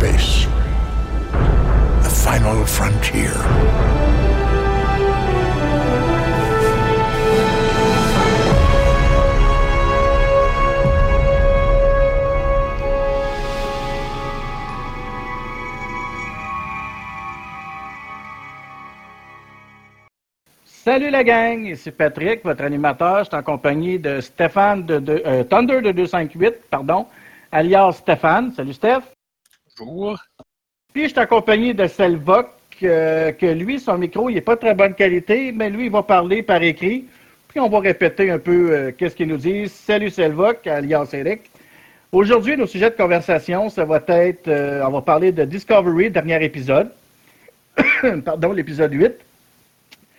The 0.00 0.08
final 2.08 2.64
frontier. 2.64 3.28
Salut 20.64 21.10
la 21.10 21.22
gang, 21.22 21.66
ici 21.66 21.90
Patrick, 21.90 22.42
votre 22.42 22.64
animateur. 22.64 23.18
Je 23.18 23.24
suis 23.24 23.36
en 23.36 23.42
compagnie 23.42 23.98
de 23.98 24.22
Stéphane 24.22 24.86
de, 24.86 24.98
de 24.98 25.22
euh, 25.26 25.44
Thunder 25.44 25.82
de 25.82 25.92
258, 25.92 26.70
pardon, 26.70 27.06
alias 27.52 27.92
Stéphane. 27.92 28.54
Salut 28.54 28.72
Steph. 28.72 29.19
Puis 30.92 31.04
je 31.04 31.08
suis 31.08 31.18
en 31.20 31.26
compagnie 31.26 31.74
de 31.74 31.86
Selvok, 31.86 32.48
euh, 32.82 33.32
que 33.32 33.46
lui, 33.46 33.78
son 33.78 33.98
micro, 33.98 34.28
il 34.28 34.34
n'est 34.34 34.40
pas 34.40 34.56
de 34.56 34.60
très 34.60 34.74
bonne 34.74 34.94
qualité, 34.94 35.52
mais 35.52 35.70
lui, 35.70 35.86
il 35.86 35.90
va 35.90 36.02
parler 36.02 36.42
par 36.42 36.62
écrit. 36.62 37.06
Puis 37.48 37.60
on 37.60 37.68
va 37.68 37.80
répéter 37.80 38.30
un 38.30 38.38
peu 38.38 38.70
euh, 38.72 38.92
qu'est-ce 38.96 39.16
qu'il 39.16 39.28
nous 39.28 39.36
dit. 39.36 39.68
Salut 39.68 40.10
Selvok, 40.10 40.66
alias 40.66 41.10
Eric. 41.12 41.50
Aujourd'hui, 42.12 42.56
nos 42.56 42.66
sujets 42.66 42.90
de 42.90 42.96
conversation, 42.96 43.68
ça 43.70 43.84
va 43.84 44.02
être, 44.08 44.48
euh, 44.48 44.84
on 44.84 44.90
va 44.90 45.02
parler 45.02 45.32
de 45.32 45.44
Discovery, 45.44 46.10
dernier 46.10 46.44
épisode. 46.44 46.90
pardon, 48.24 48.52
l'épisode 48.52 48.92
8. 48.92 49.12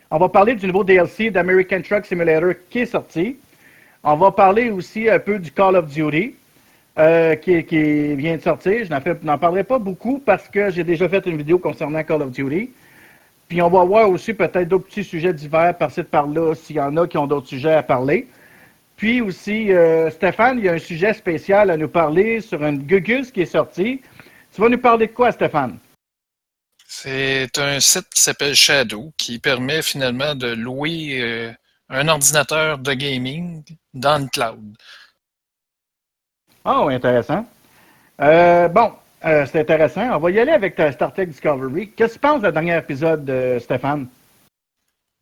On 0.09 0.17
va 0.17 0.29
parler 0.29 0.55
du 0.55 0.67
nouveau 0.67 0.83
DLC 0.83 1.31
d'American 1.31 1.81
Truck 1.81 2.05
Simulator 2.05 2.53
qui 2.69 2.79
est 2.79 2.85
sorti. 2.85 3.37
On 4.03 4.15
va 4.15 4.31
parler 4.31 4.71
aussi 4.71 5.09
un 5.09 5.19
peu 5.19 5.37
du 5.37 5.51
Call 5.51 5.75
of 5.75 5.87
Duty 5.87 6.35
euh, 7.01 7.35
qui, 7.35 8.15
vient 8.15 8.37
de 8.37 8.41
sortir. 8.41 8.85
Je 8.85 9.25
n'en 9.25 9.37
parlerai 9.37 9.63
pas 9.63 9.79
beaucoup 9.79 10.19
parce 10.19 10.47
que 10.47 10.69
j'ai 10.69 10.83
déjà 10.83 11.09
fait 11.09 11.25
une 11.25 11.37
vidéo 11.37 11.57
concernant 11.57 12.03
Call 12.03 12.21
of 12.21 12.31
Duty. 12.31 12.69
Puis 13.47 13.61
on 13.61 13.69
va 13.69 13.83
voir 13.83 14.09
aussi 14.09 14.33
peut-être 14.33 14.67
d'autres 14.67 14.85
petits 14.85 15.03
sujets 15.03 15.33
divers 15.33 15.75
par-ci 15.77 16.03
par-là 16.03 16.53
s'il 16.53 16.77
y 16.77 16.79
en 16.79 16.95
a 16.97 17.07
qui 17.07 17.17
ont 17.17 17.27
d'autres 17.27 17.47
sujets 17.47 17.73
à 17.73 17.83
parler. 17.83 18.27
Puis 18.95 19.19
aussi, 19.19 19.73
euh, 19.73 20.11
Stéphane, 20.11 20.59
il 20.59 20.65
y 20.65 20.69
a 20.69 20.73
un 20.73 20.79
sujet 20.79 21.11
spécial 21.13 21.71
à 21.71 21.75
nous 21.75 21.89
parler 21.89 22.39
sur 22.39 22.61
un 22.61 22.73
Gugus 22.73 23.31
qui 23.31 23.41
est 23.41 23.45
sorti. 23.45 24.01
Tu 24.53 24.61
vas 24.61 24.69
nous 24.69 24.77
parler 24.77 25.07
de 25.07 25.11
quoi, 25.11 25.31
Stéphane? 25.31 25.79
C'est 26.87 27.57
un 27.57 27.79
site 27.79 28.09
qui 28.13 28.21
s'appelle 28.21 28.53
Shadow 28.53 29.11
qui 29.17 29.39
permet 29.39 29.81
finalement 29.81 30.35
de 30.35 30.53
louer 30.53 31.19
euh, 31.19 31.51
un 31.89 32.07
ordinateur 32.07 32.77
de 32.77 32.93
gaming 32.93 33.63
dans 33.93 34.21
le 34.21 34.27
cloud. 34.27 34.77
Oh, 36.65 36.87
intéressant. 36.89 37.45
Euh, 38.21 38.67
bon, 38.67 38.93
euh, 39.25 39.45
c'est 39.51 39.61
intéressant. 39.61 40.15
On 40.15 40.19
va 40.19 40.31
y 40.31 40.39
aller 40.39 40.51
avec 40.51 40.75
ta 40.75 40.91
Star 40.91 41.13
Trek 41.13 41.27
Discovery. 41.27 41.91
Qu'est-ce 41.91 42.13
que 42.13 42.19
tu 42.19 42.19
penses 42.19 42.41
du 42.41 42.51
dernier 42.51 42.77
épisode, 42.77 43.25
de 43.25 43.57
Stéphane? 43.59 44.07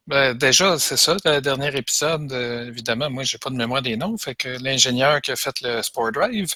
Ben, 0.07 0.33
déjà, 0.33 0.77
c'est 0.79 0.97
ça, 0.97 1.15
le 1.23 1.39
dernier 1.39 1.75
épisode. 1.77 2.31
euh, 2.31 2.67
évidemment, 2.67 3.09
moi, 3.09 3.23
j'ai 3.23 3.37
pas 3.37 3.49
de 3.49 3.55
mémoire 3.55 3.81
des 3.81 3.95
noms. 3.95 4.17
Fait 4.17 4.35
que 4.35 4.49
l'ingénieur 4.61 5.21
qui 5.21 5.31
a 5.31 5.35
fait 5.35 5.61
le 5.61 5.81
Sport 5.81 6.11
Drive, 6.11 6.49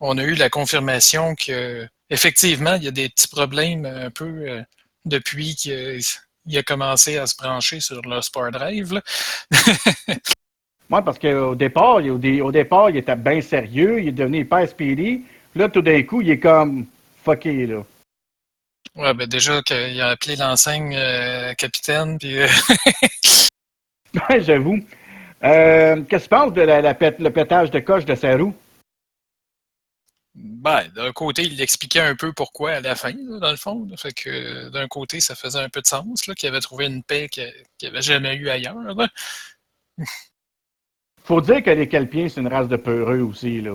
on 0.00 0.16
a 0.18 0.22
eu 0.22 0.34
la 0.34 0.48
confirmation 0.50 1.34
que 1.34 1.86
effectivement, 2.10 2.74
il 2.74 2.84
y 2.84 2.88
a 2.88 2.92
des 2.92 3.08
petits 3.08 3.28
problèmes 3.28 3.86
un 3.86 4.10
peu 4.10 4.24
euh, 4.24 4.62
depuis 5.04 5.56
qu'il 5.56 6.02
a 6.56 6.62
commencé 6.62 7.18
à 7.18 7.26
se 7.26 7.36
brancher 7.36 7.80
sur 7.80 8.00
le 8.02 8.20
Sport 8.22 8.52
Drive. 8.52 9.00
parce 11.00 11.18
qu'au 11.18 11.54
départ, 11.54 12.00
il- 12.02 12.10
au, 12.10 12.18
au 12.46 12.52
départ, 12.52 12.90
il 12.90 12.96
était 12.98 13.16
bien 13.16 13.40
sérieux, 13.40 14.00
il 14.02 14.08
est 14.08 14.12
devenu 14.12 14.40
hyper 14.40 14.68
speedy. 14.68 15.22
Là, 15.54 15.68
tout 15.68 15.80
d'un 15.82 16.02
coup, 16.02 16.20
il 16.20 16.30
est 16.30 16.38
comme 16.40 16.86
fucké, 17.24 17.66
là. 17.66 17.84
Ouais, 18.96 19.14
ben 19.14 19.26
déjà 19.26 19.62
qu'il 19.62 19.98
a 20.02 20.08
appelé 20.08 20.36
l'enseigne 20.36 20.94
euh, 20.96 21.54
capitaine, 21.54 22.18
puis 22.18 22.38
euh, 22.42 22.46
Ouais, 24.28 24.42
j'avoue. 24.42 24.78
Euh, 25.44 26.02
Qu'est-ce 26.02 26.24
que 26.24 26.34
tu 26.34 26.40
penses 26.40 26.52
de 26.52 26.60
la, 26.60 26.82
la 26.82 26.94
pét- 26.94 27.18
le 27.18 27.30
pétage 27.32 27.70
de 27.70 27.80
coche 27.80 28.04
de 28.04 28.14
sa 28.14 28.36
roue? 28.36 28.54
Ben, 30.34 30.88
d'un 30.94 31.12
côté, 31.12 31.42
il 31.42 31.60
expliquait 31.60 32.00
un 32.00 32.14
peu 32.16 32.32
pourquoi 32.32 32.72
à 32.72 32.80
la 32.80 32.94
fin, 32.94 33.12
là, 33.12 33.38
dans 33.38 33.50
le 33.50 33.56
fond. 33.56 33.86
là. 33.90 33.96
Fait 33.96 34.12
que 34.12 34.68
d'un 34.70 34.88
côté, 34.88 35.20
ça 35.20 35.34
faisait 35.34 35.58
un 35.58 35.68
peu 35.68 35.80
de 35.82 35.86
sens, 35.86 36.26
là, 36.26 36.34
qu'il 36.34 36.48
avait 36.48 36.60
trouvé 36.60 36.86
une 36.86 37.02
paix 37.02 37.28
qu'il 37.28 37.50
n'avait 37.82 38.02
jamais 38.02 38.34
eue 38.36 38.48
ailleurs. 38.50 38.94
Faut 41.24 41.40
dire 41.40 41.62
que 41.62 41.70
les 41.70 41.86
Kelpiens, 41.86 42.28
c'est 42.28 42.40
une 42.40 42.48
race 42.48 42.68
de 42.68 42.76
peureux 42.76 43.20
aussi, 43.20 43.60
là. 43.60 43.72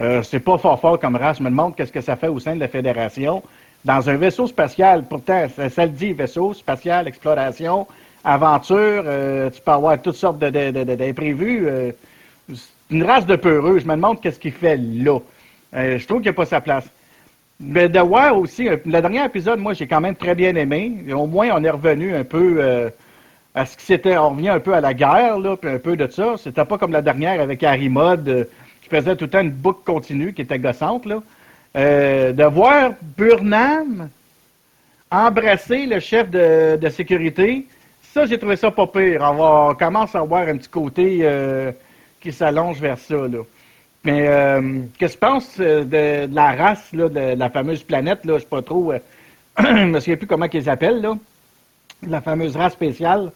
Euh, 0.00 0.22
c'est 0.22 0.40
pas 0.40 0.56
fort 0.56 0.80
fort 0.80 0.98
comme 0.98 1.16
race. 1.16 1.38
Je 1.38 1.42
me 1.42 1.50
demande 1.50 1.76
qu'est-ce 1.76 1.92
que 1.92 2.00
ça 2.00 2.16
fait 2.16 2.28
au 2.28 2.40
sein 2.40 2.54
de 2.54 2.60
la 2.60 2.68
Fédération. 2.68 3.42
Dans 3.84 4.08
un 4.08 4.16
vaisseau 4.16 4.46
spatial, 4.46 5.04
pourtant, 5.04 5.46
ça, 5.48 5.84
le 5.86 5.92
dit, 5.92 6.12
vaisseau 6.12 6.54
spatial, 6.54 7.06
exploration, 7.06 7.86
aventure, 8.24 8.76
euh, 9.06 9.50
tu 9.50 9.60
peux 9.60 9.70
avoir 9.72 10.00
toutes 10.00 10.16
sortes 10.16 10.38
d'imprévus. 10.38 11.66
euh, 11.66 11.92
c'est 12.48 12.96
une 12.96 13.04
race 13.04 13.26
de 13.26 13.36
peureux. 13.36 13.78
Je 13.78 13.86
me 13.86 13.94
demande 13.94 14.20
qu'est-ce 14.20 14.40
qu'il 14.40 14.52
fait 14.52 14.76
là. 14.76 15.18
Euh, 15.74 15.98
je 15.98 16.06
trouve 16.06 16.18
qu'il 16.18 16.30
n'y 16.30 16.30
a 16.30 16.32
pas 16.34 16.46
sa 16.46 16.60
place. 16.60 16.84
Mais 17.60 17.88
de 17.88 18.00
voir 18.00 18.36
aussi, 18.36 18.68
euh, 18.68 18.76
le 18.84 19.00
dernier 19.00 19.24
épisode, 19.24 19.60
moi, 19.60 19.74
j'ai 19.74 19.86
quand 19.86 20.00
même 20.00 20.16
très 20.16 20.34
bien 20.34 20.54
aimé. 20.56 21.04
Au 21.12 21.26
moins, 21.26 21.50
on 21.54 21.62
est 21.62 21.70
revenu 21.70 22.14
un 22.14 22.24
peu 22.24 22.56
euh, 22.58 22.90
à 23.54 23.66
ce 23.66 23.76
qui 23.76 23.84
c'était. 23.84 24.16
On 24.16 24.30
revient 24.30 24.48
un 24.50 24.60
peu 24.60 24.74
à 24.74 24.80
la 24.80 24.94
guerre, 24.94 25.38
là, 25.38 25.56
puis 25.56 25.70
un 25.70 25.78
peu 25.78 25.96
de 25.96 26.06
ça. 26.08 26.34
C'était 26.38 26.64
pas 26.64 26.78
comme 26.78 26.92
la 26.92 27.02
dernière 27.02 27.40
avec 27.40 27.62
Harry 27.62 27.88
Mod, 27.88 28.28
euh, 28.28 28.44
qui 28.82 28.88
faisait 28.88 29.16
tout 29.16 29.24
le 29.24 29.30
temps 29.30 29.40
une 29.40 29.50
boucle 29.50 29.80
continue, 29.84 30.32
qui 30.32 30.42
était 30.42 30.58
gossante, 30.58 31.06
là. 31.06 31.22
Euh, 31.76 32.32
de 32.32 32.44
voir 32.44 32.92
Burnham 33.16 34.08
embrasser 35.10 35.86
le 35.86 36.00
chef 36.00 36.30
de, 36.30 36.76
de 36.76 36.88
sécurité, 36.88 37.66
ça, 38.12 38.26
j'ai 38.26 38.38
trouvé 38.38 38.56
ça 38.56 38.70
pas 38.70 38.86
pire. 38.86 39.20
On, 39.22 39.34
va- 39.34 39.66
on 39.70 39.74
commence 39.74 40.14
à 40.14 40.20
voir 40.22 40.48
un 40.48 40.56
petit 40.56 40.68
côté 40.68 41.18
euh, 41.22 41.72
qui 42.20 42.32
s'allonge 42.32 42.80
vers 42.80 42.98
ça, 42.98 43.14
là. 43.16 43.38
Mais 44.02 44.26
euh, 44.28 44.80
qu'est-ce 44.98 45.16
que 45.16 45.20
tu 45.26 45.26
penses 45.32 45.56
euh, 45.60 45.84
de, 45.84 46.26
de 46.26 46.34
la 46.34 46.52
race, 46.52 46.90
là, 46.92 47.08
de, 47.08 47.34
la 47.38 47.50
fameuse 47.50 47.82
planète, 47.82 48.24
là, 48.24 48.34
je 48.38 48.40
sais 48.42 48.48
pas 48.48 48.62
trop, 48.62 48.92
je 49.58 49.84
me 49.84 50.00
souviens 50.00 50.16
plus 50.16 50.26
comment 50.26 50.48
qu'ils 50.48 50.70
appellent, 50.70 51.02
là, 51.02 51.16
la 52.06 52.20
fameuse 52.20 52.56
race 52.56 52.72
spéciale. 52.72 53.30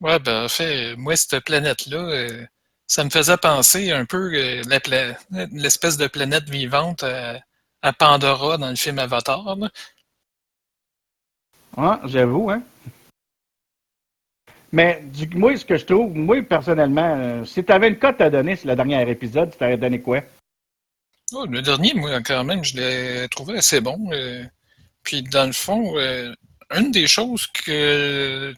Ouais, 0.00 0.18
ben, 0.18 0.44
en 0.44 0.48
fait, 0.48 0.96
moi, 0.96 1.14
cette 1.16 1.40
planète-là, 1.44 1.98
euh, 1.98 2.46
ça 2.86 3.04
me 3.04 3.10
faisait 3.10 3.36
penser 3.36 3.92
un 3.92 4.06
peu 4.06 4.32
euh, 4.34 4.62
l'espèce 5.52 5.96
de 5.96 6.06
planète 6.06 6.48
vivante 6.48 7.02
à, 7.02 7.40
à 7.82 7.92
Pandora 7.92 8.56
dans 8.56 8.70
le 8.70 8.76
film 8.76 8.98
Avatar. 8.98 9.56
là. 9.56 9.70
Ah, 11.76 12.00
j'avoue, 12.04 12.50
hein. 12.50 12.62
Mais 14.72 15.02
du, 15.04 15.28
moi, 15.36 15.56
ce 15.56 15.64
que 15.64 15.76
je 15.76 15.84
trouve, 15.84 16.14
moi, 16.14 16.42
personnellement, 16.42 17.16
euh, 17.16 17.44
si 17.44 17.64
tu 17.64 17.72
avais 17.72 17.88
une 17.88 17.98
cote 17.98 18.20
à 18.20 18.30
donner 18.30 18.56
sur 18.56 18.68
le 18.68 18.76
dernier 18.76 19.08
épisode, 19.10 19.50
tu 19.50 19.58
t'aurais 19.58 19.76
donné 19.76 20.00
quoi? 20.00 20.22
Oh, 21.32 21.44
le 21.46 21.60
dernier, 21.62 21.94
moi, 21.94 22.20
quand 22.22 22.44
même, 22.44 22.64
je 22.64 22.76
l'ai 22.76 23.28
trouvé 23.28 23.58
assez 23.58 23.80
bon. 23.80 23.98
euh, 24.12 24.44
puis, 25.02 25.22
dans 25.22 25.46
le 25.46 25.52
fond, 25.52 25.98
euh, 25.98 26.32
une 26.70 26.90
des 26.90 27.06
choses 27.06 27.46
que 27.48 28.54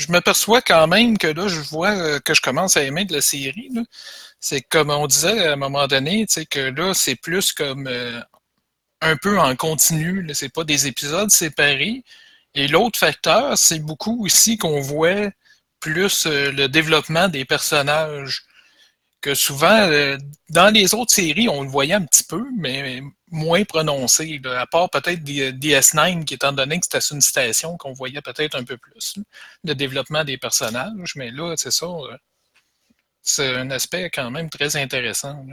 je 0.00 0.10
m'aperçois 0.10 0.62
quand 0.62 0.86
même 0.86 1.18
que 1.18 1.26
là, 1.26 1.46
je 1.48 1.60
vois 1.60 1.90
euh, 1.90 2.20
que 2.20 2.34
je 2.34 2.40
commence 2.40 2.76
à 2.76 2.82
aimer 2.82 3.04
de 3.04 3.12
la 3.12 3.20
série, 3.20 3.70
c'est 4.40 4.62
comme 4.62 4.90
on 4.90 5.06
disait 5.06 5.46
à 5.46 5.52
un 5.52 5.56
moment 5.56 5.86
donné, 5.86 6.26
que 6.50 6.60
là, 6.60 6.94
c'est 6.94 7.16
plus 7.16 7.52
comme 7.52 7.86
euh, 7.86 8.20
un 9.02 9.16
peu 9.16 9.38
en 9.38 9.54
continu, 9.56 10.22
là, 10.22 10.34
c'est 10.34 10.48
pas 10.48 10.64
des 10.64 10.86
épisodes 10.86 11.30
séparés. 11.30 12.02
Et 12.54 12.66
l'autre 12.68 12.98
facteur, 12.98 13.56
c'est 13.58 13.78
beaucoup 13.78 14.24
aussi 14.24 14.58
qu'on 14.58 14.80
voit 14.80 15.30
plus 15.80 16.26
euh, 16.26 16.50
le 16.52 16.68
développement 16.68 17.28
des 17.28 17.44
personnages 17.44 18.44
que 19.20 19.34
souvent, 19.34 19.86
dans 20.48 20.72
les 20.72 20.94
autres 20.94 21.12
séries, 21.12 21.48
on 21.50 21.62
le 21.62 21.68
voyait 21.68 21.92
un 21.92 22.06
petit 22.06 22.24
peu, 22.24 22.42
mais 22.56 23.02
moins 23.30 23.64
prononcé, 23.64 24.40
à 24.44 24.66
part 24.66 24.90
peut-être 24.90 25.22
D- 25.22 25.52
DS9, 25.52 26.24
qui 26.24 26.34
étant 26.34 26.52
donné 26.52 26.78
que 26.80 26.86
c'était 26.90 27.14
une 27.14 27.20
station, 27.20 27.76
qu'on 27.76 27.92
voyait 27.92 28.20
peut-être 28.20 28.56
un 28.56 28.64
peu 28.64 28.76
plus 28.76 29.14
le 29.64 29.74
développement 29.74 30.24
des 30.24 30.36
personnages, 30.38 31.14
mais 31.16 31.30
là, 31.30 31.54
c'est 31.56 31.70
ça, 31.70 31.86
euh, 31.86 32.16
c'est 33.22 33.54
un 33.56 33.70
aspect 33.70 34.10
quand 34.10 34.30
même 34.30 34.48
très 34.50 34.76
intéressant. 34.76 35.44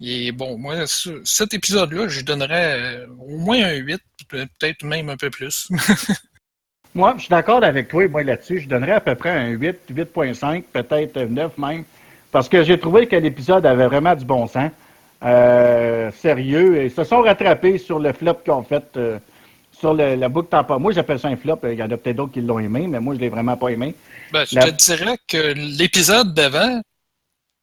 Et 0.00 0.32
bon, 0.32 0.58
moi, 0.58 0.86
ce- 0.86 1.22
cet 1.24 1.54
épisode-là, 1.54 2.08
je 2.08 2.20
donnerais 2.22 2.80
euh, 2.80 3.06
au 3.18 3.38
moins 3.38 3.62
un 3.64 3.74
8, 3.74 4.02
peut-être 4.28 4.82
même 4.84 5.08
un 5.08 5.16
peu 5.16 5.30
plus. 5.30 5.68
Moi, 6.96 7.14
je 7.16 7.22
suis 7.22 7.28
d'accord 7.28 7.64
avec 7.64 7.88
toi, 7.88 8.06
moi, 8.06 8.22
là-dessus. 8.22 8.60
Je 8.60 8.68
donnerais 8.68 8.92
à 8.92 9.00
peu 9.00 9.16
près 9.16 9.30
un 9.30 9.48
8, 9.48 9.78
8.5, 9.90 10.62
peut-être 10.72 11.18
9 11.22 11.58
même. 11.58 11.84
Parce 12.30 12.48
que 12.48 12.62
j'ai 12.62 12.78
trouvé 12.78 13.08
que 13.08 13.16
l'épisode 13.16 13.66
avait 13.66 13.86
vraiment 13.86 14.14
du 14.14 14.24
bon 14.24 14.46
sens. 14.46 14.70
Euh, 15.22 16.10
sérieux. 16.12 16.84
Ils 16.84 16.90
se 16.90 17.04
sont 17.04 17.22
rattrapés 17.22 17.78
sur 17.78 17.98
le 17.98 18.12
flop 18.12 18.34
qu'ils 18.44 18.52
ont 18.52 18.62
fait 18.64 18.84
euh, 18.96 19.18
sur 19.72 19.94
le- 19.94 20.14
la 20.16 20.28
boucle 20.28 20.48
temporelle. 20.48 20.82
Moi, 20.82 20.92
j'appelle 20.92 21.18
ça 21.18 21.28
un 21.28 21.36
flop. 21.36 21.60
Il 21.64 21.74
y 21.74 21.82
en 21.82 21.90
a 21.90 21.96
peut-être 21.96 22.16
d'autres 22.16 22.32
qui 22.32 22.40
l'ont 22.40 22.58
aimé, 22.58 22.86
mais 22.86 23.00
moi, 23.00 23.14
je 23.14 23.20
l'ai 23.20 23.28
vraiment 23.28 23.56
pas 23.56 23.68
aimé. 23.68 23.94
Ben, 24.32 24.44
je 24.44 24.54
La- 24.56 24.70
te 24.70 24.76
dirais 24.84 25.16
que 25.26 25.54
l'épisode 25.54 26.34
d'avant, 26.34 26.82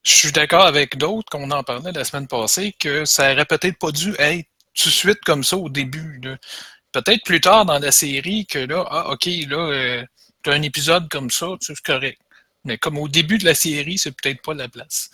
je 0.03 0.11
suis 0.11 0.31
d'accord 0.31 0.65
avec 0.65 0.97
d'autres 0.97 1.27
qu'on 1.29 1.51
en 1.51 1.63
parlait 1.63 1.91
la 1.91 2.03
semaine 2.03 2.27
passée, 2.27 2.73
que 2.79 3.05
ça 3.05 3.31
aurait 3.31 3.45
peut-être 3.45 3.77
pas 3.77 3.91
dû 3.91 4.13
être 4.17 4.47
tout 4.73 4.89
de 4.89 4.93
suite 4.93 5.19
comme 5.25 5.43
ça 5.43 5.57
au 5.57 5.69
début. 5.69 6.19
Peut-être 6.91 7.23
plus 7.23 7.39
tard 7.41 7.65
dans 7.65 7.77
la 7.79 7.91
série 7.91 8.45
que 8.47 8.59
là, 8.59 8.85
ah, 8.89 9.11
OK, 9.11 9.25
là, 9.47 9.57
euh, 9.57 10.03
tu 10.43 10.49
as 10.49 10.53
un 10.53 10.61
épisode 10.63 11.07
comme 11.09 11.29
ça, 11.29 11.47
c'est 11.59 11.79
correct. 11.81 12.19
Mais 12.65 12.77
comme 12.77 12.97
au 12.97 13.07
début 13.07 13.37
de 13.37 13.45
la 13.45 13.53
série, 13.55 13.97
c'est 13.97 14.11
peut-être 14.11 14.41
pas 14.41 14.53
la 14.53 14.67
place. 14.67 15.09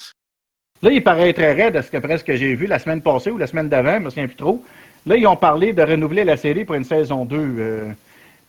Là, 0.82 0.92
il 0.92 1.04
paraît 1.04 1.34
très 1.34 1.54
raide, 1.54 1.76
à 1.76 1.82
ce 1.82 1.90
que 1.90 1.98
presque 1.98 2.34
j'ai 2.34 2.56
vu 2.56 2.68
la 2.68 2.80
semaine 2.80 3.02
passée 3.02 3.32
ou 3.32 3.38
la 3.38 3.48
semaine 3.48 3.70
d'avant, 3.70 3.96
je 3.96 4.00
me 4.00 4.10
souviens 4.10 4.28
plus 4.28 4.36
trop. 4.36 4.64
Là, 5.06 5.16
ils 5.16 5.26
ont 5.26 5.36
parlé 5.36 5.74
de 5.74 5.82
renouveler 5.82 6.24
la 6.24 6.38
série 6.38 6.66
pour 6.66 6.76
une 6.76 6.84
saison 6.84 7.26
2. 7.26 7.38
Euh, 7.38 7.92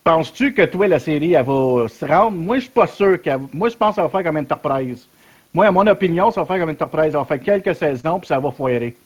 penses-tu 0.04 0.52
que 0.52 0.62
toi, 0.62 0.88
la 0.88 0.98
série, 0.98 1.34
elle 1.34 1.44
va 1.44 1.86
se 1.88 2.04
rendre? 2.04 2.36
Moi, 2.36 2.56
je 2.56 2.62
suis 2.62 2.70
pas 2.70 2.86
sûr 2.86 3.20
qu'elle... 3.22 3.40
Moi, 3.52 3.68
je 3.68 3.76
pense 3.76 3.90
que 3.90 3.96
ça 3.96 4.02
va 4.02 4.08
faire 4.08 4.24
comme 4.24 4.36
Enterprise. 4.36 5.06
Moi, 5.54 5.66
à 5.66 5.70
mon 5.70 5.86
opinion, 5.86 6.30
ça 6.30 6.42
va 6.42 6.46
faire 6.46 6.58
comme 6.58 6.70
Enterprise. 6.70 7.12
Ça 7.12 7.18
va 7.18 7.24
faire 7.24 7.40
quelques 7.40 7.76
saisons, 7.76 8.18
puis 8.18 8.26
ça 8.26 8.38
va 8.38 8.50
foirer. 8.50 8.96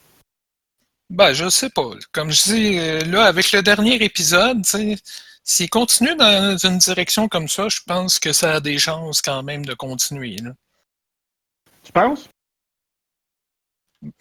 Ben, 1.10 1.34
je 1.34 1.48
sais 1.50 1.68
pas. 1.68 1.90
Comme 2.10 2.32
je 2.32 2.42
dis, 2.44 2.78
euh, 2.78 3.00
là, 3.04 3.24
avec 3.24 3.52
le 3.52 3.62
dernier 3.62 4.02
épisode, 4.02 4.64
s'il 5.44 5.70
continue 5.70 6.16
dans 6.16 6.56
une 6.56 6.78
direction 6.78 7.28
comme 7.28 7.48
ça, 7.48 7.68
je 7.68 7.80
pense 7.86 8.18
que 8.18 8.32
ça 8.32 8.54
a 8.54 8.60
des 8.60 8.78
chances 8.78 9.20
quand 9.20 9.42
même 9.42 9.66
de 9.66 9.74
continuer. 9.74 10.36
Tu 11.84 11.92
penses? 11.92 12.30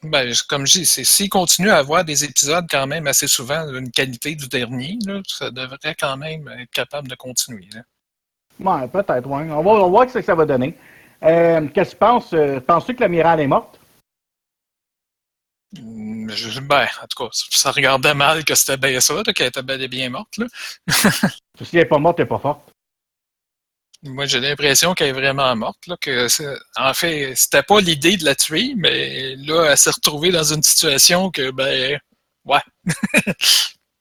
Ben, 0.04 0.32
comme 0.48 0.68
je 0.68 0.80
dis, 0.80 0.86
s'il 0.86 1.30
continue 1.30 1.72
à 1.72 1.78
avoir 1.78 2.06
des 2.06 2.24
épisodes 2.24 2.68
quand 2.70 2.86
même 2.86 3.08
assez 3.08 3.28
souvent 3.28 3.66
d'une 3.72 3.90
qualité 3.90 4.36
du 4.36 4.48
dernier, 4.48 5.00
ça 5.28 5.50
devrait 5.50 5.96
quand 6.00 6.18
même 6.18 6.48
être 6.48 6.70
capable 6.70 7.08
de 7.08 7.16
continuer. 7.16 7.68
Ouais, 8.60 8.88
peut-être, 8.88 9.28
ouais. 9.28 9.50
On 9.50 9.64
va, 9.64 9.88
voir 9.88 10.08
ce 10.08 10.20
que 10.20 10.26
ça 10.26 10.36
va 10.36 10.46
donner. 10.46 10.78
Euh, 11.24 11.68
qu'est-ce 11.74 11.92
que 11.92 11.96
tu 11.96 12.00
penses? 12.00 12.34
Euh, 12.34 12.60
penses-tu 12.60 12.96
que 12.96 13.02
l'amiral 13.02 13.40
est 13.40 13.48
morte? 13.48 13.80
Hmm, 15.80 16.28
ben, 16.28 16.88
en 17.02 17.08
tout 17.08 17.24
cas, 17.24 17.30
ça 17.32 17.72
regardait 17.72 18.14
mal 18.14 18.44
que 18.44 18.54
c'était 18.54 18.78
bien 18.78 19.00
ça, 19.00 19.24
qu'elle 19.34 19.48
était 19.48 19.64
bel 19.64 19.82
et 19.82 19.88
bien 19.88 20.10
morte. 20.10 20.38
Là. 20.38 20.46
si 21.62 21.78
elle 21.78 21.80
n'est 21.80 21.86
pas 21.86 21.98
morte, 21.98 22.20
elle 22.20 22.26
n'est 22.26 22.30
pas 22.30 22.40
forte. 22.40 22.71
Moi, 24.04 24.26
j'ai 24.26 24.40
l'impression 24.40 24.94
qu'elle 24.94 25.10
est 25.10 25.14
vraiment 25.14 25.56
morte. 25.56 25.86
Là, 25.88 25.96
que 26.00 26.28
en 26.76 26.94
fait, 26.94 27.36
c'était 27.36 27.62
pas 27.62 27.80
l'idée 27.80 28.18
de 28.18 28.26
la 28.26 28.34
tuer, 28.34 28.74
mais 28.76 29.36
là, 29.36 29.68
elle 29.70 29.78
s'est 29.78 29.92
retrouvée 29.92 30.32
dans 30.32 30.44
une 30.44 30.64
situation 30.64 31.30
que, 31.30 31.52
ben, 31.52 32.00
ouais. 32.46 32.60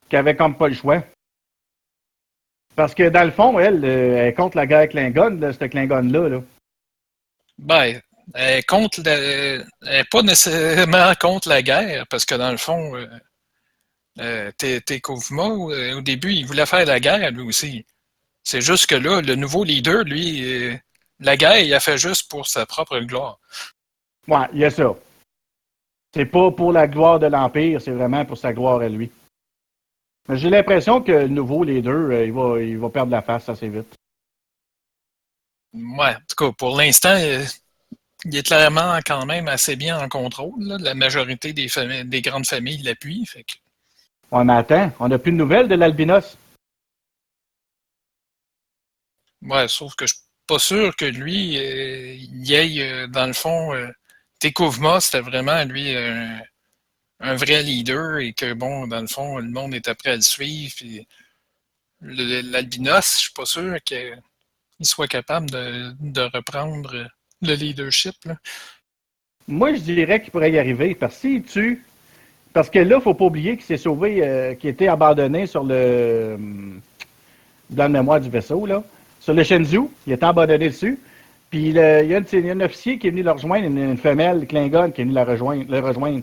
Qu'elle 0.08 0.20
avait 0.20 0.37
comme 0.37 0.56
pas 0.56 0.69
le 0.69 0.75
choix. 0.75 1.05
Parce 2.75 2.94
que 2.94 3.11
dans 3.11 3.25
le 3.25 3.31
fond, 3.31 3.58
elle, 3.58 3.85
euh, 3.85 4.17
elle 4.17 4.29
est 4.29 4.35
contre 4.35 4.56
la 4.56 4.67
guerre 4.67 4.88
Klingon, 4.88 5.38
cette 5.52 5.70
Klingon-là. 5.70 6.29
Là. 6.29 6.43
Ben, 7.58 8.00
elle 8.35 8.64
n'est 9.82 10.05
pas 10.11 10.23
nécessairement 10.23 11.12
contre 11.20 11.49
la 11.49 11.62
guerre, 11.62 12.06
parce 12.08 12.25
que 12.25 12.35
dans 12.37 12.50
le 12.50 12.56
fond, 12.56 12.97
euh, 12.97 13.06
euh, 14.19 14.50
euh 14.62 15.94
au 15.94 16.00
début, 16.00 16.32
il 16.32 16.47
voulait 16.47 16.67
faire 16.67 16.87
la 16.87 17.00
guerre, 17.00 17.31
lui 17.32 17.43
aussi. 17.43 17.85
C'est 18.50 18.62
juste 18.62 18.87
que 18.87 18.97
là, 18.97 19.20
le 19.20 19.37
nouveau 19.37 19.62
leader, 19.62 20.02
lui, 20.02 20.76
la 21.20 21.37
guerre, 21.37 21.61
il 21.61 21.73
a 21.73 21.79
fait 21.79 21.99
juste 21.99 22.29
pour 22.29 22.49
sa 22.49 22.67
propre 22.67 22.99
gloire. 22.99 23.38
Ouais, 24.26 24.49
il 24.52 24.58
y 24.58 24.64
a 24.64 24.70
ça. 24.73 24.93
C'est 26.12 26.26
pas 26.26 26.50
pour 26.50 26.73
la 26.73 26.88
gloire 26.88 27.20
de 27.20 27.26
l'Empire, 27.26 27.81
c'est 27.81 27.93
vraiment 27.93 28.25
pour 28.25 28.37
sa 28.37 28.52
gloire 28.52 28.81
à 28.81 28.88
lui. 28.88 29.08
J'ai 30.31 30.50
l'impression 30.50 31.00
que 31.00 31.12
le 31.12 31.29
nouveau 31.29 31.62
leader, 31.62 32.11
euh, 32.11 32.25
il 32.25 32.32
va, 32.32 32.61
il 32.61 32.76
va 32.76 32.91
perdre 32.91 33.12
la 33.12 33.23
face 33.23 33.49
assez 33.49 33.69
vite. 33.69 33.94
Ouais, 35.73 36.17
en 36.17 36.23
tout 36.29 36.37
cas, 36.37 36.52
pour 36.58 36.76
l'instant, 36.76 37.14
euh, 37.14 37.44
il 38.25 38.37
est 38.37 38.44
clairement 38.44 38.99
quand 39.06 39.26
même 39.26 39.47
assez 39.47 39.76
bien 39.76 39.97
en 39.97 40.08
contrôle. 40.08 40.55
La 40.58 40.94
majorité 40.94 41.52
des, 41.52 41.69
des 42.05 42.20
grandes 42.20 42.47
familles 42.47 42.82
l'appuient. 42.82 43.26
Que... 43.32 43.55
On 44.32 44.49
attend. 44.49 44.91
On 44.99 45.06
n'a 45.06 45.20
plus 45.20 45.31
de 45.31 45.37
nouvelles 45.37 45.69
de 45.69 45.76
l'albinos. 45.76 46.37
Ouais, 49.42 49.69
sauf 49.69 49.94
que 49.94 50.06
je 50.06 50.14
suis 50.14 50.25
pas 50.46 50.58
sûr 50.58 50.94
que 50.96 51.04
lui, 51.06 51.56
euh, 51.58 52.14
il 52.14 52.54
aille, 52.54 52.82
euh, 52.82 53.06
dans 53.06 53.26
le 53.26 53.32
fond, 53.32 53.75
euh, 53.75 53.88
c'était 54.40 55.20
vraiment, 55.20 55.64
lui, 55.64 55.94
un 57.20 57.34
vrai 57.37 57.62
leader 57.62 58.19
et 58.19 58.32
que, 58.32 58.54
bon, 58.54 58.87
dans 58.87 59.00
le 59.00 59.06
fond, 59.06 59.38
le 59.38 59.50
monde 59.50 59.75
était 59.75 59.94
prêt 59.94 60.10
à 60.12 60.16
le 60.16 60.22
suivre. 60.22 60.75
L'albinos, 62.00 63.14
je 63.16 63.22
suis 63.25 63.32
pas 63.34 63.44
sûr 63.44 63.76
qu'il 63.84 64.16
soit 64.82 65.08
capable 65.08 65.50
de, 65.50 66.20
reprendre 66.34 67.06
le 67.42 67.54
leadership. 67.54 68.16
Moi, 69.46 69.75
je 69.75 69.81
dirais 69.81 70.22
qu'il 70.22 70.31
pourrait 70.31 70.52
y 70.52 70.58
arriver, 70.58 70.94
parce 70.94 71.20
que 71.20 71.78
parce 72.52 72.70
que 72.70 72.78
là, 72.78 72.96
il 72.96 72.98
ne 72.98 73.00
faut 73.00 73.14
pas 73.14 73.26
oublier 73.26 73.56
qu'il 73.56 73.66
s'est 73.66 73.76
sauvé, 73.76 74.56
qu'il 74.58 74.69
a 74.69 74.72
été 74.72 74.88
abandonné 74.88 75.46
sur 75.46 75.62
le, 75.62 76.38
dans 77.69 77.84
le 77.84 77.90
mémoire 77.90 78.20
du 78.20 78.31
vaisseau, 78.31 78.64
là 78.66 78.82
sur 79.20 79.34
le 79.34 79.44
Shenzhou. 79.44 79.90
Il 80.06 80.12
est 80.12 80.22
abandonné 80.22 80.70
dessus. 80.70 80.99
Puis 81.50 81.69
il 81.69 81.75
y, 81.75 81.81
a 81.81 82.52
un 82.52 82.61
officier 82.61 82.99
qui 82.99 83.08
est 83.08 83.11
venu 83.11 83.22
le 83.22 83.32
rejoindre, 83.32 83.67
une, 83.67 83.96
femelle 83.96 84.46
Klingon 84.46 84.93
qui 84.93 85.00
est 85.00 85.05
venue 85.05 85.14
la 85.14 85.25
rejoindre, 85.25 85.64
le 85.69 85.81
rejoindre. 85.81 86.22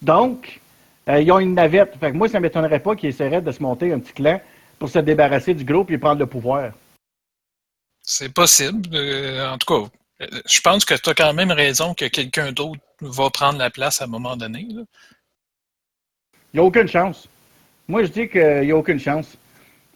Donc, 0.00 0.60
euh, 1.08 1.20
ils 1.20 1.32
ont 1.32 1.40
une 1.40 1.54
navette. 1.54 1.94
Fait 1.98 2.12
que 2.12 2.16
moi, 2.16 2.28
ça 2.28 2.38
ne 2.38 2.42
m'étonnerait 2.42 2.78
pas 2.78 2.94
qu'ils 2.94 3.08
essaieraient 3.08 3.42
de 3.42 3.50
se 3.50 3.60
monter 3.60 3.92
un 3.92 3.98
petit 3.98 4.12
clan 4.12 4.40
pour 4.78 4.88
se 4.88 5.00
débarrasser 5.00 5.54
du 5.54 5.64
groupe 5.64 5.90
et 5.90 5.98
prendre 5.98 6.20
le 6.20 6.26
pouvoir. 6.26 6.72
C'est 8.02 8.32
possible. 8.32 8.88
Euh, 8.94 9.50
en 9.50 9.58
tout 9.58 9.66
cas, 9.66 9.90
euh, 10.22 10.40
je 10.46 10.60
pense 10.60 10.84
que 10.84 10.94
tu 10.94 11.10
as 11.10 11.14
quand 11.14 11.32
même 11.34 11.50
raison 11.50 11.94
que 11.94 12.04
quelqu'un 12.04 12.52
d'autre 12.52 12.80
va 13.00 13.30
prendre 13.30 13.58
la 13.58 13.70
place 13.70 14.00
à 14.00 14.04
un 14.04 14.08
moment 14.08 14.36
donné. 14.36 14.60
Il 14.60 14.86
n'y 16.54 16.60
a 16.60 16.62
aucune 16.62 16.88
chance. 16.88 17.28
Moi, 17.88 18.04
je 18.04 18.08
dis 18.08 18.28
qu'il 18.28 18.60
n'y 18.60 18.70
a 18.70 18.76
aucune 18.76 19.00
chance. 19.00 19.36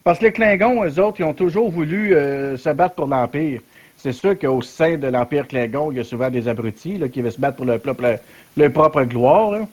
Parce 0.04 0.18
que 0.18 0.24
les 0.24 0.32
Klingons, 0.32 0.84
eux 0.84 0.98
autres, 1.00 1.20
ils 1.20 1.24
ont 1.24 1.34
toujours 1.34 1.70
voulu 1.70 2.14
euh, 2.14 2.56
se 2.56 2.70
battre 2.70 2.96
pour 2.96 3.06
l'Empire. 3.06 3.60
C'est 3.96 4.12
sûr 4.12 4.36
qu'au 4.36 4.62
sein 4.62 4.96
de 4.96 5.06
l'Empire 5.06 5.46
Klingon, 5.46 5.92
il 5.92 5.98
y 5.98 6.00
a 6.00 6.04
souvent 6.04 6.28
des 6.28 6.48
abrutis 6.48 6.98
là, 6.98 7.08
qui 7.08 7.22
veulent 7.22 7.30
se 7.30 7.40
battre 7.40 7.56
pour 7.56 7.66
leur 7.66 7.80
propre, 7.80 8.18
leur 8.56 8.72
propre 8.72 9.04
gloire. 9.04 9.52
Là. 9.52 9.68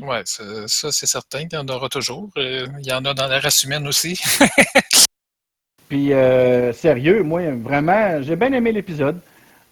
Ouais, 0.00 0.22
ça, 0.24 0.42
c'est 0.66 1.06
certain 1.06 1.46
qu'il 1.46 1.58
y 1.58 1.62
en 1.62 1.68
aura 1.68 1.88
toujours. 1.88 2.28
Euh, 2.36 2.66
il 2.80 2.86
y 2.86 2.92
en 2.92 3.04
a 3.04 3.14
dans 3.14 3.28
la 3.28 3.38
race 3.38 3.62
humaine 3.62 3.86
aussi. 3.86 4.20
Puis, 5.88 6.12
euh, 6.12 6.72
sérieux, 6.72 7.22
moi, 7.22 7.42
vraiment, 7.52 8.20
j'ai 8.20 8.34
bien 8.34 8.52
aimé 8.52 8.72
l'épisode. 8.72 9.20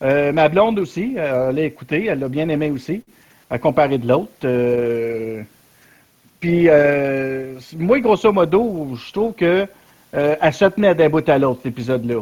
ma 0.00 0.48
blonde 0.48 0.78
aussi, 0.78 1.16
elle 1.18 1.56
l'a 1.56 1.62
écouté, 1.64 2.06
elle 2.06 2.20
l'a 2.20 2.28
bien 2.28 2.48
aimé 2.48 2.70
aussi, 2.70 3.02
à 3.50 3.58
comparer 3.58 3.98
de 3.98 4.06
l'autre. 4.06 4.46
Puis, 6.44 6.68
euh, 6.68 7.54
moi, 7.78 8.00
grosso 8.00 8.30
modo, 8.30 8.90
je 8.94 9.12
trouve 9.14 9.32
que 9.32 9.66
euh, 10.14 10.36
elle 10.42 10.52
se 10.52 10.66
tenait 10.66 10.94
d'un 10.94 11.08
bout 11.08 11.26
à 11.26 11.38
l'autre, 11.38 11.60
cet 11.62 11.72
épisode-là. 11.72 12.20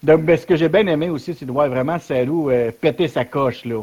Donc, 0.00 0.22
ben, 0.22 0.36
ce 0.36 0.46
que 0.46 0.54
j'ai 0.54 0.68
bien 0.68 0.86
aimé 0.86 1.08
aussi, 1.08 1.34
c'est 1.34 1.44
de 1.44 1.50
voir 1.50 1.68
vraiment 1.68 1.98
Sarou 1.98 2.50
euh, 2.50 2.70
péter 2.70 3.08
sa 3.08 3.24
coche, 3.24 3.64
là. 3.64 3.82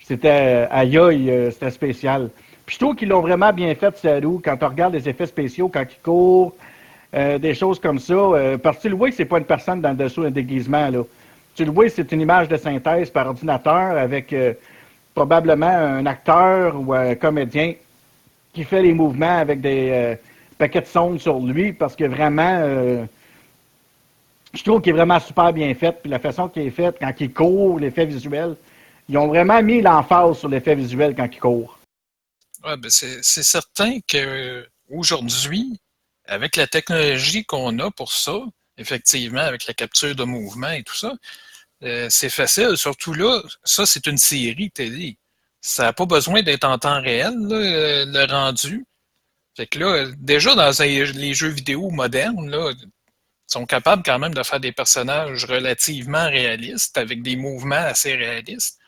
C'était, 0.00 0.68
aïe 0.70 0.98
aïe, 0.98 1.48
c'était 1.52 1.70
spécial. 1.70 2.28
Puis, 2.66 2.74
je 2.74 2.80
trouve 2.80 2.94
qu'ils 2.94 3.08
l'ont 3.08 3.22
vraiment 3.22 3.50
bien 3.50 3.74
fait, 3.74 3.96
Sarou, 3.96 4.42
quand 4.44 4.58
on 4.60 4.68
regarde 4.68 4.92
les 4.92 5.08
effets 5.08 5.24
spéciaux, 5.24 5.70
quand 5.72 5.86
il 5.90 6.02
court, 6.02 6.54
des 7.14 7.54
choses 7.54 7.80
comme 7.80 7.98
ça. 7.98 8.58
parce 8.62 8.76
que 8.76 8.82
tu 8.82 8.88
le 8.90 8.96
vois 8.96 9.08
que 9.08 9.16
c'est 9.16 9.24
pas 9.24 9.38
une 9.38 9.46
personne 9.46 9.80
dans 9.80 9.92
le 9.92 9.96
dessous 9.96 10.22
d'un 10.22 10.30
déguisement, 10.30 10.90
là. 10.90 11.02
Tu 11.54 11.64
le 11.64 11.70
vois, 11.70 11.88
c'est 11.88 12.12
une 12.12 12.20
image 12.20 12.48
de 12.48 12.58
synthèse 12.58 13.08
par 13.08 13.26
ordinateur 13.26 13.96
avec 13.96 14.34
probablement 15.14 15.66
un 15.66 16.04
acteur 16.04 16.74
ou 16.78 16.92
un 16.92 17.14
comédien 17.14 17.72
qui 18.52 18.64
fait 18.64 18.82
les 18.82 18.92
mouvements 18.92 19.38
avec 19.38 19.60
des 19.60 19.90
euh, 19.90 20.16
paquets 20.58 20.80
de 20.80 20.86
sondes 20.86 21.20
sur 21.20 21.38
lui 21.40 21.72
parce 21.72 21.96
que 21.96 22.04
vraiment, 22.04 22.60
euh, 22.62 23.04
je 24.52 24.62
trouve 24.62 24.80
qu'il 24.80 24.90
est 24.90 24.96
vraiment 24.96 25.20
super 25.20 25.52
bien 25.52 25.74
fait. 25.74 25.92
Puis 26.00 26.10
la 26.10 26.18
façon 26.18 26.48
qu'il 26.48 26.62
est 26.62 26.70
fait, 26.70 26.96
quand 27.00 27.12
il 27.20 27.32
court, 27.32 27.78
l'effet 27.78 28.06
visuel, 28.06 28.56
ils 29.08 29.18
ont 29.18 29.28
vraiment 29.28 29.62
mis 29.62 29.80
l'emphase 29.80 30.38
sur 30.38 30.48
l'effet 30.48 30.74
visuel 30.74 31.14
quand 31.16 31.28
il 31.30 31.38
court. 31.38 31.78
Ouais, 32.64 32.76
ben 32.76 32.90
c'est 32.90 33.22
certain 33.22 33.98
qu'aujourd'hui, 34.08 35.80
avec 36.26 36.56
la 36.56 36.66
technologie 36.66 37.44
qu'on 37.44 37.78
a 37.78 37.90
pour 37.90 38.12
ça, 38.12 38.40
effectivement, 38.76 39.40
avec 39.40 39.66
la 39.66 39.74
capture 39.74 40.14
de 40.14 40.24
mouvement 40.24 40.70
et 40.70 40.82
tout 40.82 40.94
ça, 40.94 41.14
euh, 41.82 42.08
c'est 42.10 42.30
facile. 42.30 42.76
Surtout 42.76 43.14
là, 43.14 43.40
ça, 43.64 43.86
c'est 43.86 44.06
une 44.06 44.18
série 44.18 44.70
télé. 44.70 45.16
Ça 45.60 45.84
n'a 45.84 45.92
pas 45.92 46.06
besoin 46.06 46.42
d'être 46.42 46.64
en 46.64 46.78
temps 46.78 47.00
réel, 47.00 47.34
euh, 47.50 48.04
le 48.06 48.32
rendu. 48.32 48.86
Fait 49.56 49.66
que 49.66 49.78
là, 49.78 50.06
déjà 50.18 50.54
dans 50.54 50.70
les 50.80 51.34
jeux 51.34 51.48
vidéo 51.48 51.90
modernes, 51.90 52.48
là, 52.50 52.72
ils 52.72 52.88
sont 53.46 53.66
capables 53.66 54.02
quand 54.04 54.18
même 54.18 54.32
de 54.32 54.42
faire 54.42 54.60
des 54.60 54.72
personnages 54.72 55.44
relativement 55.44 56.24
réalistes, 56.28 56.96
avec 56.96 57.22
des 57.22 57.36
mouvements 57.36 57.74
assez 57.76 58.14
réalistes. 58.14 58.78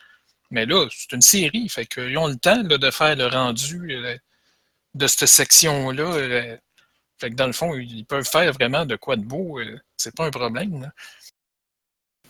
Mais 0.49 0.65
là, 0.65 0.87
c'est 0.91 1.11
une 1.11 1.21
série, 1.21 1.69
fait 1.69 1.85
qu'ils 1.85 2.17
ont 2.17 2.27
le 2.27 2.37
temps 2.37 2.63
de 2.63 2.91
faire 2.91 3.15
le 3.15 3.27
rendu 3.27 3.91
euh, 3.91 4.17
de 4.93 5.07
cette 5.07 5.27
section-là. 5.27 6.03
Euh. 6.03 6.57
fait 7.19 7.29
que 7.29 7.35
dans 7.35 7.47
le 7.47 7.53
fond, 7.53 7.75
ils 7.75 8.05
peuvent 8.05 8.27
faire 8.27 8.51
vraiment 8.53 8.85
de 8.85 8.95
quoi 8.95 9.15
de 9.15 9.23
beau. 9.23 9.59
c'est 9.97 10.15
pas 10.15 10.25
un 10.25 10.31
problème. 10.31 10.91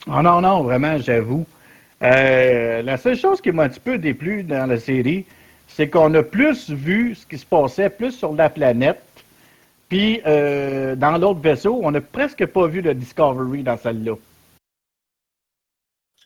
Oh 0.08 0.22
non, 0.22 0.42
non, 0.42 0.64
vraiment, 0.64 1.00
j'avoue. 1.00 1.46
Euh, 2.04 2.82
la 2.82 2.98
seule 2.98 3.18
chose 3.18 3.40
qui 3.40 3.52
m'a 3.52 3.64
un 3.64 3.70
petit 3.70 3.80
peu 3.80 3.98
déplu 3.98 4.44
dans 4.44 4.66
la 4.70 4.78
série, 4.78 5.26
c'est 5.68 5.90
qu'on 5.90 6.14
a 6.16 6.24
plus 6.24 6.70
vu 6.70 7.16
ce 7.16 7.26
qui 7.26 7.38
se 7.38 7.46
passait 7.46 7.90
plus 7.90 8.12
sur 8.12 8.34
la 8.34 8.50
planète. 8.50 9.02
Puis 9.88 10.22
euh, 10.26 10.96
dans 10.96 11.18
l'autre 11.18 11.40
vaisseau, 11.40 11.80
on 11.82 11.92
n'a 11.92 12.02
presque 12.02 12.46
pas 12.48 12.68
vu 12.68 12.82
le 12.82 12.94
Discovery 12.94 13.64
dans 13.64 13.78
celle-là. 13.78 14.16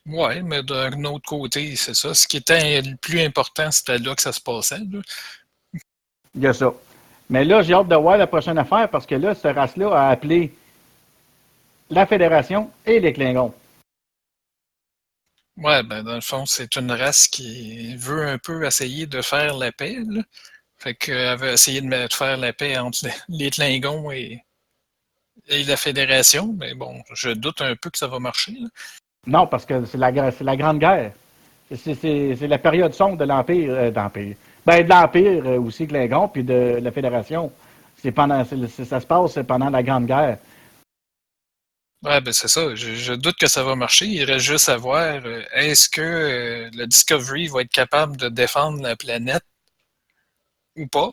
Oui, 0.09 0.41
mais 0.41 0.63
d'un 0.63 1.03
autre 1.03 1.27
côté, 1.27 1.75
c'est 1.75 1.93
ça. 1.93 2.13
Ce 2.13 2.27
qui 2.27 2.37
était 2.37 2.81
le 2.81 2.95
plus 2.95 3.21
important, 3.21 3.69
c'était 3.71 3.97
là 3.99 4.15
que 4.15 4.21
ça 4.21 4.31
se 4.31 4.39
passait. 4.39 4.79
Il 6.33 6.41
y 6.41 6.47
a 6.47 6.53
ça. 6.53 6.73
Mais 7.29 7.43
là, 7.43 7.61
j'ai 7.61 7.73
hâte 7.73 7.89
de 7.89 7.95
voir 7.95 8.17
la 8.17 8.25
prochaine 8.25 8.57
affaire 8.57 8.87
parce 8.89 9.05
que 9.05 9.15
là, 9.15 9.35
cette 9.35 9.55
race-là 9.55 9.91
a 9.91 10.09
appelé 10.09 10.53
la 11.89 12.05
Fédération 12.05 12.69
et 12.85 12.99
les 13.01 13.11
Klingons. 13.11 13.53
Ouais, 15.57 15.81
ben 15.81 16.03
dans 16.03 16.15
le 16.15 16.21
fond, 16.21 16.45
c'est 16.45 16.75
une 16.75 16.91
race 16.91 17.27
qui 17.27 17.95
veut 17.95 18.27
un 18.27 18.37
peu 18.37 18.63
essayer 18.65 19.07
de 19.07 19.21
faire 19.21 19.57
la 19.57 19.71
paix. 19.71 19.97
Là. 20.07 20.21
Fait 20.77 20.93
qu'elle 20.93 21.37
veut 21.39 21.49
essayer 21.49 21.81
de 21.81 22.07
faire 22.11 22.37
la 22.37 22.53
paix 22.53 22.77
entre 22.77 23.07
les 23.27 23.49
Klingons 23.51 24.11
et, 24.11 24.43
la 25.49 25.77
Fédération. 25.77 26.53
Mais 26.57 26.75
bon, 26.75 27.01
je 27.13 27.29
doute 27.31 27.61
un 27.61 27.75
peu 27.75 27.89
que 27.89 27.97
ça 27.97 28.07
va 28.07 28.19
marcher. 28.19 28.55
Non, 29.25 29.47
parce 29.47 29.65
que 29.65 29.85
c'est 29.85 29.97
la, 29.97 30.11
la 30.11 30.55
Grande 30.55 30.79
Guerre. 30.79 31.11
C'est 31.75 32.47
la 32.47 32.59
période 32.59 32.93
sombre 32.93 33.17
de 33.17 33.25
l'Empire. 33.25 33.71
Euh, 33.71 33.91
d'Empire. 33.91 34.35
Ben, 34.65 34.83
de 34.83 34.89
l'Empire 34.89 35.43
euh, 35.45 35.59
aussi, 35.59 35.87
Klingon, 35.87 36.27
puis 36.27 36.43
de 36.43 36.79
la 36.81 36.91
Fédération. 36.91 37.51
C'est 37.97 38.11
pendant, 38.11 38.45
ça 38.45 38.99
se 38.99 39.05
passe 39.07 39.39
pendant 39.47 39.69
la 39.69 39.81
Grande 39.81 40.05
Guerre. 40.05 40.37
Ouais, 42.03 42.21
ben 42.21 42.31
c'est 42.31 42.47
ça. 42.47 42.75
Je, 42.75 43.13
doute 43.13 43.37
que 43.37 43.47
ça 43.47 43.63
va 43.63 43.75
marcher. 43.75 44.05
Il 44.05 44.23
reste 44.23 44.45
juste 44.45 44.69
à 44.69 44.77
voir 44.77 45.19
euh, 45.25 45.41
est-ce 45.53 45.89
que 45.89 46.01
euh, 46.01 46.69
le 46.73 46.85
Discovery 46.85 47.47
va 47.47 47.61
être 47.61 47.71
capable 47.71 48.17
de 48.17 48.29
défendre 48.29 48.81
la 48.83 48.95
planète 48.95 49.43
ou 50.75 50.85
pas? 50.87 51.11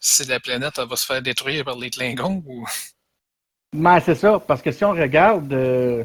Si 0.00 0.24
la 0.24 0.40
planète 0.40 0.78
va 0.78 0.96
se 0.96 1.06
faire 1.06 1.22
détruire 1.22 1.64
par 1.64 1.76
les 1.76 1.90
Klingons 1.90 2.42
ou. 2.46 2.66
Ben, 3.72 4.00
c'est 4.00 4.14
ça, 4.14 4.38
parce 4.38 4.62
que 4.62 4.72
si 4.72 4.84
on 4.84 4.92
regarde. 4.92 5.52
Euh, 5.52 6.04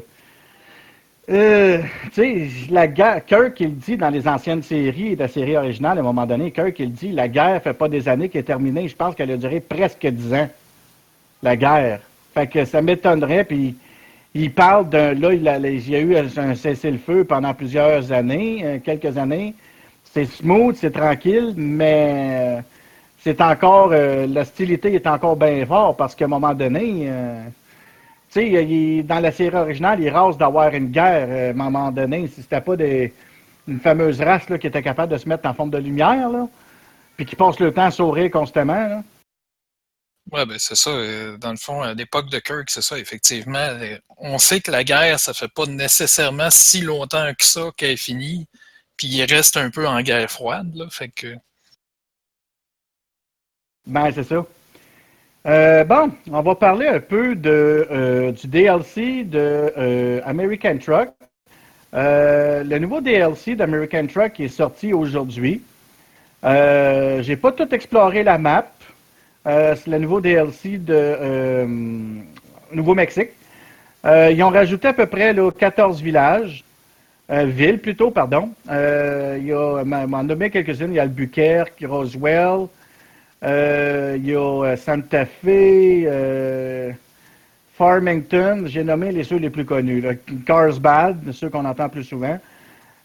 tu 1.28 2.12
sais, 2.12 2.50
la 2.68 2.88
guerre, 2.88 3.24
Kirk, 3.24 3.58
il 3.60 3.76
dit 3.76 3.96
dans 3.96 4.10
les 4.10 4.26
anciennes 4.26 4.62
séries, 4.62 5.16
la 5.16 5.28
série 5.28 5.56
originale, 5.56 5.98
à 5.98 6.00
un 6.00 6.04
moment 6.04 6.26
donné, 6.26 6.50
Kirk, 6.50 6.78
il 6.80 6.92
dit 6.92 7.12
la 7.12 7.28
guerre 7.28 7.62
fait 7.62 7.72
pas 7.72 7.88
des 7.88 8.08
années 8.08 8.28
qu'elle 8.28 8.40
est 8.40 8.44
terminée. 8.44 8.88
Je 8.88 8.96
pense 8.96 9.14
qu'elle 9.14 9.30
a 9.30 9.36
duré 9.36 9.60
presque 9.60 10.06
dix 10.06 10.34
ans, 10.34 10.50
la 11.42 11.56
guerre. 11.56 12.00
Fait 12.34 12.48
que 12.48 12.64
ça 12.64 12.82
m'étonnerait, 12.82 13.44
puis 13.44 13.76
il 14.34 14.52
parle 14.52 14.88
d'un. 14.88 15.14
Là, 15.14 15.32
il, 15.32 15.90
y 15.90 15.96
a 15.96 16.00
eu 16.00 16.16
un 16.16 16.54
cessez-le-feu 16.54 17.24
pendant 17.24 17.52
plusieurs 17.54 18.12
années, 18.12 18.62
euh, 18.64 18.78
quelques 18.82 19.16
années. 19.18 19.54
C'est 20.04 20.24
smooth, 20.24 20.76
c'est 20.76 20.92
tranquille, 20.92 21.54
mais 21.56 22.58
euh, 22.58 22.60
c'est 23.18 23.40
encore. 23.40 23.90
Euh, 23.92 24.26
l'hostilité 24.26 24.94
est 24.94 25.06
encore 25.06 25.36
bien 25.36 25.64
forte 25.66 25.98
parce 25.98 26.14
qu'à 26.14 26.24
un 26.24 26.28
moment 26.28 26.54
donné. 26.54 27.10
tu 28.32 28.40
sais, 28.40 29.02
dans 29.02 29.20
la 29.20 29.32
série 29.32 29.56
originale, 29.56 30.00
il 30.00 30.08
rase 30.08 30.38
d'avoir 30.38 30.74
une 30.74 30.90
guerre 30.90 31.28
à 31.28 31.50
un 31.50 31.52
moment 31.52 31.90
donné. 31.90 32.26
Si 32.28 32.42
c'était 32.42 32.60
pas 32.60 32.76
des, 32.76 33.12
une 33.68 33.80
fameuse 33.80 34.20
race 34.20 34.48
là, 34.48 34.58
qui 34.58 34.66
était 34.66 34.82
capable 34.82 35.12
de 35.12 35.18
se 35.18 35.28
mettre 35.28 35.48
en 35.48 35.54
forme 35.54 35.70
de 35.70 35.78
lumière, 35.78 36.28
là, 36.30 36.48
puis 37.16 37.26
qui 37.26 37.36
passe 37.36 37.60
le 37.60 37.72
temps 37.72 37.84
à 37.84 37.90
sourire 37.90 38.30
constamment. 38.30 39.02
Oui, 40.30 40.46
ben 40.46 40.56
c'est 40.58 40.76
ça. 40.76 40.90
Euh, 40.90 41.36
dans 41.36 41.50
le 41.50 41.56
fond, 41.56 41.82
à 41.82 41.94
l'époque 41.94 42.30
de 42.30 42.38
Kirk, 42.38 42.70
c'est 42.70 42.82
ça, 42.82 42.98
effectivement. 42.98 43.58
Euh, 43.58 43.98
on 44.18 44.38
sait 44.38 44.60
que 44.60 44.70
la 44.70 44.84
guerre, 44.84 45.18
ça 45.18 45.34
fait 45.34 45.52
pas 45.52 45.66
nécessairement 45.66 46.50
si 46.50 46.80
longtemps 46.80 47.32
que 47.38 47.44
ça 47.44 47.70
qu'elle 47.76 47.90
est 47.92 47.96
finie. 47.96 48.46
Puis 48.96 49.08
il 49.08 49.24
reste 49.24 49.56
un 49.56 49.70
peu 49.70 49.86
en 49.86 50.00
guerre 50.00 50.30
froide, 50.30 50.74
là. 50.74 50.86
Fait 50.90 51.08
que. 51.08 51.36
Ben, 53.86 54.10
c'est 54.14 54.24
ça. 54.24 54.46
Euh, 55.44 55.84
bon, 55.84 56.12
on 56.30 56.40
va 56.40 56.54
parler 56.54 56.86
un 56.86 57.00
peu 57.00 57.34
de, 57.34 58.32
du 58.40 58.46
DLC 58.46 59.24
de 59.24 60.22
American 60.24 60.78
Truck. 60.78 61.10
le 61.92 62.78
nouveau 62.78 63.00
DLC 63.00 63.56
d'American 63.56 64.06
Truck 64.06 64.38
est 64.38 64.48
sorti 64.48 64.92
aujourd'hui. 64.92 65.62
J'ai 66.44 67.36
pas 67.36 67.52
tout 67.52 67.74
exploré 67.74 68.22
la 68.22 68.38
map. 68.38 68.70
Euh, 69.46 69.74
c'est 69.76 69.90
le 69.90 69.98
nouveau 69.98 70.20
DLC 70.20 70.78
de 70.78 70.94
euh, 70.94 71.66
Nouveau-Mexique. 72.72 73.30
Euh, 74.04 74.30
ils 74.32 74.42
ont 74.42 74.50
rajouté 74.50 74.88
à 74.88 74.92
peu 74.92 75.06
près 75.06 75.34
14 75.58 76.00
villages, 76.00 76.64
villes 77.28 77.78
plutôt, 77.78 78.10
pardon. 78.10 78.50
il 78.68 79.46
y 79.46 79.52
a, 79.52 79.84
m'en 79.84 80.22
nommé 80.22 80.50
quelques-unes. 80.50 80.92
Il 80.92 80.96
y 80.96 80.98
a 80.98 81.02
Albuquerque, 81.02 81.84
Roswell, 81.88 82.66
il 83.42 84.26
y 84.26 84.34
a 84.34 84.76
Santa 84.76 85.24
Fe, 85.24 86.94
Farmington. 87.76 88.64
J'ai 88.66 88.84
nommé 88.84 89.12
les 89.12 89.24
ceux 89.24 89.36
les 89.36 89.50
plus 89.50 89.64
connus. 89.64 90.04
Carlsbad, 90.46 91.32
ceux 91.32 91.48
qu'on 91.48 91.64
entend 91.64 91.88
plus 91.88 92.04
souvent. 92.04 92.38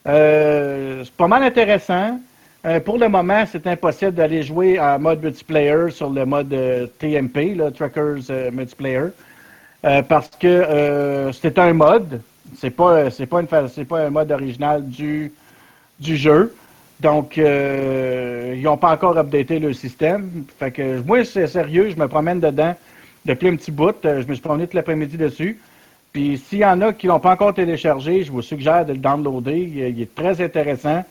c'est 0.06 1.12
pas 1.16 1.28
mal 1.28 1.44
intéressant. 1.44 2.20
Euh, 2.68 2.82
pour 2.82 2.98
le 2.98 3.08
moment, 3.08 3.46
c'est 3.50 3.66
impossible 3.66 4.12
d'aller 4.12 4.44
jouer 4.44 4.78
en 4.78 5.00
mode 5.00 5.24
multiplayer 5.24 5.90
sur 5.90 6.10
le 6.10 6.26
mode 6.26 6.52
euh, 6.52 6.86
TMP, 7.00 7.56
là, 7.56 7.72
Truckers 7.72 8.30
euh, 8.30 8.52
Multiplayer, 8.52 9.08
parce 10.10 10.30
que 10.38 11.32
c'est 11.32 11.58
un 11.60 11.74
mode. 11.74 12.22
C'est 12.58 12.72
pas 12.72 13.10
c'est 13.10 13.26
pas 13.26 13.42
c'est 13.70 13.86
pas 13.86 14.06
un 14.06 14.10
mode 14.10 14.32
original 14.32 14.86
du 14.86 15.32
du 16.00 16.18
jeu. 16.18 16.54
Donc 17.00 17.38
ils 17.38 18.62
n'ont 18.62 18.76
pas 18.76 18.92
encore 18.92 19.18
updaté 19.18 19.60
le 19.60 19.72
système. 19.72 20.44
Fait 20.60 20.72
que 20.72 21.00
moi 21.02 21.24
c'est 21.24 21.48
sérieux, 21.48 21.90
je 21.90 21.96
me 21.96 22.08
promène 22.08 22.42
dedans 22.42 22.76
depuis 23.24 23.48
un 23.48 23.56
petit 23.56 23.72
bout. 23.72 23.96
Je 24.04 24.28
me 24.28 24.34
suis 24.34 24.42
promené 24.42 24.68
tout 24.68 24.76
l'après-midi 24.76 25.16
dessus. 25.16 25.58
Puis 26.12 26.38
s'il 26.38 26.60
y 26.60 26.66
en 26.66 26.82
a 26.82 26.92
qui 26.92 27.08
l'ont 27.08 27.20
pas 27.20 27.32
encore 27.32 27.54
téléchargé, 27.54 28.24
je 28.24 28.32
vous 28.32 28.42
suggère 28.42 28.86
de 28.86 28.92
le 28.92 29.00
downloader. 29.00 29.58
il 29.58 30.02
est 30.02 30.14
très 30.14 30.42
intéressant. 30.42 31.06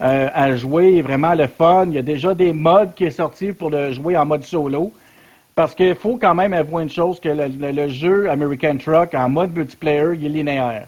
Euh, 0.00 0.28
à 0.32 0.54
jouer, 0.54 1.02
vraiment 1.02 1.34
le 1.34 1.48
fun. 1.48 1.86
Il 1.88 1.94
y 1.94 1.98
a 1.98 2.02
déjà 2.02 2.32
des 2.32 2.52
modes 2.52 2.94
qui 2.94 3.10
sont 3.10 3.24
sortis 3.24 3.52
pour 3.52 3.70
le 3.70 3.92
jouer 3.92 4.16
en 4.16 4.24
mode 4.24 4.44
solo. 4.44 4.92
Parce 5.56 5.74
qu'il 5.74 5.96
faut 5.96 6.16
quand 6.16 6.36
même 6.36 6.52
avouer 6.52 6.84
une 6.84 6.90
chose, 6.90 7.18
que 7.18 7.28
le, 7.28 7.88
jeu 7.88 8.30
American 8.30 8.76
Truck 8.76 9.12
en 9.14 9.28
mode 9.28 9.56
multiplayer, 9.56 10.14
il 10.14 10.26
est 10.26 10.28
linéaire. 10.28 10.86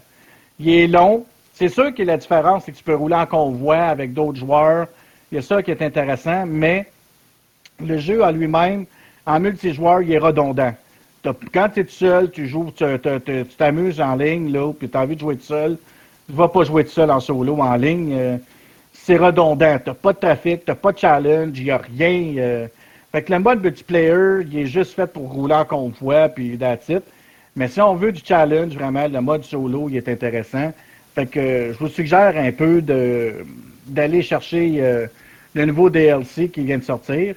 Il 0.61 0.69
est 0.69 0.87
long. 0.87 1.25
C'est 1.53 1.67
sûr 1.67 1.93
que 1.93 2.03
la 2.03 2.15
différence, 2.15 2.63
c'est 2.63 2.71
que 2.71 2.77
tu 2.77 2.83
peux 2.85 2.95
rouler 2.95 3.15
en 3.15 3.25
convoi 3.25 3.75
avec 3.75 4.13
d'autres 4.13 4.39
joueurs. 4.39 4.87
Il 5.29 5.35
y 5.35 5.37
a 5.39 5.41
ça 5.41 5.61
qui 5.61 5.71
est 5.71 5.81
intéressant, 5.81 6.45
mais 6.47 6.85
le 7.85 7.97
jeu 7.97 8.23
en 8.23 8.31
lui-même, 8.31 8.85
en 9.25 9.39
multijoueur, 9.41 10.03
il 10.03 10.13
est 10.13 10.19
redondant. 10.19 10.73
Quand 11.53 11.67
tu 11.73 11.81
es 11.81 11.83
tout 11.83 11.91
seul, 11.91 12.31
tu 12.31 12.47
joues, 12.47 12.71
tu 12.73 13.45
t'amuses 13.57 13.99
en 13.99 14.15
ligne, 14.15 14.53
là, 14.53 14.71
puis 14.71 14.89
tu 14.89 14.97
as 14.97 15.01
envie 15.01 15.15
de 15.15 15.19
jouer 15.19 15.35
tout 15.35 15.43
seul, 15.43 15.77
tu 16.27 16.31
ne 16.31 16.37
vas 16.37 16.47
pas 16.47 16.63
jouer 16.63 16.85
tout 16.85 16.91
seul 16.91 17.11
en 17.11 17.19
solo, 17.19 17.57
en 17.59 17.75
ligne. 17.75 18.13
Euh, 18.13 18.37
c'est 19.03 19.17
redondant. 19.17 19.79
Tu 19.79 19.89
n'as 19.89 19.95
pas 19.95 20.13
de 20.13 20.19
trafic, 20.19 20.65
tu 20.65 20.71
n'as 20.71 20.75
pas 20.75 20.91
de 20.91 20.97
challenge, 20.99 21.57
il 21.57 21.63
n'y 21.65 21.71
a 21.71 21.77
rien. 21.77 22.33
Euh. 22.37 22.67
Fait 23.11 23.23
que 23.23 23.33
le 23.33 23.39
mode 23.39 23.61
multiplayer, 23.61 24.45
il 24.49 24.59
est 24.59 24.65
juste 24.67 24.93
fait 24.93 25.07
pour 25.07 25.31
rouler 25.31 25.55
en 25.55 25.65
convoi, 25.65 26.29
puis 26.29 26.57
that's. 26.57 26.91
Mais 27.55 27.67
si 27.67 27.81
on 27.81 27.95
veut 27.95 28.11
du 28.11 28.21
challenge, 28.23 28.73
vraiment, 28.73 29.07
le 29.07 29.19
mode 29.19 29.43
solo, 29.43 29.89
il 29.89 29.97
est 29.97 30.07
intéressant. 30.07 30.71
Fait 31.15 31.25
que 31.25 31.73
je 31.73 31.77
vous 31.77 31.89
suggère 31.89 32.37
un 32.37 32.51
peu 32.53 32.81
d'aller 32.81 34.21
chercher 34.21 34.75
euh, 34.79 35.07
le 35.53 35.65
nouveau 35.65 35.89
DLC 35.89 36.47
qui 36.47 36.63
vient 36.63 36.77
de 36.77 36.83
sortir. 36.83 37.35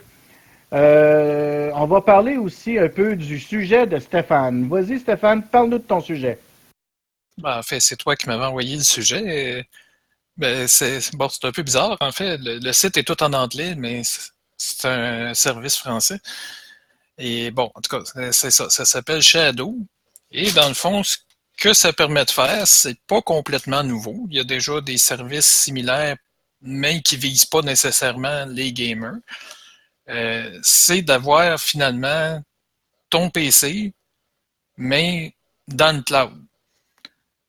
Euh, 0.72 1.70
on 1.74 1.86
va 1.86 2.00
parler 2.00 2.36
aussi 2.36 2.78
un 2.78 2.88
peu 2.88 3.16
du 3.16 3.40
sujet 3.40 3.86
de 3.86 3.98
Stéphane. 3.98 4.68
Vas-y, 4.68 5.00
Stéphane, 5.00 5.42
parle-nous 5.42 5.78
de 5.78 5.84
ton 5.84 6.00
sujet. 6.00 6.38
Ben, 7.38 7.58
en 7.58 7.62
fait, 7.62 7.80
c'est 7.80 7.96
toi 7.96 8.14
qui 8.14 8.28
m'avais 8.28 8.44
envoyé 8.44 8.76
le 8.76 8.82
sujet. 8.82 9.66
Ben, 10.36 10.66
c'est 10.66 11.14
bon, 11.14 11.28
un 11.42 11.52
peu 11.52 11.62
bizarre. 11.62 11.96
En 12.00 12.10
fait, 12.12 12.38
le, 12.40 12.72
site 12.72 12.96
est 12.96 13.04
tout 13.04 13.22
en 13.22 13.32
anglais, 13.32 13.74
mais 13.76 14.02
c'est 14.56 14.88
un 14.88 15.34
service 15.34 15.76
français. 15.76 16.20
Et 17.18 17.50
bon, 17.52 17.70
en 17.74 17.80
tout 17.80 17.98
cas, 17.98 18.30
c'est 18.32 18.50
ça. 18.50 18.68
Ça 18.70 18.84
s'appelle 18.84 19.22
Shadow. 19.22 19.76
Et 20.32 20.50
dans 20.52 20.68
le 20.68 20.74
fond, 20.74 21.04
ce 21.04 21.18
que 21.58 21.72
ça 21.72 21.92
permet 21.92 22.24
de 22.24 22.30
faire, 22.30 22.66
c'est 22.66 22.98
pas 23.06 23.22
complètement 23.22 23.84
nouveau. 23.84 24.26
Il 24.30 24.36
y 24.36 24.40
a 24.40 24.44
déjà 24.44 24.80
des 24.80 24.98
services 24.98 25.46
similaires, 25.46 26.16
mais 26.62 27.02
qui 27.02 27.16
visent 27.16 27.46
pas 27.46 27.62
nécessairement 27.62 28.46
les 28.46 28.72
gamers. 28.72 29.18
Euh, 30.08 30.58
c'est 30.62 31.02
d'avoir 31.02 31.60
finalement 31.60 32.42
ton 33.10 33.30
PC, 33.30 33.92
mais 34.76 35.34
dans 35.68 35.96
le 35.96 36.02
cloud. 36.02 36.44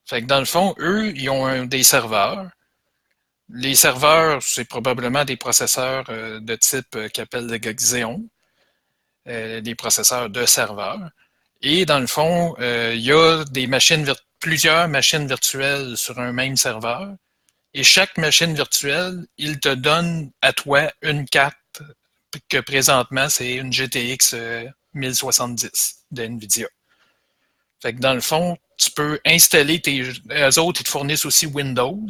Fait 0.05 0.21
que 0.21 0.27
dans 0.27 0.39
le 0.39 0.45
fond, 0.45 0.75
eux, 0.79 1.11
ils 1.15 1.29
ont 1.29 1.65
des 1.65 1.83
serveurs 1.83 2.49
les 3.49 3.75
serveurs, 3.75 4.41
c'est 4.43 4.65
probablement 4.65 5.25
des 5.25 5.37
processeurs 5.37 6.05
euh, 6.09 6.39
de 6.39 6.55
type 6.55 6.95
euh, 6.95 7.09
qu'appelle 7.09 7.47
le 7.47 7.57
Xeon, 7.57 8.27
euh, 9.27 9.61
des 9.61 9.75
processeurs 9.75 10.29
de 10.29 10.45
serveurs. 10.45 11.09
Et 11.61 11.85
dans 11.85 11.99
le 11.99 12.07
fond, 12.07 12.55
il 12.59 12.99
y 12.99 13.11
a 13.11 13.45
plusieurs 14.39 14.87
machines 14.87 15.25
virtuelles 15.25 15.97
sur 15.97 16.19
un 16.19 16.31
même 16.31 16.57
serveur. 16.57 17.15
Et 17.73 17.83
chaque 17.83 18.17
machine 18.17 18.53
virtuelle, 18.53 19.25
il 19.37 19.59
te 19.59 19.73
donne 19.73 20.31
à 20.41 20.53
toi 20.53 20.91
une 21.01 21.25
carte 21.27 21.81
que 22.49 22.59
présentement, 22.59 23.29
c'est 23.29 23.55
une 23.55 23.71
GTX 23.71 24.35
1070 24.93 25.65
euh, 25.65 26.15
de 26.15 26.23
NVIDIA. 26.27 26.67
Fait 27.81 27.93
que 27.93 27.99
dans 27.99 28.13
le 28.13 28.21
fond, 28.21 28.57
tu 28.77 28.91
peux 28.91 29.19
installer 29.25 29.81
tes. 29.81 30.01
Eux 30.01 30.59
autres, 30.59 30.81
ils 30.81 30.83
te 30.83 30.89
fournissent 30.89 31.25
aussi 31.25 31.45
Windows. 31.47 32.07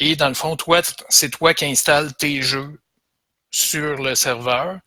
Et 0.00 0.16
dans 0.16 0.28
le 0.28 0.34
fond, 0.34 0.56
toi, 0.56 0.80
c'est 1.10 1.28
toi 1.28 1.52
qui 1.52 1.66
installes 1.66 2.14
tes 2.14 2.40
jeux 2.40 2.80
sur 3.50 4.02
le 4.02 4.14
serveur. 4.14 4.78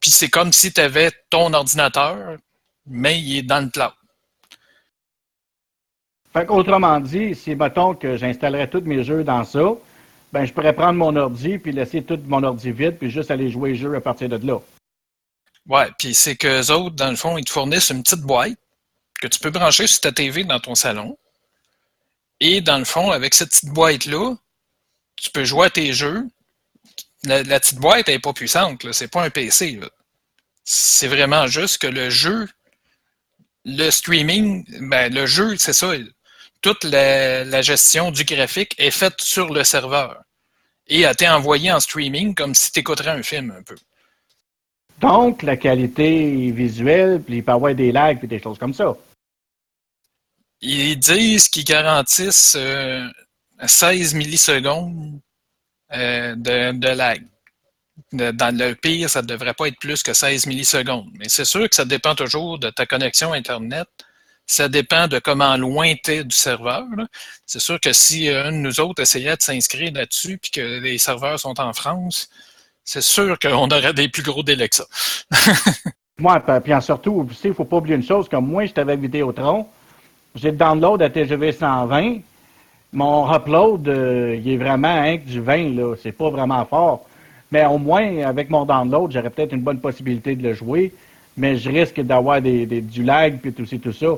Puis 0.00 0.10
c'est 0.10 0.28
comme 0.28 0.52
si 0.52 0.72
tu 0.72 0.80
avais 0.80 1.10
ton 1.30 1.52
ordinateur, 1.54 2.36
mais 2.86 3.18
il 3.18 3.38
est 3.38 3.42
dans 3.42 3.64
le 3.64 3.70
cloud. 3.70 3.92
Fait 6.32 6.48
autrement 6.48 7.00
dit, 7.00 7.34
si 7.34 7.56
mettons 7.56 7.94
que 7.94 8.16
j'installerais 8.16 8.68
tous 8.68 8.82
mes 8.82 9.02
jeux 9.02 9.24
dans 9.24 9.44
ça, 9.44 9.72
ben 10.32 10.44
je 10.44 10.52
pourrais 10.52 10.74
prendre 10.74 10.98
mon 10.98 11.16
ordi 11.16 11.58
puis 11.58 11.72
laisser 11.72 12.04
tout 12.04 12.20
mon 12.26 12.42
ordi 12.44 12.70
vide 12.70 12.98
puis 12.98 13.10
juste 13.10 13.30
aller 13.32 13.50
jouer 13.50 13.70
les 13.70 13.76
jeux 13.76 13.94
à 13.96 14.00
partir 14.00 14.28
de 14.28 14.46
là. 14.46 14.60
Ouais, 15.66 15.88
puis 15.98 16.14
c'est 16.14 16.36
qu'eux 16.36 16.70
autres, 16.70 16.94
dans 16.94 17.10
le 17.10 17.16
fond, 17.16 17.36
ils 17.36 17.44
te 17.44 17.50
fournissent 17.50 17.90
une 17.90 18.02
petite 18.02 18.20
boîte 18.20 18.58
que 19.20 19.26
tu 19.26 19.40
peux 19.40 19.50
brancher 19.50 19.86
sur 19.86 20.00
ta 20.00 20.12
TV 20.12 20.44
dans 20.44 20.60
ton 20.60 20.74
salon. 20.74 21.18
Et 22.38 22.60
dans 22.60 22.78
le 22.78 22.84
fond, 22.84 23.10
avec 23.10 23.34
cette 23.34 23.50
petite 23.50 23.70
boîte-là, 23.70 24.34
tu 25.20 25.30
peux 25.30 25.44
jouer 25.44 25.66
à 25.66 25.70
tes 25.70 25.92
jeux. 25.92 26.26
La, 27.24 27.42
petite 27.60 27.78
boîte 27.78 28.08
n'est 28.08 28.18
pas 28.18 28.32
puissante, 28.32 28.90
c'est 28.92 29.08
pas 29.08 29.22
un 29.22 29.30
PC. 29.30 29.78
C'est 30.64 31.08
vraiment 31.08 31.46
juste 31.46 31.78
que 31.78 31.86
le 31.86 32.08
jeu, 32.08 32.48
le 33.66 33.90
streaming, 33.90 34.64
ben, 34.88 35.12
le 35.12 35.26
jeu, 35.26 35.56
c'est 35.58 35.74
ça. 35.74 35.92
Toute 36.62 36.84
la, 36.84 37.62
gestion 37.62 38.10
du 38.10 38.24
graphique 38.24 38.74
est 38.78 38.90
faite 38.90 39.20
sur 39.20 39.52
le 39.52 39.64
serveur 39.64 40.22
et 40.86 41.04
a 41.04 41.12
été 41.12 41.28
envoyée 41.28 41.70
en 41.70 41.80
streaming 41.80 42.34
comme 42.34 42.54
si 42.54 42.72
tu 42.72 42.80
écouterais 42.80 43.10
un 43.10 43.22
film 43.22 43.54
un 43.56 43.62
peu. 43.62 43.76
Donc, 44.98 45.42
la 45.42 45.56
qualité 45.56 46.50
visuelle, 46.50 47.22
puis 47.22 47.36
il 47.36 47.44
peut 47.44 47.52
y 47.52 47.54
avoir 47.54 47.74
des 47.74 47.92
lags 47.92 48.20
et 48.22 48.26
des 48.26 48.40
choses 48.40 48.58
comme 48.58 48.74
ça. 48.74 48.96
Ils 50.62 50.98
disent 50.98 51.48
qu'ils 51.48 51.64
garantissent 51.64 52.56
16 53.66 54.14
euh, 54.14 54.18
millisecondes 54.18 55.20
euh, 55.92 56.34
de, 56.36 56.88
lag. 56.88 57.22
dans 58.12 58.56
le 58.56 58.74
pire, 58.74 59.10
ça 59.10 59.22
ne 59.22 59.26
devrait 59.26 59.54
pas 59.54 59.68
être 59.68 59.78
plus 59.78 60.02
que 60.02 60.12
16 60.12 60.46
millisecondes. 60.46 61.08
Mais 61.18 61.28
c'est 61.28 61.44
sûr 61.44 61.68
que 61.68 61.74
ça 61.74 61.84
dépend 61.84 62.14
toujours 62.14 62.58
de 62.58 62.70
ta 62.70 62.86
connexion 62.86 63.32
Internet. 63.32 63.88
Ça 64.46 64.68
dépend 64.68 65.06
de 65.06 65.20
comment 65.20 65.56
loin 65.56 65.94
tu 66.02 66.10
es 66.12 66.24
du 66.24 66.34
serveur. 66.34 66.84
C'est 67.46 67.60
sûr 67.60 67.78
que 67.80 67.92
si 67.92 68.28
euh, 68.28 68.46
un 68.46 68.52
de 68.52 68.56
nous 68.56 68.80
autres 68.80 69.02
essayait 69.02 69.36
de 69.36 69.42
s'inscrire 69.42 69.92
là-dessus 69.92 70.38
puis 70.38 70.50
que 70.50 70.80
les 70.80 70.98
serveurs 70.98 71.38
sont 71.38 71.60
en 71.60 71.72
France, 71.72 72.28
c'est 72.84 73.02
sûr 73.02 73.38
qu'on 73.38 73.68
aurait 73.68 73.94
des 73.94 74.08
plus 74.08 74.22
gros 74.22 74.42
délais 74.42 74.68
que 74.68 74.76
ça. 74.76 74.86
moi, 76.18 76.40
puis 76.40 76.72
surtout, 76.80 77.28
il 77.44 77.48
ne 77.48 77.54
faut 77.54 77.64
pas 77.64 77.76
oublier 77.76 77.96
une 77.96 78.04
chose, 78.04 78.28
comme 78.28 78.46
moi, 78.46 78.66
j'étais 78.66 78.80
avec 78.80 79.00
Vidéotron, 79.00 79.68
j'ai 80.34 80.50
le 80.50 80.56
download 80.56 81.02
à 81.02 81.10
TGV 81.10 81.52
120. 81.52 82.20
Mon 82.92 83.32
upload, 83.32 83.88
euh, 83.88 84.36
il 84.42 84.52
est 84.52 84.56
vraiment 84.56 84.88
hein, 84.88 85.16
du 85.24 85.40
20, 85.40 85.76
là. 85.76 85.94
C'est 86.02 86.12
pas 86.12 86.30
vraiment 86.30 86.64
fort. 86.64 87.06
Mais 87.52 87.64
au 87.66 87.78
moins, 87.78 88.22
avec 88.24 88.50
mon 88.50 88.64
download, 88.64 89.12
j'aurais 89.12 89.30
peut-être 89.30 89.52
une 89.52 89.62
bonne 89.62 89.78
possibilité 89.78 90.34
de 90.34 90.42
le 90.42 90.54
jouer. 90.54 90.92
Mais 91.36 91.56
je 91.56 91.70
risque 91.70 92.00
d'avoir 92.00 92.42
des, 92.42 92.66
du 92.66 93.04
lag 93.04 93.38
puis 93.38 93.52
tout, 93.52 93.64
tout 93.64 93.92
ça. 93.92 94.08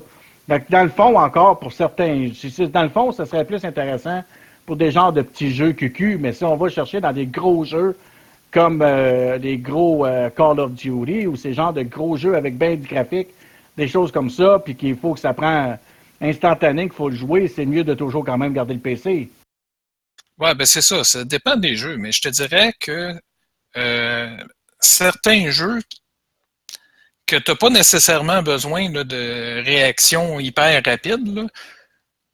Donc, 0.49 0.63
dans 0.71 0.83
le 0.83 0.89
fond, 0.89 1.17
encore, 1.19 1.59
pour 1.59 1.73
certains, 1.73 2.31
dans 2.73 2.83
le 2.83 2.89
fond, 2.89 3.13
ça 3.13 3.27
serait 3.27 3.45
plus 3.45 3.65
intéressant 3.65 4.23
pour 4.67 4.77
des 4.77 4.91
genres 4.91 5.13
de 5.13 5.23
petits 5.23 5.51
jeux 5.51 5.73
QQ. 5.73 6.19
Mais 6.19 6.33
si 6.33 6.45
on 6.45 6.57
va 6.57 6.69
chercher 6.69 7.01
dans 7.01 7.13
des 7.13 7.27
gros 7.27 7.65
jeux 7.65 7.97
comme 8.51 8.83
euh, 8.83 9.39
des 9.39 9.57
gros 9.59 10.05
euh, 10.05 10.31
Call 10.31 10.61
of 10.61 10.73
Duty 10.73 11.27
ou 11.27 11.37
ces 11.37 11.55
genres 11.55 11.73
de 11.73 11.83
gros 11.83 12.17
jeux 12.17 12.37
avec 12.37 12.57
bien 12.57 12.75
du 12.75 12.87
graphique, 12.87 13.29
des 13.77 13.89
choses 13.89 14.13
comme 14.13 14.31
ça, 14.31 14.61
puis 14.63 14.75
qu'il 14.75 14.97
faut 14.97 15.15
que 15.15 15.21
ça 15.21 15.33
prend 15.33 15.79
instantané 16.23 16.85
qu'il 16.85 16.93
faut 16.93 17.09
le 17.09 17.17
jouer, 17.17 17.49
c'est 17.49 17.67
mieux 17.67 17.85
de 17.85 17.95
toujours 17.95 18.25
quand 18.25 18.39
même 18.39 18.53
garder 18.53 18.75
le 18.75 18.81
PC. 18.81 19.31
Ouais, 20.39 20.55
ben 20.55 20.65
c'est 20.65 20.83
ça. 20.83 21.05
Ça 21.05 21.25
dépend 21.25 21.57
des 21.57 21.77
jeux. 21.77 21.97
Mais 21.97 22.13
je 22.13 22.23
te 22.23 22.29
dirais 22.29 22.73
que 22.81 23.15
euh, 23.77 24.37
certains 24.81 25.51
jeux 25.51 25.81
que 27.27 27.37
tu 27.37 27.51
n'as 27.51 27.57
pas 27.57 27.71
nécessairement 27.71 28.43
besoin 28.43 28.91
de 28.91 29.63
réaction 29.65 30.41
hyper 30.41 30.83
rapide, 30.85 31.49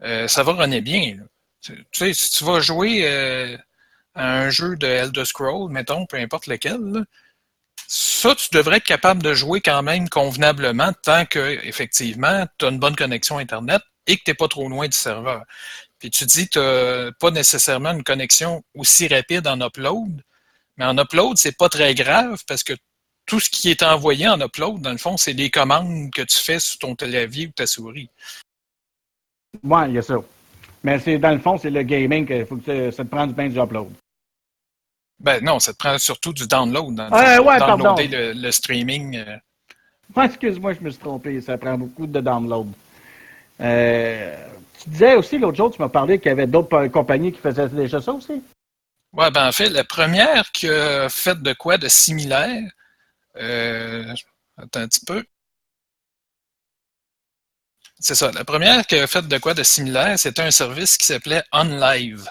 euh, 0.03 0.29
ça 0.29 0.43
va 0.43 0.53
runner 0.53 0.81
bien. 0.81 1.19
Tu 1.61 1.85
sais, 1.93 2.15
si 2.15 2.31
tu 2.31 2.45
vas 2.45 2.61
jouer 2.61 3.01
euh, 3.05 3.57
à 4.15 4.41
un 4.41 4.51
jeu 4.51 4.77
de 4.77 4.87
Elder 4.87 5.25
Scrolls, 5.25 5.71
mettons, 5.71 6.07
peu 6.07 6.17
importe 6.17 6.47
lequel, 6.47 7.05
ça, 7.89 8.35
tu 8.35 8.51
devrais 8.53 8.77
être 8.77 8.85
capable 8.85 9.23
de 9.23 9.33
jouer 9.33 9.63
quand 9.63 9.83
même 9.83 10.11
convenablement 10.11 10.93
tant 11.03 11.25
que, 11.25 11.59
effectivement, 11.67 12.47
tu 12.59 12.67
as 12.67 12.69
une 12.69 12.79
bonne 12.79 12.95
connexion 12.95 13.39
Internet 13.39 13.81
et 14.07 14.19
que 14.19 14.25
tu 14.25 14.31
n'es 14.31 14.35
pas 14.35 14.47
trop 14.47 14.69
loin 14.69 14.89
du 14.89 14.97
serveur. 14.97 15.43
Puis 15.99 16.11
tu 16.11 16.27
dis 16.27 16.49
tu 16.49 16.59
n'as 16.59 17.11
pas 17.13 17.31
nécessairement 17.31 17.93
une 17.93 18.05
connexion 18.05 18.63
aussi 18.75 19.09
rapide 19.09 19.47
en 19.49 19.61
upload, 19.67 20.23
mais 20.77 20.85
en 20.85 20.99
upload, 20.99 21.39
c'est 21.39 21.57
pas 21.57 21.71
très 21.71 21.95
grave 21.95 22.43
parce 22.47 22.63
que 22.63 22.75
tout 23.25 23.41
ce 23.41 23.49
qui 23.49 23.71
est 23.71 23.83
envoyé 23.83 24.29
en 24.29 24.39
upload, 24.39 24.83
dans 24.83 24.93
le 24.93 24.99
fond, 24.99 25.17
c'est 25.17 25.33
les 25.33 25.51
commandes 25.51 26.11
que 26.13 26.23
tu 26.23 26.37
fais 26.37 26.61
sur 26.61 26.79
ton 26.79 26.95
clavier 26.95 27.47
ou 27.47 27.53
ta 27.53 27.67
souris. 27.67 28.11
Oui, 29.63 29.81
il 29.89 29.95
y 29.95 29.99
a 29.99 30.03
ça. 30.03 30.17
Mais 30.85 30.99
dans 31.19 31.33
le 31.33 31.41
fond, 31.41 31.57
c'est 31.57 31.71
le 31.71 31.83
gaming 31.83 32.27
que 32.27 32.91
ça 32.91 33.03
te 33.03 33.09
prenne 33.09 33.31
du 33.31 33.35
bien 33.35 33.49
du 33.49 33.59
upload. 33.59 33.89
Ben 35.21 35.43
non, 35.43 35.59
ça 35.59 35.73
te 35.73 35.79
prend 35.79 35.99
surtout 35.99 36.33
du 36.33 36.47
download. 36.47 36.95
Dans, 36.95 37.13
euh, 37.13 37.43
ouais, 37.43 37.59
downloader 37.59 38.07
le, 38.07 38.33
le, 38.35 38.53
streaming. 38.53 39.17
Euh. 39.17 40.23
excuse-moi, 40.23 40.75
je 40.75 40.81
me 40.81 40.91
suis 40.91 41.01
trompé. 41.01 41.41
Ça 41.41 41.59
prend 41.59 41.77
beaucoup 41.77 42.07
de 42.07 42.21
download. 42.21 42.69
Euh, 43.61 44.37
tu 44.81 44.91
disais 44.91 45.15
aussi 45.15 45.39
l'autre 45.39 45.57
jour, 45.57 45.73
tu 45.73 45.83
m'as 45.83 45.89
parlé 45.89 46.19
qu'il 46.19 46.29
y 46.29 46.33
avait 46.33 46.47
d'autres 46.47 46.87
compagnies 46.89 47.33
qui 47.33 47.41
faisaient 47.41 47.69
déjà 47.69 48.01
ça 48.01 48.13
aussi. 48.13 48.43
Ouais, 49.13 49.31
ben 49.31 49.49
en 49.49 49.53
fait, 49.53 49.71
la 49.71 49.85
première 49.85 50.53
qui 50.53 50.69
a 50.69 51.09
fait 51.09 51.41
de 51.43 51.53
quoi 51.55 51.79
de 51.79 51.89
similaire, 51.89 52.63
euh, 53.37 54.15
attends 54.57 54.81
un 54.81 54.89
petit 54.89 55.05
peu. 55.05 55.25
C'est 57.99 58.15
ça. 58.15 58.31
La 58.31 58.45
première 58.45 58.87
qui 58.87 58.97
a 58.97 59.07
fait 59.09 59.27
de 59.27 59.39
quoi 59.39 59.55
de 59.55 59.65
similaire, 59.65 60.17
c'était 60.19 60.43
un 60.43 60.53
service 60.53 60.97
qui 60.97 61.07
s'appelait 61.07 61.43
OnLive. 61.53 62.31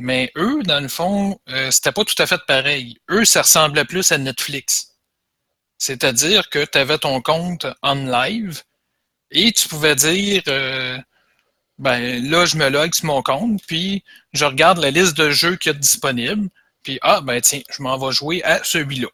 Mais 0.00 0.30
eux, 0.36 0.62
dans 0.62 0.78
le 0.80 0.86
fond, 0.86 1.40
euh, 1.48 1.72
c'était 1.72 1.90
pas 1.90 2.04
tout 2.04 2.14
à 2.22 2.26
fait 2.26 2.40
pareil. 2.46 2.98
Eux, 3.10 3.24
ça 3.24 3.42
ressemblait 3.42 3.84
plus 3.84 4.12
à 4.12 4.18
Netflix. 4.18 4.94
C'est-à-dire 5.76 6.48
que 6.50 6.64
tu 6.64 6.78
avais 6.78 6.98
ton 6.98 7.20
compte 7.20 7.66
en 7.82 7.96
live 7.96 8.62
et 9.32 9.50
tu 9.50 9.66
pouvais 9.66 9.96
dire 9.96 10.42
euh, 10.46 10.96
ben 11.78 12.24
là, 12.30 12.46
je 12.46 12.56
me 12.56 12.68
log 12.68 12.94
sur 12.94 13.06
mon 13.06 13.22
compte, 13.22 13.60
puis 13.66 14.04
je 14.32 14.44
regarde 14.44 14.78
la 14.78 14.92
liste 14.92 15.16
de 15.16 15.30
jeux 15.30 15.56
qu'il 15.56 15.72
y 15.72 15.74
a 15.74 15.78
disponibles, 15.78 16.48
puis 16.84 17.00
ah 17.02 17.20
ben 17.20 17.40
tiens, 17.40 17.62
je 17.68 17.82
m'en 17.82 17.98
vais 17.98 18.12
jouer 18.12 18.40
à 18.44 18.62
celui-là. 18.62 19.08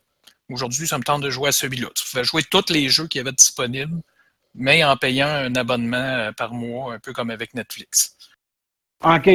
Aujourd'hui, 0.51 0.87
ça 0.87 0.99
me 0.99 1.03
tente 1.03 1.23
de 1.23 1.31
jouer 1.31 1.49
à 1.49 1.53
celui-là. 1.53 1.89
Tu 1.95 2.05
pouvais 2.11 2.25
jouer 2.25 2.43
tous 2.43 2.71
les 2.71 2.91
jeux 2.91 3.09
qu'il 3.09 3.21
y 3.21 3.23
avait 3.23 3.33
disponibles, 3.33 4.03
mais 4.55 4.85
en 4.85 4.99
payant 4.99 5.29
un 5.29 5.55
abonnement 5.55 5.97
euh, 5.97 6.33
par 6.33 6.53
mois, 6.53 6.93
un 6.93 6.99
peu 6.99 7.15
comme 7.15 7.31
avec 7.31 7.55
Netflix. 7.55 8.19
OK. 9.05 9.29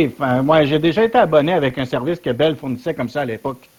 moi, 0.44 0.66
j'ai 0.66 0.80
déjà 0.80 1.04
été 1.04 1.18
abonné 1.18 1.54
avec 1.54 1.78
un 1.78 1.86
service 1.86 2.20
que 2.20 2.32
Bell 2.32 2.56
fournissait 2.56 2.96
comme 2.96 3.10
ça 3.10 3.22
à 3.22 3.26
l'époque. 3.26 3.70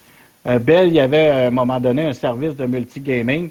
Euh, 0.47 0.59
Bell, 0.59 0.89
il 0.89 0.95
y 0.95 1.01
avait 1.01 1.29
à 1.29 1.47
un 1.49 1.51
moment 1.51 1.81
donné 1.81 2.07
un 2.07 2.13
service 2.13 2.55
de 2.55 2.65
multigaming. 2.65 3.51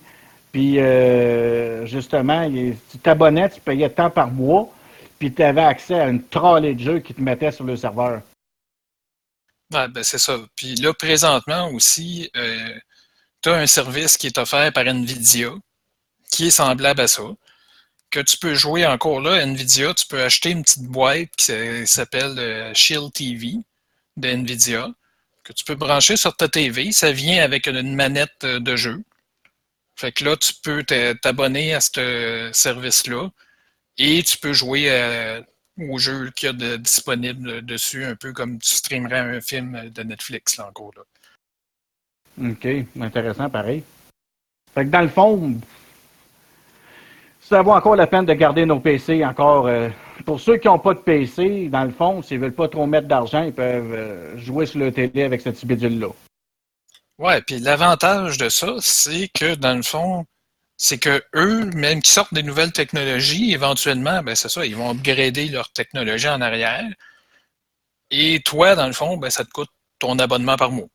Puis, 0.52 0.80
euh, 0.80 1.86
justement, 1.86 2.50
tu 2.50 2.98
t'abonnais, 2.98 3.50
tu 3.50 3.60
payais 3.60 3.90
tant 3.90 4.10
par 4.10 4.32
mois, 4.32 4.74
puis 5.20 5.34
tu 5.34 5.44
avais 5.44 5.62
accès 5.62 6.00
à 6.00 6.08
une 6.08 6.24
trolley 6.24 6.74
de 6.74 6.80
jeux 6.80 7.00
qui 7.00 7.14
te 7.14 7.22
mettait 7.22 7.52
sur 7.52 7.66
le 7.66 7.76
serveur. 7.76 8.22
ben, 9.70 10.02
c'est 10.02 10.18
ça. 10.18 10.38
Puis 10.56 10.76
là, 10.76 10.94
présentement 10.94 11.70
aussi, 11.72 12.32
euh, 12.36 12.74
tu 13.44 13.50
as 13.50 13.56
un 13.56 13.68
service 13.68 14.18
qui 14.18 14.28
est 14.28 14.38
offert 14.38 14.72
par 14.74 14.86
NVIDIA, 14.86 15.52
qui 16.32 16.48
est 16.48 16.52
semblable 16.52 17.02
à 17.02 17.08
ça 17.08 17.24
que 18.12 18.20
tu 18.20 18.38
peux 18.38 18.56
jouer 18.56 18.86
encore 18.86 19.22
là, 19.22 19.46
NVIDIA, 19.46 19.94
tu 19.94 20.08
peux 20.08 20.22
acheter 20.22 20.52
une 20.52 20.64
petite 20.64 20.86
boîte 20.86 21.30
qui 21.38 21.88
s'appelle 21.88 22.38
euh, 22.40 22.74
Shield 22.74 23.14
TV 23.14 23.54
de 24.18 24.30
NVIDIA, 24.30 24.90
que 25.44 25.54
tu 25.54 25.64
peux 25.64 25.76
brancher 25.76 26.18
sur 26.18 26.36
ta 26.36 26.48
TV. 26.48 26.92
Ça 26.92 27.12
vient 27.12 27.44
avec 27.44 27.68
une 27.68 27.96
manette 27.96 28.44
euh, 28.44 28.60
de 28.60 28.76
jeu. 28.76 29.04
Fait 29.96 30.12
que 30.12 30.24
là, 30.24 30.38
tu 30.38 30.54
peux 30.64 30.84
t'abonner 30.84 31.74
à 31.74 31.82
ce 31.82 32.50
service-là 32.54 33.30
et 33.98 34.24
tu 34.24 34.38
peux 34.38 34.54
jouer 34.54 34.90
euh, 34.90 35.42
au 35.78 35.98
jeu 35.98 36.32
qu'il 36.32 36.48
y 36.48 36.50
a 36.50 36.54
de, 36.54 36.78
disponible 36.78 37.66
dessus, 37.66 38.06
un 38.06 38.16
peu 38.16 38.32
comme 38.32 38.60
tu 38.60 38.76
streamerais 38.76 39.20
un 39.20 39.42
film 39.42 39.90
de 39.90 40.04
Netflix, 40.04 40.56
là, 40.58 40.68
encore 40.68 40.92
là. 40.96 41.04
OK, 42.50 42.68
intéressant, 43.02 43.50
pareil. 43.50 43.84
Fait 44.74 44.86
que 44.86 44.90
dans 44.90 45.02
le 45.02 45.10
fond, 45.10 45.60
ça 47.50 47.64
vaut 47.64 47.72
encore 47.72 47.96
la 47.96 48.06
peine 48.06 48.26
de 48.26 48.34
garder 48.34 48.66
nos 48.68 48.80
PC 48.80 49.26
encore 49.26 49.66
euh, 49.66 49.90
pour 50.26 50.40
ceux 50.40 50.58
qui 50.58 50.68
n'ont 50.68 50.78
pas 50.78 50.94
de 50.94 51.00
PC, 51.00 51.68
dans 51.70 51.84
le 51.84 51.90
fond, 51.90 52.22
s'ils 52.22 52.38
ne 52.38 52.44
veulent 52.44 52.54
pas 52.54 52.68
trop 52.68 52.86
mettre 52.86 53.08
d'argent, 53.08 53.42
ils 53.42 53.54
peuvent 53.54 53.92
euh, 53.92 54.38
jouer 54.38 54.68
sur 54.68 54.80
le 54.80 54.92
télé 54.92 55.24
avec 55.24 55.42
cette 55.42 55.66
bidule-là. 55.66 56.10
Ouais, 57.18 57.42
puis 57.42 57.60
l'avantage 57.60 58.38
de 58.38 58.50
ça, 58.50 58.76
c'est 58.80 59.30
que 59.30 59.56
dans 59.56 59.76
le 59.76 59.82
fond, 59.82 60.26
c'est 60.78 61.00
que 61.00 61.24
eux, 61.36 61.66
même 61.74 62.04
qui 62.04 62.12
sortent 62.12 62.34
des 62.34 62.44
nouvelles 62.44 62.72
technologies, 62.72 63.52
éventuellement, 63.52 64.22
ben 64.22 64.36
c'est 64.36 64.50
ça, 64.50 64.64
ils 64.64 64.76
vont 64.76 64.92
upgrader 64.92 65.48
leur 65.48 65.72
technologie 65.72 66.30
en 66.30 66.42
arrière. 66.42 66.88
Et 68.12 68.42
toi, 68.46 68.76
dans 68.76 68.88
le 68.88 68.94
fond, 68.94 69.18
ben, 69.18 69.30
ça 69.32 69.44
te 69.44 69.50
coûte 69.50 69.70
ton 69.98 70.20
abonnement 70.20 70.56
par 70.56 70.72
mois. 70.72 70.88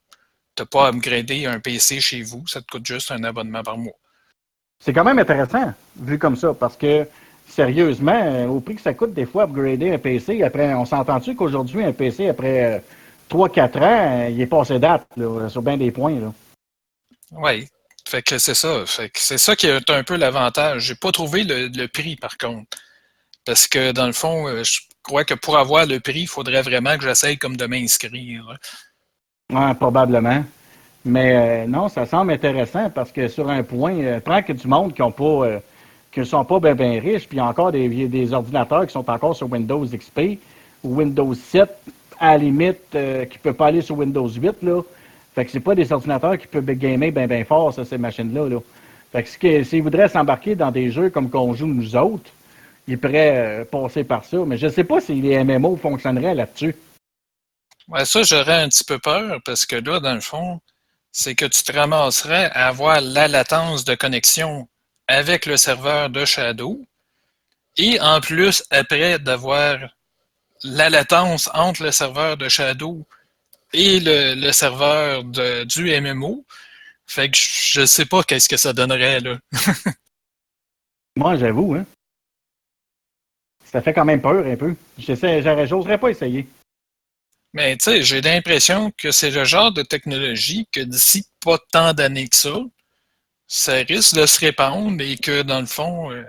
Tu 0.56 0.62
n'as 0.62 0.66
pas 0.66 0.86
à 0.86 0.90
upgrader 0.90 1.46
un 1.46 1.58
PC 1.58 2.00
chez 2.00 2.22
vous, 2.22 2.46
ça 2.46 2.62
te 2.62 2.66
coûte 2.70 2.86
juste 2.86 3.10
un 3.10 3.24
abonnement 3.24 3.62
par 3.64 3.76
mois. 3.76 3.94
C'est 4.78 4.92
quand 4.92 5.04
même 5.04 5.18
intéressant, 5.18 5.72
vu 5.96 6.18
comme 6.18 6.36
ça, 6.36 6.52
parce 6.54 6.76
que 6.76 7.06
sérieusement, 7.48 8.46
au 8.46 8.60
prix 8.60 8.76
que 8.76 8.82
ça 8.82 8.94
coûte 8.94 9.14
des 9.14 9.26
fois 9.26 9.44
upgrader 9.44 9.92
un 9.92 9.98
PC, 9.98 10.42
après, 10.42 10.74
on 10.74 10.84
s'entend-tu 10.84 11.34
qu'aujourd'hui, 11.34 11.84
un 11.84 11.92
PC, 11.92 12.28
après 12.28 12.82
3-4 13.30 13.82
ans, 13.82 14.28
il 14.30 14.40
est 14.40 14.46
passé 14.46 14.78
date, 14.78 15.06
sur 15.48 15.62
bien 15.62 15.76
des 15.76 15.90
points. 15.90 16.32
Oui, 17.32 17.66
fait 18.06 18.22
que 18.22 18.38
c'est 18.38 18.54
ça. 18.54 18.84
Fait 18.86 19.08
que 19.08 19.18
c'est 19.18 19.38
ça 19.38 19.56
qui 19.56 19.66
est 19.66 19.90
un 19.90 20.04
peu 20.04 20.16
l'avantage. 20.16 20.82
J'ai 20.82 20.94
pas 20.94 21.12
trouvé 21.12 21.44
le, 21.44 21.86
prix, 21.86 22.16
par 22.16 22.36
contre. 22.36 22.78
Parce 23.44 23.66
que 23.66 23.92
dans 23.92 24.06
le 24.06 24.12
fond, 24.12 24.48
euh, 24.48 24.62
je 24.64 24.80
crois 25.02 25.24
que 25.24 25.34
pour 25.34 25.58
avoir 25.58 25.84
le 25.84 26.00
prix, 26.00 26.22
il 26.22 26.28
faudrait 26.28 26.62
vraiment 26.62 26.96
que 26.96 27.04
j'essaye 27.04 27.36
comme 27.36 27.56
de 27.56 27.66
m'inscrire. 27.66 28.56
Oui, 29.50 29.74
probablement. 29.74 30.44
Mais 31.04 31.64
euh, 31.64 31.66
non, 31.66 31.88
ça 31.88 32.06
semble 32.06 32.32
intéressant 32.32 32.88
parce 32.90 33.12
que 33.12 33.28
sur 33.28 33.48
un 33.50 33.62
point, 33.62 33.94
euh, 33.96 34.20
prends 34.20 34.42
que 34.42 34.52
du 34.52 34.66
monde 34.66 34.94
qui 34.94 35.02
ont 35.02 35.12
pas 35.12 35.60
qui 36.12 36.20
ne 36.20 36.24
sont 36.24 36.44
pas 36.44 36.60
bien 36.60 36.74
ben 36.76 37.00
riches, 37.00 37.28
puis 37.28 37.40
encore 37.40 37.72
des, 37.72 37.88
des 37.88 38.32
ordinateurs 38.32 38.86
qui 38.86 38.92
sont 38.92 39.10
encore 39.10 39.34
sur 39.34 39.50
Windows 39.50 39.84
XP 39.84 40.38
ou 40.84 40.96
Windows 40.96 41.34
7, 41.34 41.68
à 42.20 42.32
la 42.32 42.38
limite, 42.38 42.90
qui 42.92 42.96
ne 42.96 43.42
peuvent 43.42 43.54
pas 43.54 43.66
aller 43.66 43.82
sur 43.82 43.98
Windows 43.98 44.28
8, 44.28 44.62
là. 44.62 44.82
Fait 45.34 45.44
que 45.44 45.50
c'est 45.50 45.60
pas 45.60 45.74
des 45.74 45.92
ordinateurs 45.92 46.38
qui 46.38 46.46
peuvent 46.46 46.64
gamer 46.64 47.10
bien 47.10 47.26
bien 47.26 47.44
fort, 47.44 47.74
ça, 47.74 47.84
ces 47.84 47.98
machines-là. 47.98 48.48
Là. 48.48 48.60
Fait 49.10 49.22
que 49.24 49.64
s'ils 49.64 49.82
voudraient 49.82 50.08
s'embarquer 50.08 50.54
dans 50.54 50.70
des 50.70 50.90
jeux 50.90 51.10
comme 51.10 51.28
qu'on 51.28 51.54
joue 51.54 51.66
nous 51.66 51.96
autres, 51.96 52.30
ils 52.86 52.98
pourraient 52.98 53.62
euh, 53.62 53.64
passer 53.64 54.04
par 54.04 54.24
ça. 54.24 54.38
Mais 54.46 54.58
je 54.58 54.66
ne 54.66 54.70
sais 54.70 54.84
pas 54.84 55.00
si 55.00 55.14
les 55.14 55.42
MMO 55.42 55.76
fonctionneraient 55.76 56.34
là-dessus. 56.34 56.76
Ouais, 57.88 58.04
ça, 58.04 58.22
j'aurais 58.22 58.62
un 58.62 58.68
petit 58.68 58.84
peu 58.84 58.98
peur 58.98 59.40
parce 59.44 59.66
que 59.66 59.76
là, 59.76 60.00
dans 60.00 60.14
le 60.14 60.20
fond, 60.20 60.60
c'est 61.14 61.36
que 61.36 61.44
tu 61.44 61.62
te 61.62 61.72
ramasserais 61.72 62.50
à 62.52 62.66
avoir 62.66 63.00
la 63.00 63.28
latence 63.28 63.84
de 63.84 63.94
connexion 63.94 64.68
avec 65.06 65.46
le 65.46 65.56
serveur 65.56 66.10
de 66.10 66.24
Shadow. 66.24 66.84
Et 67.76 68.00
en 68.00 68.20
plus, 68.20 68.64
après 68.70 69.20
d'avoir 69.20 69.78
la 70.64 70.90
latence 70.90 71.48
entre 71.54 71.84
le 71.84 71.92
serveur 71.92 72.36
de 72.36 72.48
Shadow 72.48 73.06
et 73.72 74.00
le, 74.00 74.50
serveur 74.50 75.22
du 75.22 76.00
MMO. 76.00 76.44
Je 77.06 77.84
sais 77.86 78.06
pas 78.06 78.24
qu'est-ce 78.24 78.48
que 78.48 78.56
ça 78.56 78.72
donnerait, 78.72 79.20
là. 79.20 79.38
Moi, 81.16 81.36
j'avoue, 81.36 81.74
hein. 81.74 81.86
Ça 83.66 83.80
fait 83.82 83.92
quand 83.92 84.04
même 84.04 84.20
peur 84.20 84.44
un 84.44 84.56
peu. 84.56 84.74
J'oserais 84.98 85.98
pas 85.98 86.08
essayer. 86.08 86.48
Mais 87.54 87.76
tu 87.76 87.84
sais, 87.84 88.02
j'ai 88.02 88.20
l'impression 88.20 88.90
que 88.98 89.12
c'est 89.12 89.30
le 89.30 89.44
genre 89.44 89.72
de 89.72 89.82
technologie 89.82 90.66
que 90.72 90.80
d'ici 90.80 91.24
pas 91.40 91.58
tant 91.72 91.94
d'années 91.94 92.28
que 92.28 92.36
ça, 92.36 92.58
ça 93.46 93.74
risque 93.74 94.16
de 94.16 94.26
se 94.26 94.40
répandre 94.40 95.00
et 95.00 95.16
que 95.16 95.42
dans 95.42 95.60
le 95.60 95.66
fond, 95.66 96.10
euh, 96.10 96.24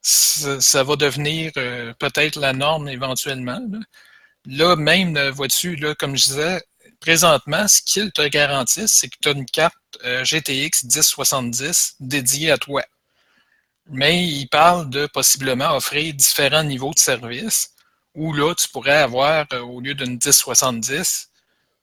ça, 0.00 0.84
va 0.84 0.96
devenir 0.96 1.50
euh, 1.56 1.92
peut-être 1.98 2.36
la 2.38 2.52
norme 2.52 2.88
éventuellement. 2.88 3.60
Là, 4.46 4.76
même, 4.76 5.16
euh, 5.16 5.32
vois-tu, 5.32 5.76
comme 5.98 6.16
je 6.16 6.24
disais, 6.26 6.62
présentement, 7.00 7.66
ce 7.66 7.82
qu'ils 7.82 8.12
te 8.12 8.26
garantissent, 8.28 8.92
c'est 8.92 9.08
que 9.08 9.16
tu 9.20 9.28
as 9.30 9.32
une 9.32 9.46
carte 9.46 9.74
GTX 10.22 10.84
1070 10.84 11.96
dédiée 11.98 12.52
à 12.52 12.58
toi. 12.58 12.84
Mais 13.90 14.24
ils 14.24 14.46
parlent 14.48 14.88
de 14.90 15.06
possiblement 15.06 15.74
offrir 15.74 16.14
différents 16.14 16.62
niveaux 16.64 16.94
de 16.94 16.98
service 17.00 17.72
où 18.14 18.32
là, 18.32 18.54
tu 18.54 18.68
pourrais 18.68 18.96
avoir, 18.96 19.46
euh, 19.52 19.60
au 19.60 19.80
lieu 19.80 19.94
d'une 19.94 20.12
1070, 20.12 21.30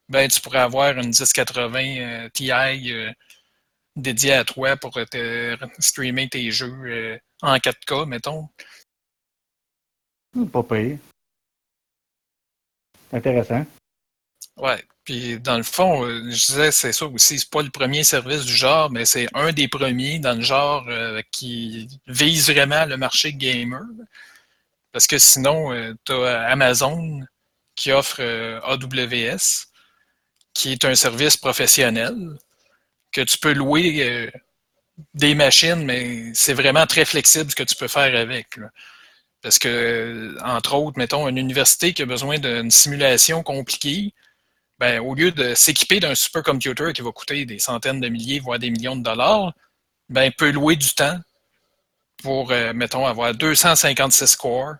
ben, 0.10 0.30
tu 0.30 0.42
pourrais 0.42 0.60
avoir 0.60 0.98
une 0.98 1.08
1080 1.08 2.30
Ti 2.34 2.52
dédiée 3.96 4.34
à 4.34 4.44
toi 4.44 4.76
pour 4.76 4.94
te 4.94 5.58
streamer 5.80 6.30
tes 6.30 6.52
jeux 6.52 7.20
en 7.42 7.56
4K, 7.56 8.06
mettons. 8.06 8.50
Pas 10.52 10.64
payé. 10.64 11.00
Intéressant. 13.14 13.66
Ouais. 14.58 14.84
Puis 15.06 15.40
dans 15.40 15.58
le 15.58 15.64
fond, 15.64 16.04
euh, 16.04 16.32
je 16.32 16.46
disais, 16.48 16.72
c'est 16.72 16.92
ça 16.92 17.06
aussi, 17.06 17.40
c'est 17.40 17.50
pas 17.50 17.62
le 17.62 17.70
premier 17.70 18.04
service 18.04 18.44
du 18.44 18.54
genre, 18.54 18.90
mais 18.90 19.06
c'est 19.06 19.28
un 19.36 19.54
des 19.54 19.68
premiers 19.68 20.18
dans 20.18 20.34
le 20.34 20.42
genre 20.42 20.84
euh, 20.90 21.22
qui 21.32 21.88
vise 22.08 22.50
vraiment 22.50 22.86
le 22.86 22.98
marché 22.98 23.32
gamer. 23.34 23.84
Parce 24.96 25.08
que 25.08 25.18
sinon, 25.18 25.74
euh, 25.74 25.94
tu 26.06 26.14
as 26.14 26.44
Amazon 26.44 27.20
qui 27.76 27.92
offre 27.92 28.22
AWS, 28.64 29.66
qui 30.54 30.72
est 30.72 30.86
un 30.86 30.96
service 30.96 31.36
professionnel, 31.36 32.16
que 33.12 33.20
tu 33.20 33.38
peux 33.38 33.52
louer 33.52 34.32
des 35.14 35.36
machines, 35.36 35.84
mais 35.84 36.34
c'est 36.34 36.54
vraiment 36.54 36.86
très 36.88 37.04
flexible 37.04 37.52
ce 37.52 37.58
que 37.58 37.64
tu 37.64 37.76
peux 37.76 37.90
faire 37.90 38.18
avec. 38.18 38.58
Parce 39.42 39.60
que, 39.60 40.38
entre 40.42 40.76
autres, 40.76 40.98
mettons, 40.98 41.28
une 41.28 41.40
université 41.40 41.94
qui 41.94 42.02
a 42.02 42.06
besoin 42.06 42.40
d'une 42.40 42.72
simulation 42.72 43.44
compliquée, 43.44 44.14
ben, 44.80 45.02
au 45.02 45.14
lieu 45.14 45.34
de 45.34 45.56
s'équiper 45.56 46.00
d'un 46.00 46.16
supercomputer 46.16 46.94
qui 46.94 47.02
va 47.02 47.12
coûter 47.12 47.44
des 47.46 47.60
centaines 47.60 48.00
de 48.00 48.08
milliers, 48.08 48.40
voire 48.40 48.60
des 48.60 48.70
millions 48.70 48.96
de 48.96 49.04
dollars, 49.04 49.52
ben, 50.08 50.32
peut 50.38 50.52
louer 50.52 50.78
du 50.78 50.94
temps 50.94 51.20
pour, 52.24 52.54
euh, 52.54 52.72
mettons, 52.74 53.06
avoir 53.06 53.36
256 53.36 54.38
cores 54.38 54.76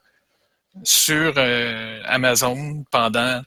sur 0.84 1.34
euh, 1.38 2.02
Amazon 2.06 2.84
pendant 2.92 3.42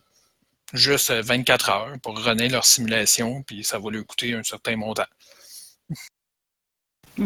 juste 0.73 1.11
24 1.13 1.71
heures 1.71 1.97
pour 2.03 2.19
runner 2.19 2.49
leur 2.49 2.65
simulation, 2.65 3.43
puis 3.43 3.65
ça 3.65 3.79
va 3.79 3.91
lui 3.91 4.05
coûter 4.05 4.35
un 4.35 4.43
certain 4.43 4.77
montant. 4.77 5.07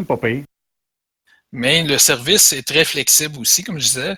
Pas 0.07 0.17
payé. 0.17 0.45
Mais 1.51 1.83
le 1.83 1.97
service 1.99 2.51
est 2.53 2.67
très 2.67 2.83
flexible 2.83 3.37
aussi, 3.37 3.63
comme 3.63 3.79
je 3.79 3.85
disais, 3.85 4.15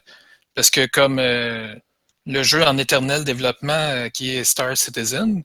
parce 0.53 0.69
que 0.69 0.85
comme 0.85 1.19
euh, 1.19 1.75
le 2.25 2.43
jeu 2.43 2.63
en 2.63 2.77
éternel 2.77 3.23
développement 3.23 3.73
euh, 3.73 4.09
qui 4.09 4.31
est 4.31 4.45
Star 4.45 4.77
Citizen, 4.77 5.43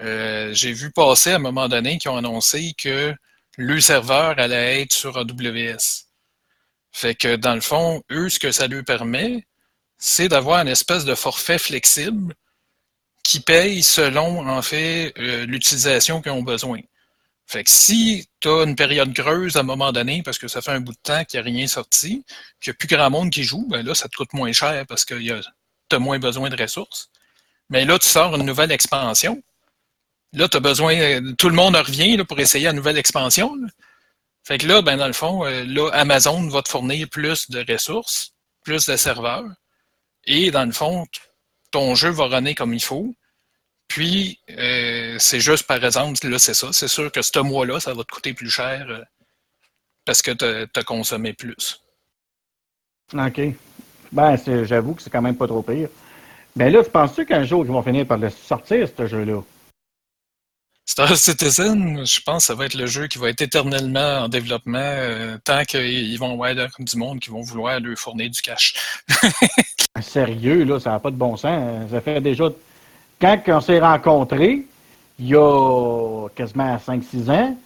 euh, 0.00 0.54
j'ai 0.54 0.72
vu 0.72 0.90
passer 0.90 1.32
à 1.32 1.36
un 1.36 1.40
moment 1.40 1.68
donné 1.68 1.98
qu'ils 1.98 2.10
ont 2.10 2.16
annoncé 2.16 2.72
que 2.78 3.14
le 3.58 3.80
serveur 3.80 4.38
allait 4.38 4.82
être 4.82 4.92
sur 4.92 5.18
AWS. 5.18 6.06
Fait 6.92 7.14
que 7.14 7.36
dans 7.36 7.54
le 7.54 7.60
fond, 7.60 8.02
eux, 8.10 8.28
ce 8.28 8.38
que 8.38 8.52
ça 8.52 8.66
lui 8.66 8.82
permet, 8.82 9.46
c'est 9.98 10.28
d'avoir 10.28 10.60
une 10.60 10.68
espèce 10.68 11.04
de 11.04 11.14
forfait 11.14 11.58
flexible 11.58 12.34
qui 13.22 13.40
paye 13.40 13.82
selon, 13.82 14.48
en 14.48 14.62
fait, 14.62 15.12
l'utilisation 15.16 16.22
qu'ils 16.22 16.32
ont 16.32 16.42
besoin. 16.42 16.80
Fait 17.46 17.64
que 17.64 17.70
si 17.70 18.28
tu 18.40 18.48
as 18.48 18.64
une 18.64 18.76
période 18.76 19.14
creuse 19.14 19.56
à 19.56 19.60
un 19.60 19.62
moment 19.62 19.90
donné, 19.90 20.22
parce 20.22 20.38
que 20.38 20.48
ça 20.48 20.60
fait 20.60 20.70
un 20.70 20.80
bout 20.80 20.92
de 20.92 20.98
temps 21.02 21.24
qu'il 21.24 21.40
n'y 21.40 21.48
a 21.48 21.50
rien 21.50 21.66
sorti, 21.66 22.24
qu'il 22.60 22.70
n'y 22.70 22.74
a 22.74 22.74
plus 22.74 22.88
grand 22.88 23.10
monde 23.10 23.30
qui 23.30 23.42
joue, 23.42 23.66
ben 23.68 23.84
là, 23.84 23.94
ça 23.94 24.06
te 24.08 24.16
coûte 24.16 24.34
moins 24.34 24.52
cher 24.52 24.84
parce 24.86 25.06
que 25.06 25.14
tu 25.14 25.96
as 25.96 25.98
moins 25.98 26.18
besoin 26.18 26.50
de 26.50 26.60
ressources. 26.60 27.10
Mais 27.70 27.86
là, 27.86 27.98
tu 27.98 28.06
sors 28.08 28.34
une 28.36 28.44
nouvelle 28.44 28.70
expansion. 28.70 29.42
Là, 30.34 30.46
tu 30.48 30.58
as 30.58 30.60
besoin. 30.60 31.22
Tout 31.38 31.48
le 31.48 31.54
monde 31.54 31.74
revient 31.76 32.18
là, 32.18 32.24
pour 32.24 32.38
essayer 32.38 32.68
une 32.68 32.76
nouvelle 32.76 32.98
expansion. 32.98 33.54
Fait 34.44 34.58
que 34.58 34.66
là, 34.66 34.82
ben, 34.82 34.98
dans 34.98 35.06
le 35.06 35.12
fond, 35.14 35.44
euh, 35.46 35.64
là, 35.64 35.90
Amazon 35.92 36.48
va 36.48 36.62
te 36.62 36.68
fournir 36.68 37.08
plus 37.08 37.50
de 37.50 37.64
ressources, 37.70 38.32
plus 38.62 38.86
de 38.86 38.96
serveurs. 38.96 39.48
Et 40.28 40.50
dans 40.50 40.66
le 40.66 40.72
fond, 40.72 41.06
ton 41.70 41.94
jeu 41.94 42.10
va 42.10 42.26
runner 42.26 42.54
comme 42.54 42.74
il 42.74 42.82
faut. 42.82 43.14
Puis, 43.88 44.38
euh, 44.50 45.16
c'est 45.18 45.40
juste, 45.40 45.66
par 45.66 45.82
exemple, 45.82 46.28
là, 46.28 46.38
c'est 46.38 46.54
ça. 46.54 46.68
C'est 46.72 46.88
sûr 46.88 47.10
que 47.10 47.22
ce 47.22 47.38
mois-là, 47.38 47.80
ça 47.80 47.94
va 47.94 48.04
te 48.04 48.12
coûter 48.12 48.34
plus 48.34 48.50
cher 48.50 48.86
euh, 48.90 49.02
parce 50.04 50.20
que 50.20 50.30
tu 50.30 50.44
as, 50.44 50.84
consommé 50.84 51.32
plus. 51.32 51.82
OK. 53.14 53.40
Ben, 54.12 54.36
j'avoue 54.64 54.94
que 54.94 55.02
c'est 55.02 55.10
quand 55.10 55.22
même 55.22 55.36
pas 55.36 55.46
trop 55.46 55.62
pire. 55.62 55.88
Mais 56.54 56.70
là, 56.70 56.84
tu 56.84 56.90
penses-tu 56.90 57.24
qu'un 57.24 57.44
jour, 57.44 57.64
ils 57.64 57.70
vont 57.72 57.82
finir 57.82 58.06
par 58.06 58.18
le 58.18 58.28
sortir, 58.28 58.86
ce 58.94 59.06
jeu-là? 59.06 59.42
Star 60.84 61.16
Citizen, 61.16 62.06
je 62.06 62.20
pense 62.22 62.44
que 62.44 62.46
ça 62.46 62.54
va 62.54 62.64
être 62.64 62.74
le 62.74 62.86
jeu 62.86 63.06
qui 63.08 63.18
va 63.18 63.28
être 63.28 63.42
éternellement 63.42 64.20
en 64.20 64.28
développement 64.28 64.78
euh, 64.78 65.36
tant 65.44 65.64
qu'ils 65.64 66.18
vont 66.18 66.32
avoir 66.32 66.54
du 66.78 66.96
monde 66.96 67.20
qui 67.20 67.28
vont 67.30 67.42
vouloir 67.42 67.78
lui 67.78 67.94
fournir 67.94 68.30
du 68.30 68.40
cash. 68.40 68.74
Sérieux, 70.02 70.64
là, 70.64 70.80
ça 70.80 70.90
n'a 70.90 70.98
pas 70.98 71.10
de 71.10 71.16
bon 71.16 71.36
sens. 71.36 71.90
Ça 71.90 72.00
fait 72.00 72.20
déjà 72.20 72.50
quand 73.20 73.40
on 73.48 73.60
s'est 73.60 73.80
rencontrés, 73.80 74.64
il 75.18 75.26
y 75.26 75.34
a 75.34 76.28
quasiment 76.34 76.76
5-6 76.76 77.30
ans, 77.30 77.56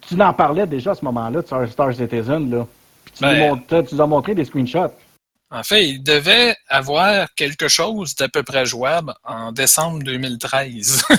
tu 0.00 0.20
en 0.20 0.32
parlais 0.32 0.66
déjà 0.66 0.90
à 0.90 0.94
ce 0.94 1.04
moment-là 1.04 1.42
de 1.42 1.66
Star 1.66 1.94
Citizen, 1.94 2.50
là. 2.50 2.66
Puis 3.04 3.14
tu, 3.14 3.22
ben, 3.22 3.62
nous, 3.70 4.00
as 4.00 4.06
montré 4.06 4.34
des 4.34 4.44
screenshots. 4.44 4.92
En 5.50 5.62
fait, 5.62 5.88
il 5.88 6.02
devait 6.02 6.56
avoir 6.68 7.32
quelque 7.34 7.68
chose 7.68 8.16
d'à 8.16 8.28
peu 8.28 8.42
près 8.42 8.66
jouable 8.66 9.14
en 9.22 9.52
décembre 9.52 10.02
2013. 10.02 11.04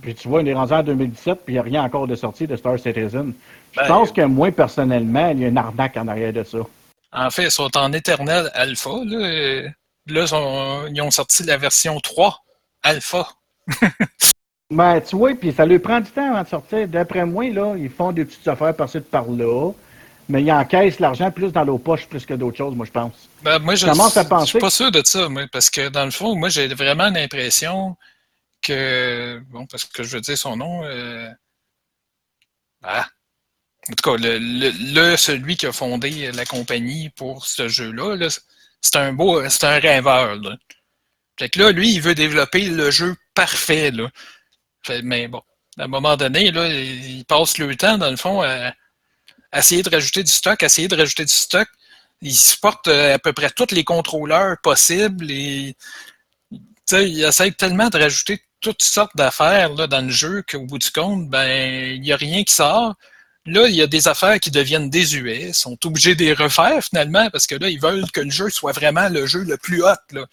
puis 0.00 0.14
tu 0.14 0.28
vois, 0.28 0.42
on 0.42 0.46
est 0.46 0.54
rendu 0.54 0.72
en 0.72 0.84
2017, 0.84 1.40
puis 1.44 1.54
il 1.54 1.56
n'y 1.56 1.58
a 1.58 1.62
rien 1.62 1.82
encore 1.82 2.06
de 2.06 2.14
sorti 2.14 2.46
de 2.46 2.54
Star 2.54 2.78
Citizen. 2.78 3.34
Je 3.72 3.80
Ben, 3.80 3.88
pense 3.88 4.12
que 4.12 4.22
moi, 4.22 4.52
personnellement, 4.52 5.30
il 5.30 5.40
y 5.40 5.44
a 5.46 5.48
une 5.48 5.58
arnaque 5.58 5.96
en 5.96 6.06
arrière 6.06 6.32
de 6.32 6.44
ça. 6.44 6.58
En 7.12 7.30
fait, 7.30 7.44
ils 7.44 7.50
sont 7.50 7.76
en 7.76 7.92
éternel 7.92 8.50
alpha. 8.54 8.90
Là, 9.04 9.28
Et 9.32 9.62
là 10.06 10.22
ils, 10.22 10.28
sont- 10.28 10.86
ils 10.92 11.00
ont 11.02 11.10
sorti 11.10 11.42
la 11.44 11.56
version 11.56 11.98
3 12.00 12.44
alpha. 12.82 13.28
Ben, 14.68 15.00
tu 15.00 15.14
vois, 15.16 15.32
puis 15.34 15.52
ça 15.52 15.64
lui 15.64 15.78
prend 15.78 16.00
du 16.00 16.10
temps 16.10 16.28
avant 16.32 16.42
de 16.42 16.48
sortir. 16.48 16.88
D'après 16.88 17.24
moi, 17.24 17.48
là, 17.50 17.76
ils 17.76 17.88
font 17.88 18.10
des 18.10 18.24
petites 18.24 18.48
affaires 18.48 18.74
par-ci 18.74 18.98
par-là, 18.98 19.70
mais 20.28 20.42
ils 20.42 20.50
encaissent 20.50 20.98
l'argent 20.98 21.30
plus 21.30 21.52
dans 21.52 21.62
leurs 21.62 21.78
poches 21.80 22.08
plus 22.08 22.26
que 22.26 22.34
d'autres 22.34 22.56
choses, 22.56 22.74
moi, 22.74 22.84
je 22.84 22.90
pense. 22.90 23.28
Ben, 23.42 23.60
moi, 23.60 23.76
je, 23.76 23.86
penser 23.86 24.46
suis 24.50 24.58
pas 24.58 24.70
sûr 24.70 24.90
de 24.90 25.02
ça, 25.04 25.28
moi, 25.28 25.44
parce 25.52 25.70
que 25.70 25.88
dans 25.88 26.04
le 26.04 26.10
fond, 26.10 26.34
moi, 26.34 26.48
j'ai 26.48 26.66
vraiment 26.74 27.08
l'impression 27.10 27.96
que, 28.60 29.40
bon, 29.50 29.66
parce 29.66 29.84
que 29.84 30.02
je 30.02 30.16
veux 30.16 30.20
dire 30.20 30.36
son 30.36 30.56
nom, 30.56 30.82
euh, 30.82 31.30
ah, 32.82 33.06
en 33.88 33.94
tout 33.94 34.10
cas, 34.10 34.16
le, 34.18 35.16
celui 35.16 35.56
qui 35.56 35.66
a 35.66 35.72
fondé 35.72 36.32
la 36.32 36.44
compagnie 36.44 37.10
pour 37.10 37.46
ce 37.46 37.68
jeu-là, 37.68 38.16
là, 38.16 38.28
c'est 38.80 38.96
un 38.96 39.12
beau, 39.12 39.48
c'est 39.48 39.64
un 39.64 39.78
rêveur, 39.78 40.36
là. 40.36 40.56
Lui, 41.72 41.94
il 41.94 42.00
veut 42.00 42.14
développer 42.14 42.68
le 42.68 42.90
jeu 42.90 43.14
parfait, 43.34 43.92
mais 45.02 45.28
bon, 45.28 45.42
à 45.78 45.84
un 45.84 45.88
moment 45.88 46.16
donné, 46.16 46.46
il 46.46 47.24
passe 47.26 47.58
le 47.58 47.76
temps, 47.76 47.98
dans 47.98 48.10
le 48.10 48.16
fond, 48.16 48.42
à, 48.42 48.72
essayer 49.52 49.82
de 49.82 49.90
rajouter 49.90 50.22
du 50.22 50.32
stock, 50.32 50.62
à 50.62 50.66
essayer 50.66 50.88
de 50.88 50.96
rajouter 50.96 51.24
du 51.24 51.32
stock. 51.32 51.68
Il 52.22 52.34
supporte 52.34 52.88
euh, 52.88 53.14
à 53.14 53.18
peu 53.18 53.32
près 53.32 53.50
tous 53.50 53.74
les 53.74 53.84
contrôleurs 53.84 54.56
possibles 54.62 55.30
et 55.30 55.76
il 56.92 57.24
essaie 57.24 57.52
tellement 57.52 57.88
de 57.88 57.98
rajouter 57.98 58.40
toutes 58.60 58.82
sortes 58.82 59.16
d'affaires 59.16 59.74
dans 59.74 60.04
le 60.04 60.10
jeu 60.10 60.42
qu'au 60.48 60.64
bout 60.64 60.78
du 60.78 60.90
compte, 60.90 61.28
ben, 61.28 61.94
il 61.94 62.00
n'y 62.00 62.12
a 62.12 62.16
rien 62.16 62.42
qui 62.42 62.54
sort. 62.54 62.94
Là, 63.46 63.68
il 63.68 63.74
y 63.74 63.82
a 63.82 63.86
des 63.86 64.08
affaires 64.08 64.40
qui 64.40 64.50
deviennent 64.50 64.90
désuets, 64.90 65.52
sont 65.52 65.78
obligés 65.86 66.14
de 66.14 66.24
les 66.24 66.32
refaire 66.32 66.82
finalement 66.82 67.30
parce 67.30 67.46
que 67.46 67.54
là, 67.54 67.68
ils 67.68 67.80
veulent 67.80 68.10
que 68.10 68.20
le 68.20 68.30
jeu 68.30 68.50
soit 68.50 68.72
vraiment 68.72 69.08
le 69.08 69.26
jeu 69.26 69.44
le 69.44 69.56
plus 69.56 69.84
hot. 69.84 69.94
Là. 70.12 70.26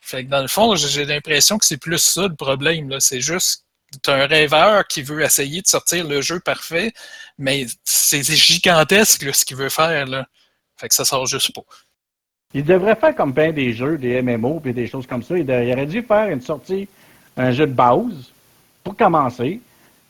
Fait 0.00 0.24
que 0.24 0.30
dans 0.30 0.40
le 0.40 0.48
fond, 0.48 0.74
j'ai 0.74 1.04
l'impression 1.04 1.58
que 1.58 1.66
c'est 1.66 1.76
plus 1.76 1.98
ça 1.98 2.22
le 2.22 2.34
problème. 2.34 2.98
C'est 3.00 3.20
juste 3.20 3.64
t'as 4.02 4.24
un 4.24 4.26
rêveur 4.26 4.86
qui 4.86 5.02
veut 5.02 5.22
essayer 5.22 5.62
de 5.62 5.66
sortir 5.66 6.06
le 6.06 6.20
jeu 6.20 6.40
parfait, 6.40 6.92
mais 7.38 7.66
c'est 7.84 8.22
gigantesque 8.22 9.34
ce 9.34 9.44
qu'il 9.44 9.56
veut 9.56 9.68
faire. 9.68 10.06
Là. 10.06 10.26
Fait 10.76 10.88
que 10.88 10.94
ça 10.94 11.04
sort 11.04 11.26
juste 11.26 11.54
pas. 11.54 11.62
Il 12.54 12.64
devrait 12.64 12.96
faire 12.96 13.14
comme 13.14 13.32
bien 13.32 13.52
des 13.52 13.74
jeux, 13.74 13.98
des 13.98 14.22
MMO, 14.22 14.60
puis 14.60 14.72
des 14.72 14.86
choses 14.86 15.06
comme 15.06 15.22
ça. 15.22 15.36
Il 15.36 15.50
aurait 15.50 15.86
dû 15.86 16.02
faire 16.02 16.30
une 16.30 16.40
sortie, 16.40 16.88
un 17.36 17.52
jeu 17.52 17.66
de 17.66 17.72
base, 17.72 18.32
pour 18.82 18.96
commencer. 18.96 19.60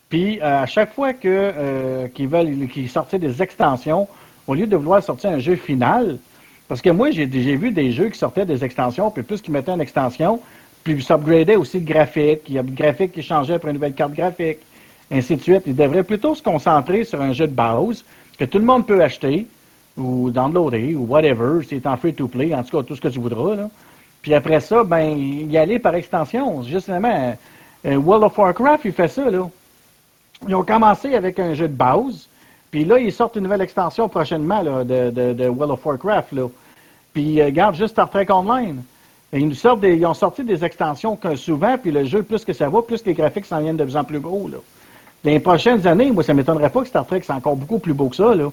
Puis, 0.09 0.39
euh, 0.41 0.63
à 0.63 0.65
chaque 0.65 0.93
fois 0.93 1.13
que 1.13 1.27
euh, 1.27 2.07
qu'ils 2.07 2.27
veulent 2.27 2.67
qu'ils 2.67 2.89
sortaient 2.89 3.19
des 3.19 3.41
extensions, 3.43 4.07
au 4.47 4.55
lieu 4.55 4.65
de 4.65 4.75
vouloir 4.75 5.03
sortir 5.03 5.29
un 5.29 5.39
jeu 5.39 5.55
final, 5.55 6.17
parce 6.67 6.81
que 6.81 6.89
moi, 6.89 7.11
j'ai 7.11 7.25
vu 7.25 7.71
des 7.71 7.91
jeux 7.91 8.09
qui 8.09 8.17
sortaient 8.17 8.45
des 8.45 8.63
extensions, 8.63 9.11
puis 9.11 9.23
plus 9.23 9.41
qu'ils 9.41 9.53
mettaient 9.53 9.71
une 9.71 9.81
extension, 9.81 10.39
puis 10.83 10.93
ils 10.93 11.03
s'upgradaient 11.03 11.55
aussi 11.55 11.79
le 11.79 11.85
graphique. 11.85 12.41
Il 12.47 12.55
y 12.55 12.59
a 12.59 12.63
le 12.63 12.71
graphique 12.71 13.11
qui 13.11 13.21
changeait 13.21 13.59
pour 13.59 13.69
une 13.69 13.75
nouvelle 13.75 13.93
carte 13.93 14.13
graphique, 14.13 14.59
ainsi 15.11 15.35
de 15.35 15.41
suite. 15.41 15.63
Ils 15.67 15.75
devraient 15.75 16.03
plutôt 16.03 16.33
se 16.33 16.41
concentrer 16.41 17.03
sur 17.03 17.21
un 17.21 17.33
jeu 17.33 17.45
de 17.45 17.53
base 17.53 18.03
que 18.37 18.45
tout 18.45 18.57
le 18.57 18.65
monde 18.65 18.87
peut 18.87 19.03
acheter, 19.03 19.45
ou 19.95 20.31
downloader, 20.31 20.95
ou 20.95 21.05
whatever, 21.05 21.63
c'est 21.67 21.85
en 21.85 21.97
free-to-play, 21.97 22.55
en 22.55 22.63
tout 22.63 22.77
cas, 22.77 22.83
tout 22.83 22.95
ce 22.95 23.01
que 23.01 23.09
tu 23.09 23.19
voudras. 23.19 23.55
Là. 23.55 23.69
Puis 24.21 24.33
après 24.33 24.59
ça, 24.59 24.83
ben, 24.83 25.17
y 25.17 25.57
aller 25.57 25.77
par 25.77 25.93
extension. 25.93 26.63
Justement, 26.63 27.35
euh, 27.85 27.95
World 27.95 28.23
of 28.23 28.37
Warcraft, 28.37 28.85
il 28.85 28.93
fait 28.93 29.07
ça, 29.07 29.29
là. 29.29 29.49
Ils 30.47 30.55
ont 30.55 30.63
commencé 30.63 31.15
avec 31.15 31.39
un 31.39 31.53
jeu 31.53 31.67
de 31.67 31.73
base, 31.73 32.27
puis 32.71 32.85
là, 32.85 32.97
ils 32.99 33.11
sortent 33.11 33.35
une 33.35 33.43
nouvelle 33.43 33.61
extension 33.61 34.07
prochainement 34.07 34.61
là, 34.61 34.83
de, 34.83 35.09
de, 35.09 35.33
de 35.33 35.47
World 35.47 35.71
of 35.71 35.85
Warcraft. 35.85 36.31
Là. 36.33 36.47
Puis, 37.13 37.41
euh, 37.41 37.73
juste 37.73 37.93
Star 37.93 38.09
Trek 38.09 38.27
Online. 38.29 38.81
Et 39.31 39.39
ils, 39.39 39.47
nous 39.47 39.53
sortent 39.55 39.81
des- 39.81 39.95
ils 39.95 40.05
ont 40.05 40.13
sorti 40.13 40.43
des 40.43 40.63
extensions 40.65 41.15
que 41.15 41.35
souvent, 41.35 41.77
puis 41.77 41.91
le 41.91 42.05
jeu, 42.05 42.23
plus 42.23 42.43
que 42.43 42.53
ça 42.53 42.67
va, 42.69 42.81
plus 42.81 43.05
les 43.05 43.13
graphiques 43.13 43.45
s'en 43.45 43.59
viennent 43.59 43.77
de 43.77 43.83
plus 43.83 43.97
en 43.97 44.03
plus 44.03 44.19
gros. 44.19 44.47
Là. 44.47 44.57
Dans 45.23 45.31
les 45.31 45.39
prochaines 45.39 45.85
années, 45.85 46.09
moi, 46.11 46.23
ça 46.23 46.33
ne 46.33 46.37
m'étonnerait 46.37 46.69
pas 46.69 46.81
que 46.81 46.87
Star 46.87 47.05
Trek 47.05 47.21
soit 47.21 47.35
encore 47.35 47.55
beaucoup 47.55 47.77
plus 47.79 47.93
beau 47.93 48.07
que 48.09 48.15
ça. 48.15 48.33
Là. 48.33 48.49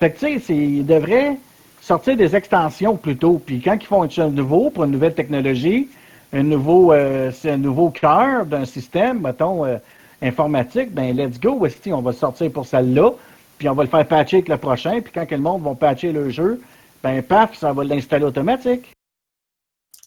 Fait 0.00 0.10
que, 0.10 0.18
tu 0.18 0.26
sais, 0.26 0.38
c'est- 0.44 0.56
ils 0.56 0.86
devraient 0.86 1.36
sortir 1.80 2.16
des 2.16 2.34
extensions 2.34 2.96
plutôt. 2.96 3.40
Puis 3.44 3.60
quand 3.60 3.76
ils 3.80 3.86
font 3.86 4.02
un 4.02 4.08
chose 4.08 4.32
nouveau 4.32 4.70
pour 4.70 4.84
une 4.84 4.90
nouvelle 4.90 5.14
technologie, 5.14 5.88
un 6.32 6.42
nouveau, 6.42 6.92
euh, 6.92 7.30
c'est 7.32 7.52
un 7.52 7.56
nouveau 7.56 7.90
cœur 7.90 8.44
d'un 8.44 8.64
système, 8.64 9.20
mettons, 9.20 9.64
euh, 9.64 9.76
informatique, 10.22 10.92
ben 10.92 11.16
let's 11.16 11.38
go, 11.38 11.64
esti, 11.66 11.92
on 11.92 12.02
va 12.02 12.12
sortir 12.12 12.50
pour 12.52 12.66
celle-là, 12.66 13.12
puis 13.58 13.68
on 13.68 13.74
va 13.74 13.84
le 13.84 13.88
faire 13.88 14.06
patcher 14.06 14.36
avec 14.36 14.48
le 14.48 14.56
prochain, 14.56 15.00
puis 15.00 15.12
quand 15.12 15.26
que 15.26 15.34
le 15.34 15.40
monde 15.40 15.62
va 15.62 15.74
patcher 15.74 16.12
le 16.12 16.30
jeu, 16.30 16.60
ben 17.02 17.22
paf, 17.22 17.56
ça 17.58 17.72
va 17.72 17.84
l'installer 17.84 18.24
automatique. 18.24 18.94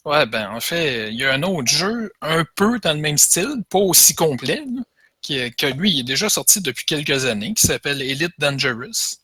Ouais, 0.03 0.25
ben 0.25 0.49
en 0.49 0.59
fait, 0.59 1.11
il 1.11 1.19
y 1.19 1.25
a 1.25 1.33
un 1.33 1.43
autre 1.43 1.71
jeu 1.71 2.11
un 2.21 2.43
peu 2.55 2.79
dans 2.79 2.93
le 2.93 2.99
même 2.99 3.17
style, 3.17 3.63
pas 3.69 3.79
aussi 3.79 4.15
complet, 4.15 4.63
qui 5.21 5.53
que 5.55 5.67
lui, 5.67 5.91
il 5.91 5.99
est 5.99 6.03
déjà 6.03 6.27
sorti 6.27 6.61
depuis 6.61 6.85
quelques 6.85 7.25
années, 7.25 7.53
qui 7.53 7.67
s'appelle 7.67 8.01
Elite 8.01 8.33
Dangerous. 8.39 9.17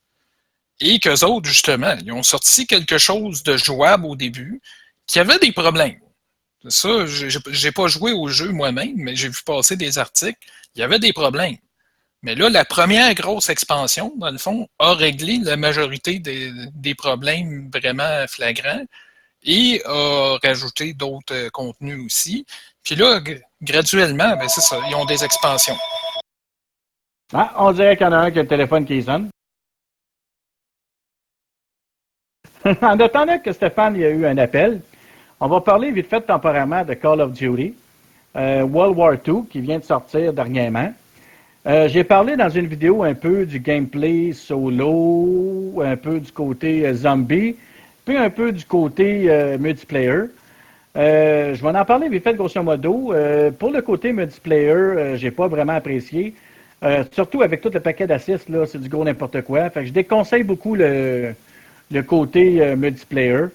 Et 0.80 1.00
qu'eux 1.00 1.26
autres, 1.26 1.50
justement, 1.50 1.96
ils 2.06 2.12
ont 2.12 2.22
sorti 2.22 2.68
quelque 2.68 3.00
chose 3.00 3.42
de 3.42 3.58
jouable 3.58 4.06
au 4.06 4.16
début, 4.16 4.62
qui 5.08 5.20
avait 5.20 5.40
des 5.40 5.52
problèmes. 5.52 6.00
Ça, 6.68 7.06
j'ai 7.08 7.72
pas 7.72 7.88
joué 7.88 8.12
au 8.12 8.28
jeu 8.28 8.52
moi-même, 8.52 8.94
mais 8.96 9.16
j'ai 9.16 9.30
vu 9.30 9.40
passer 9.46 9.76
des 9.76 9.98
articles. 9.98 10.38
Il 10.78 10.82
y 10.82 10.84
avait 10.84 11.00
des 11.00 11.12
problèmes. 11.12 11.58
Mais 12.22 12.36
là, 12.36 12.50
la 12.50 12.64
première 12.64 13.14
grosse 13.16 13.50
expansion, 13.50 14.14
dans 14.18 14.30
le 14.30 14.38
fond, 14.38 14.68
a 14.78 14.94
réglé 14.94 15.40
la 15.42 15.58
majorité 15.58 16.20
des, 16.20 16.52
des 16.74 16.94
problèmes 16.94 17.70
vraiment 17.74 18.26
flagrants 18.28 18.86
et 19.44 19.82
a 19.86 20.38
rajouté 20.44 20.94
d'autres 20.94 21.34
euh, 21.34 21.50
contenus 21.50 22.06
aussi. 22.06 22.46
Puis 22.84 22.96
là, 22.96 23.20
graduellement, 23.62 24.36
ben 24.38 24.48
c'est 24.48 24.62
ça, 24.62 24.80
ils 24.88 24.96
ont 24.96 25.06
des 25.06 25.24
expansions. 25.24 25.78
Ah, 27.34 27.54
on 27.58 27.72
dirait 27.72 27.98
qu'il 27.98 28.06
y 28.06 28.10
en 28.10 28.14
a 28.14 28.18
un 28.18 28.32
qui 28.32 28.40
a 28.40 28.44
le 28.44 28.48
téléphone 28.48 28.86
qui 28.86 29.02
sonne. 29.02 29.30
en 32.66 33.00
attendant 33.00 33.40
que 33.40 33.52
Stéphane 33.52 33.96
y 33.96 34.06
a 34.06 34.10
eu 34.10 34.26
un 34.26 34.38
appel, 34.38 34.82
on 35.40 35.48
va 35.48 35.62
parler 35.62 35.92
vite 35.92 36.10
fait 36.10 36.22
temporairement 36.22 36.84
de 36.84 36.94
Call 36.94 37.22
of 37.22 37.32
Duty, 37.34 37.76
euh, 38.36 38.64
World 38.64 38.98
War 38.98 39.14
II, 39.14 39.46
qui 39.50 39.62
vient 39.62 39.80
de 39.80 39.84
sortir 39.84 40.34
dernièrement. 40.34 40.92
Euh, 41.68 41.90
J'ai 41.90 42.04
parlé 42.04 42.38
dans 42.38 42.50
une 42.50 42.68
vidéo 42.68 43.04
un 43.04 43.14
peu 43.14 43.46
du 43.46 43.60
gameplay 43.60 44.32
solo, 44.32 45.82
un 45.84 45.98
peu 45.98 46.20
du 46.20 46.32
côté 46.32 46.86
euh, 46.86 46.94
zombie, 46.94 47.56
puis 48.06 48.16
un 48.16 48.30
peu 48.30 48.52
du 48.54 48.64
côté 48.64 49.30
multiplayer. 49.60 50.30
Je 50.96 51.62
vais 51.62 51.78
en 51.78 51.86
parler 51.86 52.08
vite 52.08 52.24
fait 52.24 52.36
grosso 52.36 52.64
modo. 52.64 53.14
Pour 53.60 53.72
le 53.72 53.82
côté 53.82 54.14
multiplayer, 54.14 54.70
euh, 54.70 55.16
j'ai 55.18 55.30
pas 55.32 55.48
vraiment 55.50 55.74
apprécié. 55.74 56.34
Surtout 57.12 57.42
avec 57.42 57.60
tout 57.62 57.72
le 57.74 57.82
paquet 57.82 58.08
d'assists, 58.08 58.48
c'est 58.68 58.80
du 58.80 58.88
gros 58.88 59.04
n'importe 59.04 59.42
quoi. 59.42 59.70
Je 59.76 59.92
déconseille 59.92 60.44
beaucoup 60.44 60.76
le, 60.76 61.34
le 61.92 62.02
côté 62.04 62.76
multiplayer. 62.78 63.48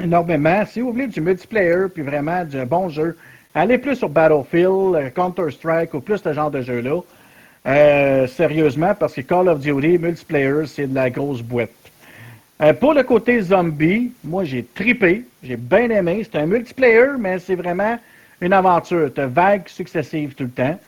Énormément. 0.00 0.64
Si 0.66 0.80
vous 0.80 0.92
voulez 0.92 1.08
du 1.08 1.20
multiplayer, 1.20 1.86
puis 1.92 2.02
vraiment 2.02 2.44
du 2.44 2.64
bon 2.64 2.88
jeu, 2.90 3.16
allez 3.54 3.78
plus 3.78 3.96
sur 3.96 4.08
Battlefield, 4.08 4.94
euh, 4.94 5.10
Counter-Strike 5.10 5.94
ou 5.94 6.00
plus 6.00 6.18
ce 6.18 6.32
genre 6.32 6.50
de 6.50 6.62
jeu-là. 6.62 7.00
Euh, 7.66 8.26
sérieusement, 8.26 8.94
parce 8.94 9.14
que 9.14 9.20
Call 9.20 9.48
of 9.48 9.60
Duty 9.60 9.98
multiplayer, 9.98 10.66
c'est 10.66 10.86
de 10.86 10.94
la 10.94 11.10
grosse 11.10 11.42
boîte. 11.42 11.70
Euh, 12.60 12.72
pour 12.72 12.94
le 12.94 13.02
côté 13.02 13.40
zombie, 13.40 14.10
moi 14.24 14.44
j'ai 14.44 14.64
tripé, 14.64 15.24
j'ai 15.42 15.56
bien 15.56 15.90
aimé. 15.90 16.24
C'est 16.24 16.38
un 16.38 16.46
multiplayer, 16.46 17.16
mais 17.18 17.38
c'est 17.38 17.54
vraiment 17.54 17.98
une 18.40 18.52
aventure. 18.52 19.12
Tu 19.14 19.22
vagues 19.22 19.68
successives 19.68 20.34
tout 20.34 20.44
le 20.44 20.50
temps. 20.50 20.78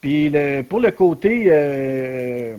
Puis 0.00 0.28
le- 0.28 0.62
pour 0.62 0.80
le 0.80 0.90
côté 0.90 1.44
euh, 1.46 2.56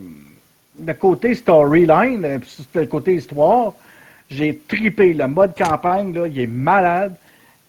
le 0.85 0.93
côté 0.93 1.33
storyline, 1.35 2.39
le, 2.75 2.85
côté 2.85 3.15
histoire, 3.15 3.73
j'ai 4.29 4.59
tripé. 4.67 5.13
Le 5.13 5.27
mode 5.27 5.55
campagne, 5.57 6.13
il 6.31 6.39
est 6.39 6.47
malade. 6.47 7.15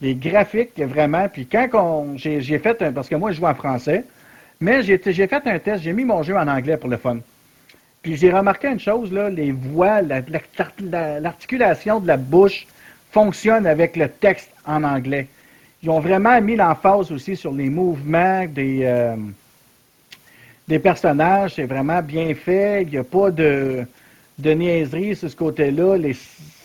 Les 0.00 0.14
graphiques, 0.14 0.78
vraiment. 0.80 1.28
Puis 1.28 1.46
quand 1.46 1.68
on, 1.74 2.16
j'ai, 2.16 2.40
j'ai 2.40 2.58
fait 2.58 2.80
un, 2.82 2.92
parce 2.92 3.08
que 3.08 3.16
moi 3.16 3.32
je 3.32 3.38
joue 3.38 3.46
en 3.46 3.54
français, 3.54 4.04
mais 4.60 4.82
j'ai, 4.82 5.00
j'ai 5.04 5.26
fait 5.26 5.42
un 5.46 5.58
test, 5.58 5.82
j'ai 5.82 5.92
mis 5.92 6.04
mon 6.04 6.22
jeu 6.22 6.36
en 6.36 6.46
anglais 6.46 6.76
pour 6.76 6.88
le 6.88 6.96
fun. 6.96 7.18
Puis 8.02 8.16
j'ai 8.16 8.30
remarqué 8.30 8.68
une 8.68 8.78
chose, 8.80 9.12
là, 9.12 9.28
les 9.28 9.50
voix, 9.52 10.00
la- 10.02 10.20
la- 10.20 10.40
la- 10.80 11.20
l'articulation 11.20 11.98
de 12.00 12.06
la 12.06 12.16
bouche 12.16 12.66
fonctionne 13.10 13.66
avec 13.66 13.96
le 13.96 14.08
texte 14.08 14.50
en 14.66 14.84
anglais. 14.84 15.26
Ils 15.82 15.90
ont 15.90 16.00
vraiment 16.00 16.40
mis 16.40 16.56
l'emphase 16.56 17.10
aussi 17.12 17.36
sur 17.36 17.52
les 17.52 17.68
mouvements 17.68 18.44
des, 18.46 18.80
euh, 18.84 19.16
des 20.66 20.78
personnages. 20.78 21.54
C'est 21.54 21.64
vraiment 21.64 22.02
bien 22.02 22.34
fait. 22.34 22.82
Il 22.82 22.90
n'y 22.90 22.96
a 22.98 23.04
pas 23.04 23.30
de, 23.30 23.84
de 24.38 24.50
niaiseries 24.52 25.16
sur 25.16 25.30
ce 25.30 25.36
côté-là. 25.36 25.96
Les 25.96 26.14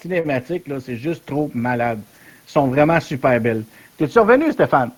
cinématiques, 0.01 0.67
là, 0.67 0.79
c'est 0.79 0.97
juste 0.97 1.25
trop 1.25 1.49
malade. 1.53 1.99
Sont 2.53 2.67
vraiment 2.67 2.99
super 2.99 3.41
belles. 3.41 3.63
T'es-tu 3.97 4.19
revenu, 4.19 4.51
Stéphane? 4.51 4.91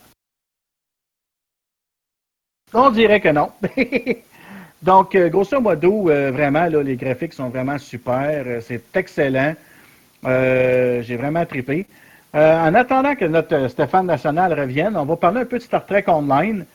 On 2.74 2.90
dirait 2.90 3.22
que 3.22 3.30
non. 3.30 3.50
Donc, 4.82 5.16
euh, 5.16 5.30
grosso 5.30 5.62
modo, 5.62 6.10
euh, 6.10 6.32
vraiment, 6.32 6.66
les 6.66 6.98
graphiques 6.98 7.32
sont 7.32 7.48
vraiment 7.48 7.78
super. 7.78 8.44
Euh, 8.46 8.60
c'est 8.60 8.84
excellent. 8.94 9.54
J'ai 10.26 11.16
vraiment 11.16 11.46
trippé. 11.46 11.86
en 12.34 12.76
attendant 12.76 13.16
que 13.16 13.24
notre 13.24 13.70
Stéphane 13.70 14.08
National 14.08 14.52
revienne, 14.60 14.98
on 14.98 15.06
va 15.06 15.16
parler 15.16 15.40
un 15.40 15.46
peu 15.46 15.58
de 15.58 15.64
Star 15.64 15.86
Trek 15.86 16.04
Online. 16.08 16.66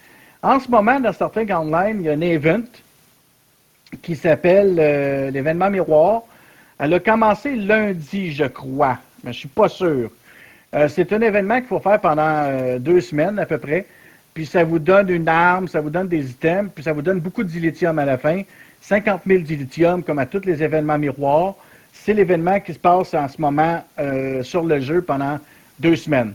En 0.42 0.60
ce 0.60 0.70
moment, 0.70 0.98
dans 0.98 1.12
Star 1.12 1.30
Trek 1.30 1.52
Online, 1.52 1.98
il 2.00 2.06
y 2.06 2.08
a 2.08 2.12
un 2.12 2.20
event 2.22 2.70
qui 4.00 4.16
s'appelle 4.16 4.76
l'événement 5.30 5.68
miroir. 5.68 6.22
Elle 6.78 6.94
a 6.94 7.00
commencé 7.00 7.54
lundi, 7.54 8.32
je 8.32 8.44
crois, 8.44 8.96
mais 9.22 9.34
je 9.34 9.36
ne 9.36 9.40
suis 9.40 9.48
pas 9.48 9.68
sûr. 9.68 10.10
C'est 10.88 11.12
un 11.12 11.20
événement 11.20 11.56
qu'il 11.56 11.66
faut 11.66 11.80
faire 11.80 12.00
pendant 12.00 12.78
deux 12.78 13.00
semaines 13.00 13.38
à 13.38 13.46
peu 13.46 13.58
près 13.58 13.86
puis 14.34 14.46
ça 14.46 14.64
vous 14.64 14.78
donne 14.78 15.08
une 15.10 15.28
arme, 15.28 15.68
ça 15.68 15.80
vous 15.80 15.90
donne 15.90 16.08
des 16.08 16.30
items, 16.30 16.70
puis 16.74 16.84
ça 16.84 16.92
vous 16.92 17.02
donne 17.02 17.20
beaucoup 17.20 17.42
de 17.42 17.48
dilithium 17.48 17.98
à 17.98 18.04
la 18.04 18.18
fin. 18.18 18.42
50 18.80 19.22
000 19.26 19.40
dilithium, 19.42 20.02
comme 20.02 20.18
à 20.18 20.26
tous 20.26 20.44
les 20.44 20.62
événements 20.62 20.98
miroirs. 20.98 21.54
C'est 21.92 22.14
l'événement 22.14 22.60
qui 22.60 22.72
se 22.72 22.78
passe 22.78 23.12
en 23.14 23.28
ce 23.28 23.40
moment 23.40 23.84
euh, 23.98 24.42
sur 24.42 24.62
le 24.62 24.80
jeu 24.80 25.02
pendant 25.02 25.38
deux 25.78 25.96
semaines. 25.96 26.34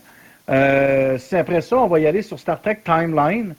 Euh, 0.50 1.18
après 1.32 1.62
ça, 1.62 1.78
on 1.78 1.88
va 1.88 2.00
y 2.00 2.06
aller 2.06 2.22
sur 2.22 2.38
Star 2.38 2.62
Trek 2.62 2.80
Timeline. 2.84 3.56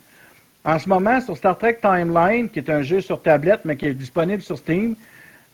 En 0.65 0.79
ce 0.79 0.89
moment, 0.89 1.21
sur 1.21 1.37
Star 1.37 1.59
Trek 1.59 1.79
Timeline, 1.81 2.49
qui 2.49 2.61
est 2.61 2.71
un 2.71 2.83
jeu 2.83 3.01
sur 3.01 3.21
tablette, 3.23 3.61
mais 3.65 3.77
qui 3.77 3.87
est 3.87 3.95
disponible 3.95 4.43
sur 4.43 4.59
Steam, 4.59 4.95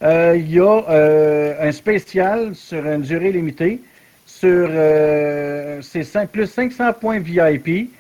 euh, 0.02 0.34
il 0.36 0.50
y 0.52 0.58
a 0.58 0.82
euh, 0.90 1.68
un 1.68 1.72
spécial 1.72 2.54
sur 2.54 2.84
une 2.84 3.02
durée 3.02 3.30
limitée 3.30 3.80
sur 4.42 4.68
c'est 5.82 6.26
plus 6.32 6.46
500 6.46 6.92
points 6.94 7.20
VIP 7.20 7.90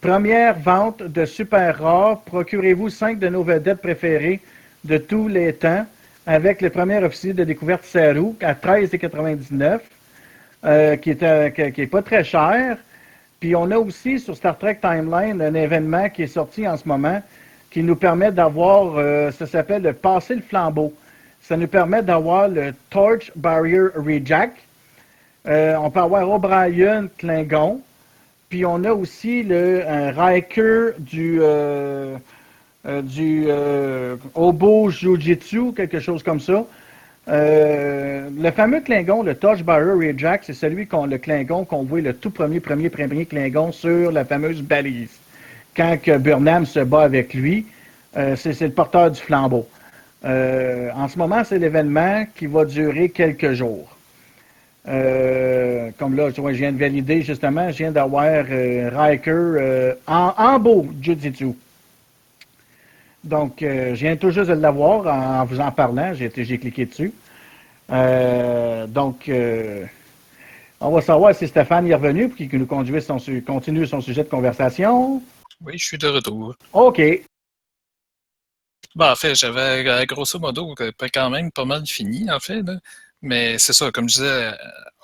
Première 0.00 0.58
vente 0.58 1.02
de 1.02 1.26
super 1.26 1.78
rares. 1.78 2.22
Procurez-vous 2.22 2.88
cinq 2.88 3.18
de 3.18 3.28
nos 3.28 3.42
vedettes 3.42 3.82
préférées 3.82 4.40
de 4.82 4.96
tous 4.96 5.28
les 5.28 5.52
temps 5.52 5.84
avec 6.26 6.62
le 6.62 6.70
premier 6.70 7.04
officier 7.04 7.34
de 7.34 7.44
découverte 7.44 7.84
Saru 7.84 8.32
à 8.40 8.54
13,99 8.54 9.80
euh, 10.64 10.96
euh, 10.96 10.96
qui 10.96 11.10
est 11.82 11.86
pas 11.86 12.00
très 12.00 12.24
cher. 12.24 12.78
Puis 13.40 13.54
on 13.54 13.70
a 13.70 13.76
aussi 13.76 14.18
sur 14.18 14.34
Star 14.34 14.56
Trek 14.56 14.78
Timeline 14.80 15.42
un 15.42 15.52
événement 15.52 16.08
qui 16.08 16.22
est 16.22 16.28
sorti 16.28 16.66
en 16.66 16.78
ce 16.78 16.88
moment 16.88 17.22
qui 17.70 17.82
nous 17.82 17.96
permet 17.96 18.32
d'avoir, 18.32 18.96
euh, 18.96 19.30
ça 19.32 19.46
s'appelle 19.46 19.82
le 19.82 19.92
passer 19.92 20.34
le 20.34 20.42
flambeau. 20.42 20.94
Ça 21.42 21.58
nous 21.58 21.68
permet 21.68 22.02
d'avoir 22.02 22.48
le 22.48 22.72
Torch 22.88 23.30
Barrier 23.36 23.88
Rejack. 23.94 24.52
On 25.46 25.90
peut 25.90 26.00
avoir 26.00 26.28
O'Brien 26.30 27.08
Klingon. 27.18 27.80
Puis 28.50 28.66
on 28.66 28.82
a 28.82 28.92
aussi 28.92 29.44
le 29.44 29.88
un 29.88 30.10
Riker 30.10 30.94
du, 30.98 31.38
euh, 31.40 32.16
euh, 32.84 33.00
du 33.00 33.44
euh, 33.46 34.16
Obo 34.34 34.90
Jiu-Jitsu, 34.90 35.72
quelque 35.72 36.00
chose 36.00 36.24
comme 36.24 36.40
ça. 36.40 36.64
le 37.28 38.50
fameux 38.50 38.80
Klingon, 38.80 39.22
le 39.22 39.36
Touch 39.36 39.62
Barrier 39.62 40.14
Jack, 40.16 40.42
c'est 40.44 40.52
celui 40.52 40.88
qu'on 40.88 41.06
le 41.06 41.18
Klingon 41.18 41.64
qu'on 41.64 41.84
voit 41.84 42.00
le 42.00 42.12
tout 42.12 42.30
premier, 42.30 42.58
premier, 42.58 42.90
premier 42.90 43.24
Klingon 43.24 43.70
sur 43.70 44.10
la 44.10 44.24
fameuse 44.24 44.62
balise. 44.62 45.16
Quand 45.76 45.96
Burnham 46.18 46.66
se 46.66 46.80
bat 46.80 47.02
avec 47.02 47.32
lui, 47.34 47.66
c'est 48.34 48.60
le 48.60 48.72
porteur 48.72 49.12
du 49.12 49.20
flambeau. 49.20 49.68
en 50.24 51.06
ce 51.06 51.16
moment, 51.16 51.44
c'est 51.44 51.60
l'événement 51.60 52.26
qui 52.34 52.46
va 52.46 52.64
durer 52.64 53.10
quelques 53.10 53.52
jours. 53.52 53.96
Euh, 54.88 55.90
comme 55.98 56.16
là, 56.16 56.30
je 56.30 56.40
viens 56.40 56.72
de 56.72 56.78
valider 56.78 57.22
justement, 57.22 57.70
je 57.70 57.78
viens 57.78 57.92
d'avoir 57.92 58.24
euh, 58.50 58.90
Riker 58.92 59.30
euh, 59.30 59.94
en, 60.06 60.32
en, 60.36 60.58
beau 60.58 60.88
Jiu-Jitsu. 61.00 61.54
Donc, 63.22 63.56
je 63.60 63.92
viens 63.92 64.16
tout 64.16 64.30
juste 64.30 64.48
de 64.48 64.54
l'avoir 64.54 65.06
en, 65.06 65.44
vous 65.44 65.60
en 65.60 65.70
parlant. 65.70 66.14
J'ai, 66.14 66.30
cliqué 66.30 66.86
dessus. 66.86 67.12
donc, 68.88 69.30
on 70.80 70.90
va 70.90 71.02
savoir 71.02 71.34
si 71.34 71.46
Stéphane 71.46 71.86
est 71.86 71.94
revenu 71.94 72.30
pour 72.30 72.38
qu'il 72.38 72.58
nous 72.58 72.64
conduise 72.64 73.04
son, 73.04 73.18
continue 73.46 73.86
son 73.86 74.00
sujet 74.00 74.24
de 74.24 74.30
conversation. 74.30 75.22
Oui, 75.62 75.74
je 75.76 75.84
suis 75.84 75.98
de 75.98 76.08
retour. 76.08 76.54
OK. 76.72 77.02
Bon, 78.94 79.10
en 79.10 79.16
fait, 79.16 79.34
j'avais 79.34 80.06
grosso 80.06 80.38
modo 80.38 80.74
quand 81.12 81.30
même 81.30 81.52
pas 81.52 81.66
mal 81.66 81.86
fini, 81.86 82.30
en 82.30 82.40
fait. 82.40 82.62
Là. 82.62 82.76
Mais 83.22 83.58
c'est 83.58 83.72
ça, 83.72 83.90
comme 83.90 84.08
je 84.08 84.14
disais, 84.16 84.54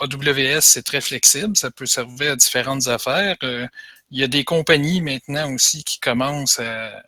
AWS, 0.00 0.60
c'est 0.62 0.82
très 0.82 1.00
flexible, 1.00 1.56
ça 1.56 1.70
peut 1.70 1.86
servir 1.86 2.32
à 2.32 2.36
différentes 2.36 2.88
affaires. 2.88 3.36
Euh, 3.42 3.66
il 4.10 4.20
y 4.20 4.22
a 4.24 4.28
des 4.28 4.44
compagnies 4.44 5.00
maintenant 5.00 5.52
aussi 5.52 5.84
qui 5.84 5.98
commencent 6.00 6.60
à, 6.60 7.02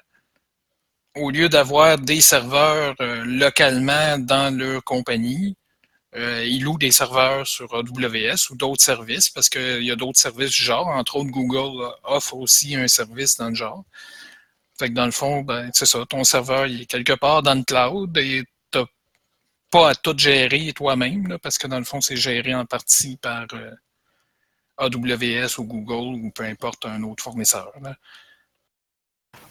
au 1.16 1.31
lieu 1.31 1.49
d'avoir 1.49 1.99
des 1.99 2.21
serveurs 2.21 2.94
euh, 3.01 3.25
localement 3.25 4.18
dans 4.18 4.57
leur 4.57 4.83
compagnie, 4.85 5.57
euh, 6.16 6.44
ils 6.44 6.62
louent 6.62 6.79
des 6.79 6.90
serveurs 6.90 7.47
sur 7.47 7.75
AWS 7.75 8.51
ou 8.51 8.57
d'autres 8.57 8.83
services 8.83 9.29
parce 9.29 9.49
qu'il 9.51 9.83
y 9.83 9.90
a 9.90 9.97
d'autres 9.97 10.18
services 10.18 10.51
du 10.51 10.62
genre. 10.62 10.88
Entre 10.88 11.16
autres, 11.16 11.31
Google 11.31 11.92
offre 12.05 12.35
aussi 12.35 12.75
un 12.77 12.88
service 12.88 13.37
dans 13.37 13.51
le 13.51 13.55
genre. 13.55 13.85
Fait 14.79 14.88
que 14.88 14.94
dans 14.94 15.05
le 15.07 15.12
fond, 15.12 15.42
ben, 15.42 15.71
c'est 15.75 15.87
ça, 15.87 16.05
ton 16.09 16.25
serveur 16.25 16.66
il 16.66 16.83
est 16.83 16.87
quelque 16.87 17.12
part 17.12 17.42
dans 17.42 17.55
le 17.55 17.64
cloud 17.64 18.16
et 18.16 18.44
pas 19.71 19.91
à 19.91 19.95
tout 19.95 20.17
gérer 20.17 20.73
toi-même, 20.73 21.39
parce 21.43 21.59
que 21.59 21.67
dans 21.67 21.79
le 21.79 21.85
fond, 21.85 22.01
c'est 22.01 22.17
géré 22.17 22.55
en 22.55 22.65
partie 22.65 23.17
par 23.17 23.47
euh, 23.53 23.71
AWS 24.79 25.59
ou 25.59 25.65
Google 25.65 26.25
ou 26.25 26.31
peu 26.31 26.45
importe 26.45 26.87
un 26.87 27.03
autre 27.03 27.23
fournisseur. 27.23 27.73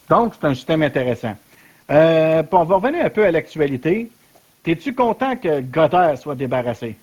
Donc, 0.10 0.34
c'est 0.40 0.48
un 0.48 0.56
système 0.56 0.84
intéressant. 0.84 1.38
Euh, 1.90 2.44
on 2.52 2.64
va 2.64 2.76
revenir 2.76 3.06
un 3.06 3.10
peu 3.10 3.26
à 3.26 3.32
l'actualité. 3.32 4.12
Es-tu 4.66 4.94
content 4.94 5.38
que 5.38 5.62
Goddard 5.62 6.18
soit 6.18 6.36
débarrassé? 6.36 6.98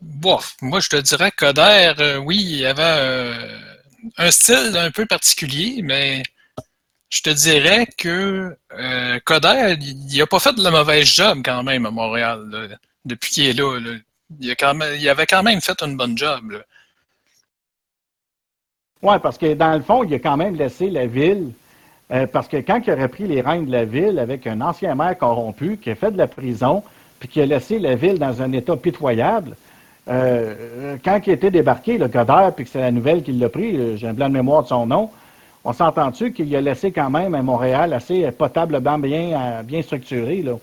Bof, 0.00 0.56
moi 0.62 0.80
je 0.80 0.88
te 0.88 0.96
dirais 0.96 1.30
que 1.30 1.46
Coder, 1.46 1.92
euh, 1.98 2.16
oui, 2.18 2.38
il 2.38 2.66
avait 2.66 3.58
un 4.16 4.30
style 4.30 4.76
un 4.76 4.90
peu 4.90 5.06
particulier, 5.06 5.80
mais 5.82 6.22
je 7.10 7.22
te 7.22 7.30
dirais 7.30 7.86
que 7.86 8.56
euh, 8.74 9.18
Coder, 9.24 9.76
il 9.80 10.18
n'a 10.18 10.26
pas 10.26 10.38
fait 10.38 10.52
de 10.52 10.62
la 10.62 10.70
mauvaise 10.70 11.06
job 11.06 11.38
quand 11.44 11.62
même 11.62 11.86
à 11.86 11.90
Montréal 11.90 12.78
depuis 13.04 13.30
qu'il 13.30 13.46
est 13.46 13.52
là. 13.54 13.78
Il, 14.40 15.08
avait 15.08 15.26
quand 15.26 15.42
même 15.42 15.60
fait 15.60 15.82
une 15.82 15.96
bonne 15.96 16.16
job. 16.18 16.62
Oui, 19.00 19.14
parce 19.22 19.38
que 19.38 19.54
dans 19.54 19.74
le 19.74 19.80
fond, 19.80 20.04
il 20.04 20.12
a 20.12 20.18
quand 20.18 20.36
même 20.36 20.56
laissé 20.56 20.90
la 20.90 21.06
ville. 21.06 21.52
Euh, 22.10 22.26
parce 22.26 22.48
que 22.48 22.56
quand 22.58 22.80
il 22.86 22.90
a 22.90 22.96
repris 22.96 23.26
les 23.26 23.42
règnes 23.42 23.66
de 23.66 23.72
la 23.72 23.84
ville 23.84 24.18
avec 24.18 24.46
un 24.46 24.60
ancien 24.62 24.94
maire 24.94 25.16
corrompu 25.16 25.76
qui 25.76 25.90
a 25.90 25.94
fait 25.94 26.10
de 26.10 26.18
la 26.18 26.26
prison, 26.26 26.82
puis 27.20 27.28
qui 27.28 27.40
a 27.40 27.46
laissé 27.46 27.78
la 27.78 27.96
ville 27.96 28.18
dans 28.18 28.40
un 28.40 28.52
état 28.52 28.76
pitoyable, 28.76 29.56
euh, 30.08 30.96
quand 31.04 31.20
il 31.26 31.32
était 31.34 31.50
débarqué, 31.50 31.98
le 31.98 32.08
Godard, 32.08 32.54
puis 32.54 32.64
que 32.64 32.70
c'est 32.70 32.80
la 32.80 32.90
nouvelle 32.90 33.22
qu'il 33.22 33.38
l'a 33.38 33.50
pris, 33.50 33.98
j'ai 33.98 34.08
un 34.08 34.14
blanc 34.14 34.28
de 34.28 34.34
mémoire 34.34 34.62
de 34.62 34.68
son 34.68 34.86
nom, 34.86 35.10
on 35.64 35.72
s'entend-tu 35.72 36.32
qu'il 36.32 36.54
a 36.54 36.60
laissé 36.60 36.92
quand 36.92 37.10
même 37.10 37.34
à 37.34 37.42
Montréal 37.42 37.92
assez 37.92 38.30
potablement 38.32 38.98
bien, 38.98 39.40
euh, 39.40 39.62
bien 39.62 39.82
structuré, 39.82 40.42
là? 40.42 40.54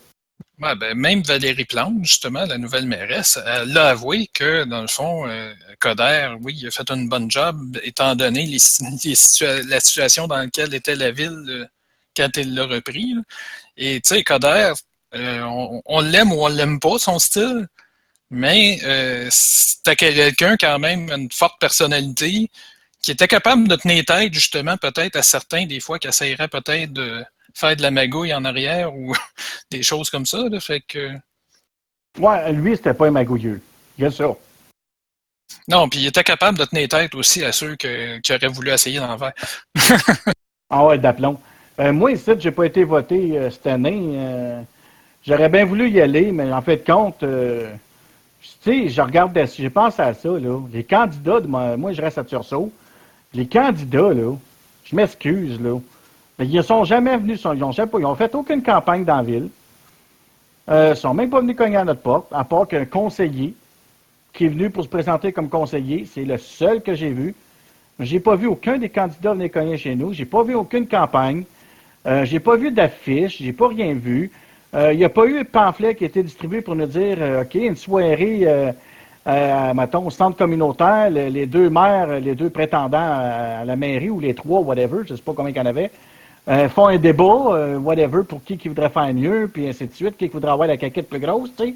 Ben, 0.58 0.93
même 0.95 1.21
Valérie 1.21 1.65
Plante, 1.65 1.97
justement, 2.03 2.45
la 2.45 2.58
nouvelle 2.58 2.86
mairesse, 2.86 3.38
elle 3.45 3.77
a 3.77 3.89
avoué 3.89 4.29
que, 4.34 4.63
dans 4.63 4.81
le 4.81 4.88
fond, 4.88 5.27
euh, 5.27 5.53
Coder, 5.81 6.34
oui, 6.41 6.58
il 6.62 6.67
a 6.67 6.71
fait 6.71 6.89
une 6.89 7.10
bonne 7.10 7.29
job, 7.29 7.77
étant 7.84 8.15
donné 8.15 8.45
la 8.49 9.79
situation 9.81 10.27
dans 10.27 10.38
laquelle 10.38 10.73
était 10.73 10.95
la 10.95 11.12
ville 11.12 11.43
euh, 11.49 11.65
quand 12.15 12.29
il 12.38 12.55
l'a 12.55 12.65
repris. 12.65 13.15
Et, 13.75 13.99
tu 13.99 14.15
sais, 14.15 14.23
Coder, 14.23 14.71
on, 15.13 15.99
l'aime 15.99 16.31
ou 16.31 16.41
on 16.41 16.47
l'aime 16.47 16.79
pas, 16.79 16.99
son 16.99 17.19
style, 17.19 17.67
mais 18.30 18.80
c'était 19.30 19.97
quelqu'un 19.97 20.55
quand 20.57 20.80
même, 20.80 21.09
une 21.11 21.32
forte 21.32 21.59
personnalité, 21.59 22.49
qui 23.06 23.12
était 23.12 23.28
capable 23.28 23.68
de 23.68 23.76
tenir 23.76 24.03
tête, 24.03 24.34
justement, 24.34 24.78
peut-être 24.78 25.16
à 25.16 25.22
certains, 25.22 25.68
des 25.68 25.80
fois, 25.80 25.99
qui 25.99 26.08
essaieraient 26.08 26.47
peut-être 26.47 26.91
de 26.91 27.24
faire 27.53 27.76
de 27.76 27.84
la 27.84 27.91
magouille 27.91 28.34
en 28.34 28.43
arrière 28.43 28.95
ou 28.95 29.14
des 29.72 29.84
choses 29.84 30.10
comme 30.10 30.26
ça. 30.26 30.49
Là, 30.49 30.60
fait 30.60 30.82
que. 30.82 31.12
Ouais, 32.18 32.51
lui, 32.51 32.76
c'était 32.76 32.95
pas 32.95 33.06
un 33.06 33.12
magouilleux. 33.12 33.62
Bien 33.95 34.10
sûr. 34.10 34.36
Non, 35.68 35.88
puis 35.88 35.99
il 35.99 36.08
était 36.08 36.24
capable 36.24 36.58
de 36.58 36.66
tenir 36.66 36.88
tête 36.88 37.14
aussi 37.14 37.45
à 37.45 37.51
ceux 37.51 37.76
qui 37.76 37.88
auraient 38.32 38.47
voulu 38.47 38.72
essayer 38.72 38.99
d'en 38.99 39.20
faire. 39.20 39.34
ah 40.72 40.86
ouais, 40.86 40.97
d'aplomb. 40.97 41.39
Euh, 41.80 41.93
moi, 41.93 42.12
ici, 42.12 42.32
j'ai 42.39 42.51
pas 42.51 42.66
été 42.66 42.86
voté 42.86 43.38
euh, 43.38 43.51
cette 43.51 43.68
année. 43.68 44.14
Euh, 44.16 44.62
j'aurais 45.22 45.49
bien 45.49 45.66
voulu 45.66 45.91
y 45.91 46.01
aller, 46.01 46.32
mais 46.32 46.51
en 46.51 46.62
fait, 46.64 46.84
compte, 46.84 47.20
tu 47.20 47.28
sais, 48.64 48.89
je 48.89 49.01
regarde, 49.01 49.39
j'ai 49.56 49.70
pensé 49.70 50.01
à 50.01 50.16
ça, 50.16 50.30
là. 50.30 50.60
Les 50.74 50.84
candidats, 50.84 51.39
de 51.39 51.45
moi, 51.45 51.78
moi 51.78 51.93
je 51.93 52.01
reste 52.01 52.18
à 52.18 52.24
Tursault 52.24 52.72
les 53.36 53.47
candidats, 53.47 54.13
là, 54.13 54.36
je 54.83 54.95
m'excuse, 54.95 55.59
là, 55.61 55.79
mais 56.38 56.47
ils 56.47 56.55
ne 56.55 56.61
sont 56.61 56.83
jamais 56.83 57.17
venus, 57.17 57.41
ils 57.43 57.59
n'ont 57.59 57.69
ont 57.69 58.15
fait 58.15 58.36
aucune 58.36 58.61
campagne 58.61 59.05
dans 59.05 59.17
la 59.17 59.23
ville. 59.23 59.49
Euh, 60.69 60.93
ils 60.95 60.97
sont 60.97 61.13
même 61.13 61.29
pas 61.29 61.41
venus 61.41 61.55
cogner 61.55 61.77
à 61.77 61.86
notre 61.86 62.01
porte, 62.01 62.27
à 62.31 62.43
part 62.43 62.67
qu'un 62.67 62.86
conseiller 62.86 63.53
qui 64.33 64.45
est 64.45 64.49
venu 64.49 64.69
pour 64.69 64.83
se 64.83 64.89
présenter 64.89 65.31
comme 65.31 65.49
conseiller. 65.49 66.05
C'est 66.05 66.25
le 66.25 66.38
seul 66.38 66.81
que 66.81 66.93
j'ai 66.93 67.09
vu. 67.09 67.36
J'ai 67.99 68.19
pas 68.19 68.36
vu 68.36 68.47
aucun 68.47 68.77
des 68.77 68.89
candidats 68.89 69.33
venir 69.33 69.51
cogner 69.51 69.77
chez 69.77 69.95
nous. 69.95 70.13
J'ai 70.13 70.25
pas 70.25 70.43
vu 70.43 70.55
aucune 70.55 70.88
campagne. 70.88 71.45
Euh, 72.05 72.25
j'ai 72.25 72.39
pas 72.39 72.57
vu 72.57 72.71
d'affiche. 72.71 73.38
J'ai 73.41 73.53
pas 73.53 73.69
rien 73.69 73.93
vu. 73.93 74.31
Euh, 74.73 74.91
il 74.91 74.97
n'y 74.97 75.05
a 75.05 75.09
pas 75.09 75.25
eu 75.25 75.39
de 75.39 75.47
pamphlet 75.47 75.95
qui 75.95 76.03
a 76.03 76.07
été 76.07 76.21
distribué 76.21 76.61
pour 76.61 76.75
nous 76.75 76.86
dire, 76.86 77.17
euh, 77.21 77.43
OK, 77.43 77.55
une 77.55 77.77
soirée, 77.77 78.45
euh, 79.28 79.73
mettons, 79.73 80.05
au 80.05 80.09
centre 80.11 80.38
communautaire, 80.38 81.09
le- 81.09 81.28
les 81.28 81.45
deux 81.47 81.69
maires, 81.69 82.19
les 82.19 82.36
deux 82.36 82.49
prétendants 82.49 82.97
à, 82.99 83.65
la 83.65 83.76
mairie 83.76 84.09
ou 84.09 84.19
les 84.19 84.34
trois, 84.36 84.59
whatever, 84.61 84.99
je 85.05 85.13
ne 85.13 85.17
sais 85.17 85.23
pas 85.23 85.34
combien 85.36 85.51
il 85.51 85.57
y 85.57 85.59
en 85.59 85.65
avait, 85.65 85.89
euh, 86.47 86.69
font 86.69 86.88
un 86.88 86.97
débat, 86.97 87.23
euh, 87.23 87.78
whatever, 87.78 88.23
pour 88.23 88.43
qui 88.43 88.57
qui 88.57 88.67
voudrait 88.67 88.89
faire 88.89 89.11
mieux, 89.13 89.49
puis 89.51 89.67
ainsi 89.67 89.88
de 89.88 89.93
suite, 89.93 90.15
qui 90.17 90.28
voudrait 90.28 90.51
avoir 90.51 90.67
la 90.67 90.78
caquette 90.78 91.09
plus 91.09 91.19
grosse, 91.19 91.49
tu 91.57 91.63
sais. 91.63 91.73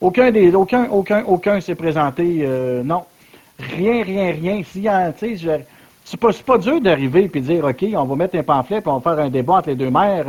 Aucun 0.00 0.30
des, 0.30 0.54
aucun, 0.54 0.88
aucun, 0.90 1.24
aucun 1.26 1.60
s'est 1.60 1.74
présenté, 1.74 2.40
euh, 2.42 2.82
non. 2.82 3.04
Rien, 3.58 4.02
rien, 4.02 4.32
rien. 4.32 4.62
Si, 4.64 4.86
tu 5.18 5.38
sais, 5.38 5.66
c'est 6.04 6.18
pas, 6.18 6.30
pas 6.46 6.58
dur 6.58 6.80
d'arriver 6.80 7.28
puis 7.28 7.42
de 7.42 7.46
dire, 7.46 7.64
OK, 7.64 7.84
on 7.94 8.04
va 8.04 8.16
mettre 8.16 8.36
un 8.36 8.42
pamphlet 8.42 8.80
puis 8.80 8.90
on 8.90 8.98
va 8.98 9.14
faire 9.14 9.24
un 9.24 9.28
débat 9.28 9.54
entre 9.54 9.68
les 9.68 9.74
deux 9.74 9.90
maires. 9.90 10.24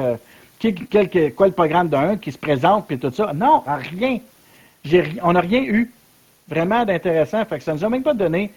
qui, 0.59 0.73
quel, 0.73 1.33
quoi 1.33 1.47
le 1.47 1.53
programme 1.53 1.87
d'un 1.87 2.17
qui 2.17 2.31
se 2.31 2.37
présente 2.37 2.87
puis 2.87 2.99
tout 2.99 3.11
ça. 3.11 3.31
Non, 3.33 3.63
rien. 3.91 4.19
On 5.23 5.33
n'a 5.33 5.39
rien 5.39 5.63
eu 5.63 5.89
vraiment 6.47 6.85
d'intéressant. 6.85 7.43
Fait 7.45 7.57
que 7.57 7.63
ça 7.63 7.73
nous 7.73 7.83
a 7.83 7.89
même 7.89 8.03
pas 8.03 8.13
donné. 8.13 8.51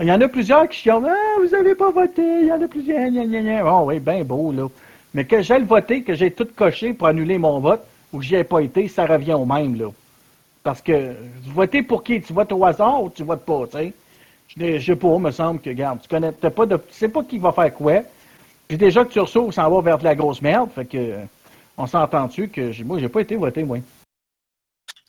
Il 0.00 0.06
y 0.06 0.12
en 0.12 0.20
a 0.20 0.28
plusieurs 0.28 0.68
qui 0.68 0.78
chialent, 0.78 1.08
ah, 1.08 1.40
vous 1.40 1.48
n'avez 1.48 1.74
pas 1.74 1.90
voté. 1.90 2.22
Il 2.42 2.46
y 2.46 2.52
en 2.52 2.62
a 2.62 2.68
plusieurs. 2.68 3.10
Gna, 3.10 3.24
gna. 3.24 3.62
Bon, 3.64 3.86
oui, 3.86 3.98
bien 3.98 4.22
beau, 4.22 4.52
là. 4.52 4.68
Mais 5.14 5.24
que 5.24 5.42
j'aille 5.42 5.64
voter, 5.64 6.02
que 6.02 6.14
j'ai 6.14 6.30
tout 6.30 6.46
coché 6.54 6.92
pour 6.92 7.08
annuler 7.08 7.38
mon 7.38 7.58
vote 7.58 7.82
ou 8.12 8.18
que 8.18 8.24
j'y 8.24 8.36
ai 8.36 8.44
pas 8.44 8.60
été, 8.60 8.86
ça 8.88 9.06
revient 9.06 9.34
au 9.34 9.44
même, 9.44 9.76
là. 9.76 9.86
Parce 10.62 10.82
que 10.82 11.14
voter 11.46 11.82
pour 11.82 12.04
qui? 12.04 12.20
Tu 12.20 12.32
votes 12.32 12.52
au 12.52 12.64
hasard 12.64 13.02
ou 13.02 13.10
tu 13.10 13.24
votes 13.24 13.44
pas, 13.44 13.64
tu 13.66 13.78
sais? 13.78 13.92
Je 14.56 14.64
ne 14.64 14.78
sais 14.78 14.96
pas, 14.96 15.18
me 15.18 15.30
semble 15.30 15.60
que, 15.60 15.70
regarde, 15.70 16.00
tu 16.00 16.08
connais 16.08 16.32
pas 16.32 16.66
de. 16.66 16.76
Tu 16.76 16.94
sais 16.94 17.08
pas 17.08 17.22
qui 17.22 17.38
va 17.38 17.52
faire 17.52 17.72
quoi. 17.74 18.02
Puis 18.66 18.76
déjà 18.76 19.04
que 19.04 19.12
tu 19.12 19.20
reçois, 19.20 19.50
ça 19.50 19.68
va 19.68 19.80
vers 19.80 19.98
de 19.98 20.04
la 20.04 20.14
grosse 20.14 20.42
merde. 20.42 20.70
Fait 20.74 20.84
que 20.84 21.14
on 21.76 21.86
s'entend-tu 21.86 22.48
que 22.48 22.82
moi, 22.82 22.98
j'ai 22.98 23.08
pas 23.08 23.20
été 23.20 23.36
voté, 23.36 23.64
moi. 23.64 23.78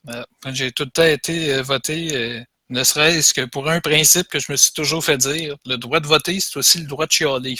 Euh, 0.07 0.23
J'ai 0.53 0.71
tout 0.71 0.83
le 0.85 0.89
temps 0.91 1.03
été 1.03 1.53
euh, 1.55 1.61
voté, 1.61 2.09
euh, 2.13 2.39
ne 2.69 2.83
serait-ce 2.83 3.33
que 3.33 3.45
pour 3.45 3.69
un 3.69 3.79
principe 3.81 4.27
que 4.27 4.39
je 4.39 4.51
me 4.51 4.57
suis 4.57 4.71
toujours 4.73 5.03
fait 5.03 5.17
dire. 5.17 5.55
Le 5.65 5.75
droit 5.77 5.99
de 5.99 6.07
voter, 6.07 6.39
c'est 6.39 6.57
aussi 6.57 6.79
le 6.79 6.85
droit 6.85 7.05
de 7.05 7.11
chialer. 7.11 7.55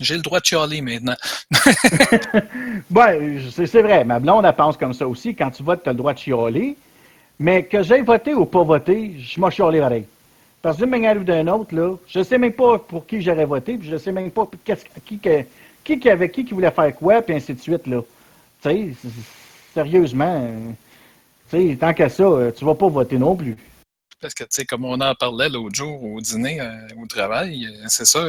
J'ai 0.00 0.16
le 0.16 0.22
droit 0.22 0.40
de 0.40 0.44
chialer 0.44 0.80
maintenant. 0.82 1.16
Ben, 2.90 3.40
c'est 3.54 3.82
vrai, 3.82 4.04
ma 4.04 4.18
blonde, 4.18 4.44
elle 4.44 4.52
pense 4.54 4.76
comme 4.76 4.92
ça 4.94 5.06
aussi. 5.06 5.34
Quand 5.34 5.50
tu 5.50 5.62
votes, 5.62 5.82
tu 5.82 5.88
as 5.88 5.92
le 5.92 5.98
droit 5.98 6.12
de 6.12 6.18
chialer. 6.18 6.76
Mais 7.38 7.64
que 7.64 7.82
j'aille 7.82 8.02
voter 8.02 8.34
ou 8.34 8.44
pas 8.44 8.62
voter, 8.62 9.16
je 9.18 9.40
m'en 9.40 9.50
chialé 9.50 9.80
pareil. 9.80 10.04
Parce 10.60 10.76
que 10.76 10.82
d'une 10.82 10.90
manière 10.90 11.16
ou 11.16 11.24
d'une 11.24 11.48
autre, 11.50 11.74
là, 11.74 11.96
je 12.06 12.22
sais 12.22 12.38
même 12.38 12.52
pas 12.52 12.78
pour 12.78 13.06
qui 13.06 13.20
j'aurais 13.20 13.46
voté, 13.46 13.76
puis 13.78 13.88
je 13.88 13.96
sais 13.96 14.12
même 14.12 14.30
pas 14.30 14.48
qui, 15.04 15.18
qui, 15.18 15.98
qui 15.98 16.10
avait 16.10 16.30
qui 16.30 16.44
qui 16.44 16.54
voulait 16.54 16.70
faire 16.70 16.94
quoi, 16.94 17.20
puis 17.22 17.34
ainsi 17.34 17.54
de 17.54 17.60
suite, 17.60 17.86
là. 17.86 18.00
Tu 18.62 18.68
sais, 18.68 18.94
c- 19.02 19.08
sérieusement, 19.74 20.52
tant 21.78 21.94
qu'à 21.94 22.08
ça, 22.08 22.22
euh, 22.22 22.52
tu 22.52 22.64
vas 22.64 22.74
pas 22.74 22.88
voter 22.88 23.18
non 23.18 23.36
plus. 23.36 23.56
Parce 24.20 24.34
que, 24.34 24.44
tu 24.44 24.50
sais, 24.52 24.64
comme 24.64 24.84
on 24.84 25.00
en 25.00 25.14
parlait 25.14 25.48
l'autre 25.48 25.74
jour 25.74 26.02
au 26.02 26.20
dîner, 26.20 26.60
euh, 26.60 26.88
au 27.02 27.06
travail, 27.06 27.66
euh, 27.66 27.84
c'est 27.88 28.04
ça. 28.04 28.24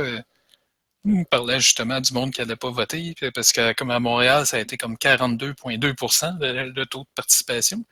on 1.05 1.23
parlait 1.25 1.59
justement 1.59 1.99
du 2.01 2.13
monde 2.13 2.31
qui 2.31 2.41
n'allait 2.41 2.55
pas 2.55 2.71
voter, 2.71 3.15
parce 3.33 3.51
que, 3.51 3.73
comme 3.73 3.91
à 3.91 3.99
Montréal, 3.99 4.45
ça 4.45 4.57
a 4.57 4.59
été 4.59 4.77
comme 4.77 4.95
42,2 4.95 6.37
de, 6.39 6.71
de 6.71 6.83
taux 6.85 7.01
de 7.01 7.09
participation. 7.15 7.83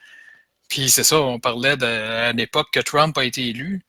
Puis 0.69 0.89
c'est 0.89 1.03
ça, 1.03 1.21
on 1.21 1.39
parlait 1.39 1.77
de, 1.77 1.85
à 1.85 2.31
l'époque 2.33 2.69
que 2.71 2.79
Trump 2.79 3.17
a 3.17 3.25
été 3.25 3.49
élu. 3.49 3.83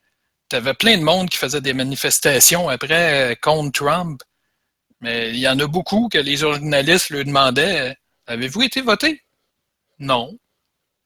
Tu 0.50 0.56
avais 0.56 0.74
plein 0.74 0.98
de 0.98 1.02
monde 1.04 1.30
qui 1.30 1.38
faisait 1.38 1.60
des 1.60 1.74
manifestations 1.74 2.68
après 2.68 3.38
contre 3.42 3.72
Trump. 3.72 4.22
Mais 5.00 5.30
il 5.30 5.38
y 5.38 5.48
en 5.48 5.58
a 5.60 5.66
beaucoup 5.66 6.08
que 6.08 6.18
les 6.18 6.36
journalistes 6.36 7.10
lui 7.10 7.24
demandaient 7.24 7.96
Avez-vous 8.26 8.62
été 8.62 8.80
voté 8.80 9.22
Non. 9.98 10.38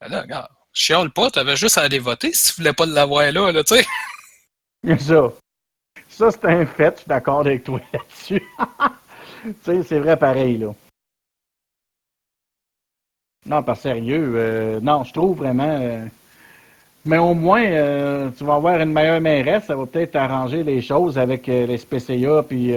Ben 0.09 0.13
là, 0.15 0.23
regarde, 0.23 0.49
chiale 0.73 1.11
pas, 1.11 1.31
t'avais 1.31 1.57
juste 1.57 1.79
à 1.79 1.83
aller 1.83 1.99
voter 1.99 2.33
si 2.33 2.53
tu 2.55 2.61
voulais 2.61 2.73
pas 2.73 2.87
l'avoir 2.87 3.33
là, 3.33 3.51
là, 3.51 3.65
tu 3.65 3.75
sais. 3.77 3.87
Ça. 4.99 5.33
Ça, 6.09 6.31
c'est 6.31 6.45
un 6.45 6.65
fait, 6.65 6.95
je 6.95 7.01
suis 7.01 7.09
d'accord 7.09 7.41
avec 7.41 7.65
toi 7.65 7.81
là-dessus. 7.93 8.41
tu 9.45 9.55
sais, 9.65 9.83
c'est 9.83 9.99
vrai 9.99 10.17
pareil, 10.17 10.59
là. 10.59 10.73
Non, 13.47 13.63
pas 13.65 13.75
sérieux. 13.75 14.33
euh, 14.37 14.81
non, 14.81 15.03
je 15.05 15.13
trouve 15.13 15.39
vraiment. 15.39 15.77
euh, 15.81 16.05
mais 17.05 17.19
au 17.19 17.35
moins, 17.35 17.65
euh, 17.65 18.31
tu 18.37 18.45
vas 18.45 18.55
avoir 18.55 18.81
une 18.81 18.93
meilleure 18.93 19.21
mairesse, 19.21 19.65
ça 19.67 19.75
va 19.77 19.87
peut-être 19.87 20.15
arranger 20.17 20.63
les 20.63 20.83
choses 20.83 21.19
avec 21.19 21.47
les 21.49 21.79
SPCA 21.79 22.43
puis 22.43 22.75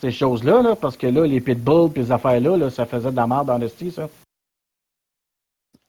ces 0.00 0.10
choses-là, 0.12 0.62
là, 0.62 0.76
parce 0.76 0.96
que 0.96 1.06
là, 1.08 1.26
les 1.26 1.40
pitbulls 1.40 1.90
puis 1.92 2.02
les 2.04 2.12
affaires-là, 2.12 2.56
là, 2.56 2.70
ça 2.70 2.86
faisait 2.86 3.10
de 3.10 3.16
la 3.16 3.26
merde 3.26 3.46
dans 3.46 3.58
le 3.58 3.68
style, 3.68 3.92
ça. 3.92 4.08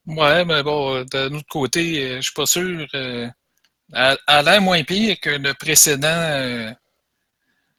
Ouais, 0.08 0.44
mais 0.46 0.64
bon, 0.64 0.96
euh, 0.96 1.04
d'un 1.06 1.32
autre 1.34 1.48
côté, 1.50 2.02
euh, 2.04 2.16
je 2.18 2.22
suis 2.22 2.34
pas 2.34 2.46
sûr. 2.46 2.88
Euh, 2.96 3.28
elle 3.94 4.18
a 4.28 4.42
l'air 4.44 4.62
moins 4.62 4.84
pire 4.84 5.18
que 5.22 5.30
le 5.32 5.54
précédent 5.56 6.08
euh, 6.10 6.72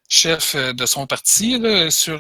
chef 0.08 0.56
de 0.56 0.86
son 0.86 1.06
parti 1.06 1.60
sur 1.90 2.18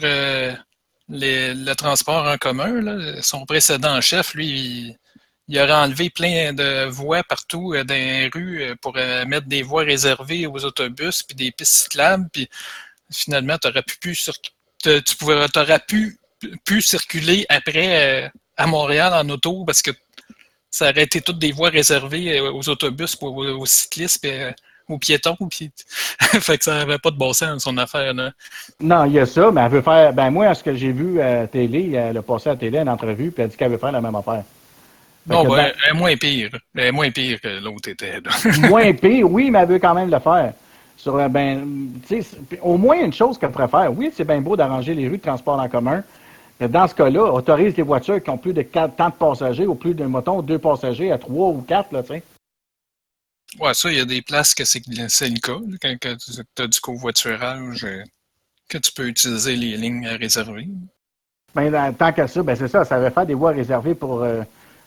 les- 1.08 1.54
le 1.54 1.74
transport 1.74 2.26
en 2.26 2.36
commun. 2.38 3.20
Son 3.22 3.44
précédent 3.46 4.00
chef, 4.00 4.34
lui, 4.34 4.96
il, 5.48 5.58
aurait 5.58 5.72
enlevé 5.72 6.10
plein 6.10 6.52
de 6.52 6.84
voies 6.86 7.22
partout 7.24 7.74
dans 7.74 7.94
les 7.94 8.28
rues 8.28 8.74
pour 8.82 8.94
mettre 9.26 9.46
des 9.46 9.62
voies 9.62 9.84
réservées 9.84 10.46
aux 10.46 10.64
autobus 10.64 11.22
puis 11.22 11.34
des 11.36 11.50
pistes 11.52 11.84
cyclables. 11.84 12.28
Puis 12.32 12.48
finalement, 13.12 13.56
pu, 14.00 14.14
tu 14.82 15.02
t'aurais 15.52 15.80
pu, 15.80 16.82
circuler 16.82 17.46
après 17.48 18.30
à 18.58 18.66
Montréal 18.66 19.12
en 19.14 19.26
auto 19.30 19.64
parce 19.64 19.80
que 19.80 19.92
ça 20.70 20.90
aurait 20.90 21.04
été 21.04 21.20
toutes 21.22 21.38
des 21.38 21.52
voies 21.52 21.70
réservées 21.70 22.38
euh, 22.38 22.52
aux 22.52 22.68
autobus, 22.68 23.16
aux, 23.22 23.44
aux 23.44 23.66
cyclistes, 23.66 24.20
puis, 24.20 24.32
euh, 24.32 24.50
aux 24.88 24.98
piétons. 24.98 25.36
Puis... 25.48 25.70
fait 26.18 26.58
que 26.58 26.64
ça 26.64 26.74
n'avait 26.74 26.98
pas 26.98 27.10
de 27.10 27.16
bon 27.16 27.32
sens, 27.32 27.64
son 27.64 27.76
affaire. 27.78 28.12
Là. 28.12 28.32
Non, 28.80 29.04
il 29.06 29.12
y 29.12 29.18
a 29.18 29.26
ça, 29.26 29.50
mais 29.50 29.62
elle 29.62 29.70
veut 29.70 29.82
faire. 29.82 30.12
Ben, 30.12 30.30
moi, 30.30 30.52
ce 30.54 30.62
que 30.62 30.74
j'ai 30.74 30.92
vu 30.92 31.20
à 31.20 31.40
la 31.40 31.46
télé, 31.46 31.92
elle 31.94 32.18
a 32.18 32.22
passé 32.22 32.50
à 32.50 32.52
la 32.52 32.58
télé 32.58 32.78
une 32.78 32.88
entrevue, 32.88 33.30
puis 33.30 33.42
elle 33.42 33.46
a 33.46 33.48
dit 33.48 33.56
qu'elle 33.56 33.70
veut 33.70 33.78
faire 33.78 33.92
la 33.92 34.00
même 34.00 34.14
affaire. 34.14 34.42
Fait 35.26 35.34
Non, 35.34 35.44
ben, 35.44 35.48
dans- 35.48 35.56
elle 35.56 35.74
est 35.90 35.98
moins 35.98 36.16
pire. 36.16 36.50
Elle 36.76 36.84
est 36.84 36.92
moins 36.92 37.10
pire 37.10 37.40
que 37.40 37.60
l'autre 37.62 37.88
était. 37.88 38.20
là. 38.20 38.68
moins 38.68 38.92
pire, 38.92 39.30
oui, 39.30 39.50
mais 39.50 39.60
elle 39.60 39.68
veut 39.68 39.78
quand 39.78 39.94
même 39.94 40.10
le 40.10 40.18
faire. 40.18 40.52
Sur, 40.96 41.16
euh, 41.16 41.28
ben, 41.28 41.94
au 42.60 42.76
moins 42.76 43.00
une 43.00 43.12
chose 43.12 43.38
qu'elle 43.38 43.52
pourrait 43.52 43.68
faire. 43.68 43.90
Oui, 43.96 44.10
c'est 44.14 44.24
bien 44.26 44.40
beau 44.40 44.56
d'arranger 44.56 44.94
les 44.94 45.08
rues 45.08 45.18
de 45.18 45.22
transport 45.22 45.58
en 45.58 45.68
commun. 45.68 46.02
Dans 46.60 46.88
ce 46.88 46.94
cas-là, 46.94 47.32
autorise 47.32 47.76
les 47.76 47.82
voitures 47.84 48.22
qui 48.22 48.30
ont 48.30 48.38
plus 48.38 48.52
de 48.52 48.62
quatre, 48.62 48.96
tant 48.96 49.10
de 49.10 49.14
passagers 49.14 49.66
ou 49.66 49.74
plus 49.76 49.94
de, 49.94 50.04
mettons, 50.04 50.42
deux 50.42 50.58
passagers 50.58 51.12
à 51.12 51.18
trois 51.18 51.50
ou 51.50 51.60
quatre, 51.62 51.92
là, 51.92 52.02
tu 52.02 52.08
sais. 52.08 52.22
Ouais, 53.60 53.72
ça, 53.74 53.90
il 53.90 53.96
y 53.98 54.00
a 54.00 54.04
des 54.04 54.22
places 54.22 54.54
que 54.54 54.64
c'est 54.64 54.80
le 54.80 55.40
cas. 55.40 55.58
quand 55.80 55.96
tu 56.18 56.62
as 56.62 56.66
du 56.66 56.80
covoiturage, 56.80 57.84
euh, 57.84 58.02
que 58.68 58.78
tu 58.78 58.92
peux 58.92 59.06
utiliser 59.06 59.56
les 59.56 59.76
lignes 59.76 60.06
réservées. 60.08 60.68
Ben, 61.54 61.70
dans- 61.70 61.94
tant 61.94 62.12
qu'à 62.12 62.26
ça, 62.28 62.42
ben, 62.42 62.54
c'est 62.56 62.68
ça, 62.68 62.84
ça 62.84 62.98
va 62.98 63.10
faire 63.10 63.24
des 63.24 63.34
voies 63.34 63.52
réservées 63.52 63.94
pour 63.94 64.22
euh, 64.22 64.42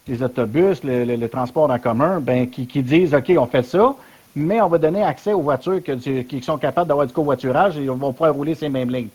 les 0.07 0.21
autobus, 0.21 0.83
le, 0.83 1.05
le- 1.05 1.15
le 1.15 1.29
transport 1.29 1.69
en 1.71 1.79
commun, 1.79 2.19
ben, 2.19 2.49
qui, 2.49 2.67
qui 2.67 2.83
disent, 2.83 3.13
OK, 3.15 3.31
on 3.37 3.47
fait 3.47 3.63
ça, 3.63 3.95
mais 4.35 4.61
on 4.61 4.67
va 4.67 4.77
donner 4.77 5.03
accès 5.03 5.33
aux 5.33 5.41
voitures 5.41 5.81
que 5.83 5.93
qui 6.21 6.43
sont 6.43 6.57
capables 6.57 6.87
d'avoir 6.87 7.07
du 7.07 7.13
covoiturage 7.13 7.77
et 7.77 7.81
ils 7.81 7.87
vont 7.89 8.13
pouvoir 8.13 8.33
rouler 8.33 8.55
ces 8.55 8.69
mêmes 8.69 8.91
lignes. 8.93 9.09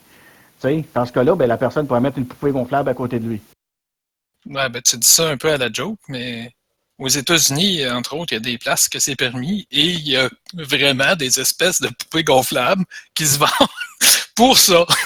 Tu 0.60 0.68
sais, 0.68 0.84
dans 0.94 1.04
ce 1.04 1.12
cas-là, 1.12 1.34
ben, 1.34 1.46
la 1.46 1.56
personne 1.56 1.86
pourrait 1.86 2.00
mettre 2.00 2.18
une 2.18 2.26
poupée 2.26 2.50
gonflable 2.50 2.88
à 2.88 2.94
côté 2.94 3.18
de 3.18 3.28
lui. 3.28 3.42
Ouais, 4.48 4.68
ben, 4.68 4.80
tu 4.82 4.96
dis 4.96 5.06
ça 5.06 5.28
un 5.28 5.36
peu 5.36 5.50
à 5.50 5.56
la 5.56 5.70
joke, 5.70 5.98
mais 6.08 6.52
aux 6.98 7.08
États-Unis, 7.08 7.86
entre 7.88 8.16
autres, 8.16 8.32
il 8.32 8.36
y 8.36 8.38
a 8.38 8.40
des 8.40 8.58
places 8.58 8.88
que 8.88 8.98
c'est 8.98 9.16
permis 9.16 9.66
et 9.70 9.84
il 9.84 10.08
y 10.08 10.16
a 10.16 10.30
vraiment 10.54 11.14
des 11.14 11.38
espèces 11.40 11.80
de 11.80 11.88
poupées 11.88 12.24
gonflables 12.24 12.84
qui 13.14 13.26
se 13.26 13.38
vendent 13.38 13.68
pour 14.34 14.58
ça. 14.58 14.84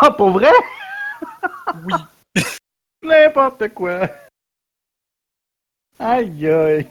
Ah, 0.00 0.10
pour 0.10 0.30
vrai? 0.32 0.52
Oui. 1.86 1.94
N'importe 3.02 3.68
quoi. 3.68 4.06
Aïe, 5.98 6.46
aïe. 6.46 6.86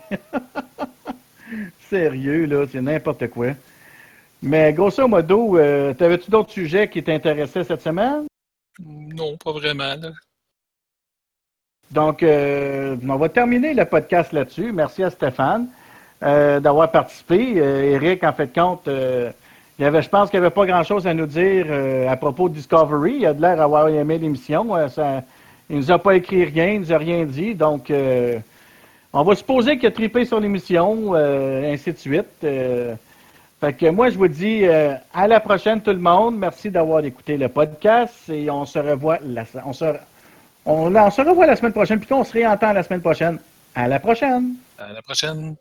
Sérieux, 1.90 2.46
là, 2.46 2.66
c'est 2.72 2.82
n'importe 2.82 3.28
quoi. 3.30 3.54
Mais 4.42 4.72
grosso 4.74 5.08
modo, 5.08 5.58
euh, 5.58 5.94
t'avais-tu 5.94 6.30
d'autres 6.30 6.52
sujets 6.52 6.88
qui 6.88 7.02
t'intéressaient 7.04 7.64
cette 7.64 7.82
semaine? 7.82 8.26
Non, 8.80 9.36
pas 9.44 9.52
vraiment. 9.52 9.96
Là. 10.00 10.12
Donc, 11.90 12.22
euh, 12.22 12.96
on 13.08 13.16
va 13.16 13.30
terminer 13.30 13.74
le 13.74 13.86
podcast 13.86 14.32
là-dessus. 14.34 14.72
Merci 14.72 15.04
à 15.04 15.10
Stéphane 15.10 15.68
euh, 16.22 16.60
d'avoir 16.60 16.92
participé. 16.92 17.54
Euh, 17.58 17.94
Eric, 17.96 18.24
en 18.24 18.34
fait 18.34 18.54
compte, 18.54 18.88
euh, 18.88 19.32
il 19.80 19.86
avait, 19.86 20.02
je 20.02 20.10
pense 20.10 20.30
qu'il 20.30 20.40
n'y 20.40 20.46
avait 20.46 20.54
pas 20.54 20.66
grand-chose 20.66 21.08
à 21.08 21.14
nous 21.14 21.26
dire 21.26 21.66
euh, 21.70 22.08
à 22.08 22.18
propos 22.18 22.50
de 22.50 22.56
Discovery. 22.56 23.16
Il 23.20 23.26
a 23.26 23.34
de 23.34 23.42
l'air 23.42 23.58
d'avoir 23.58 23.88
aimé 23.88 24.18
l'émission. 24.18 24.76
Euh, 24.76 24.88
ça- 24.90 25.24
Il 25.70 25.78
nous 25.78 25.92
a 25.92 25.98
pas 26.00 26.16
écrit 26.16 26.46
rien, 26.46 26.74
il 26.74 26.80
nous 26.82 26.94
a 26.94 26.98
rien 26.98 27.26
dit. 27.26 27.54
Donc, 27.56 27.90
euh, 27.90 28.40
on 29.14 29.24
va 29.24 29.36
supposer 29.36 29.78
qu'il 29.78 29.88
a 29.88 29.92
tripé 29.92 30.26
sur 30.26 30.40
l'émission, 30.40 31.14
euh, 31.16 31.74
ainsi 31.74 31.92
de 31.92 31.98
suite. 31.98 32.44
Euh, 33.64 33.68
fait 33.68 33.74
que 33.74 33.90
moi, 33.90 34.10
je 34.10 34.18
vous 34.18 34.28
dis 34.28 34.66
à 34.66 35.28
la 35.28 35.40
prochaine, 35.40 35.82
tout 35.82 35.92
le 35.92 35.98
monde. 35.98 36.38
Merci 36.38 36.70
d'avoir 36.70 37.04
écouté 37.04 37.38
le 37.38 37.50
podcast 37.50 38.30
et 38.30 38.50
on 38.50 38.66
se 38.66 38.80
revoit 38.80 39.20
la, 39.24 39.44
on 39.66 39.74
se, 39.74 39.86
on, 40.66 40.96
on 40.96 41.12
se 41.12 41.22
revoit 41.22 41.48
la 41.48 41.56
semaine 41.56 41.74
prochaine, 41.74 42.00
puis 42.00 42.08
qu'on 42.08 42.24
se 42.24 42.34
réentend 42.34 42.74
la 42.74 42.84
semaine 42.84 43.02
prochaine. 43.02 43.40
À 43.74 43.88
la 43.88 44.00
prochaine. 44.00 44.56
À 44.78 44.94
la 44.94 45.02
prochaine. 45.02 45.56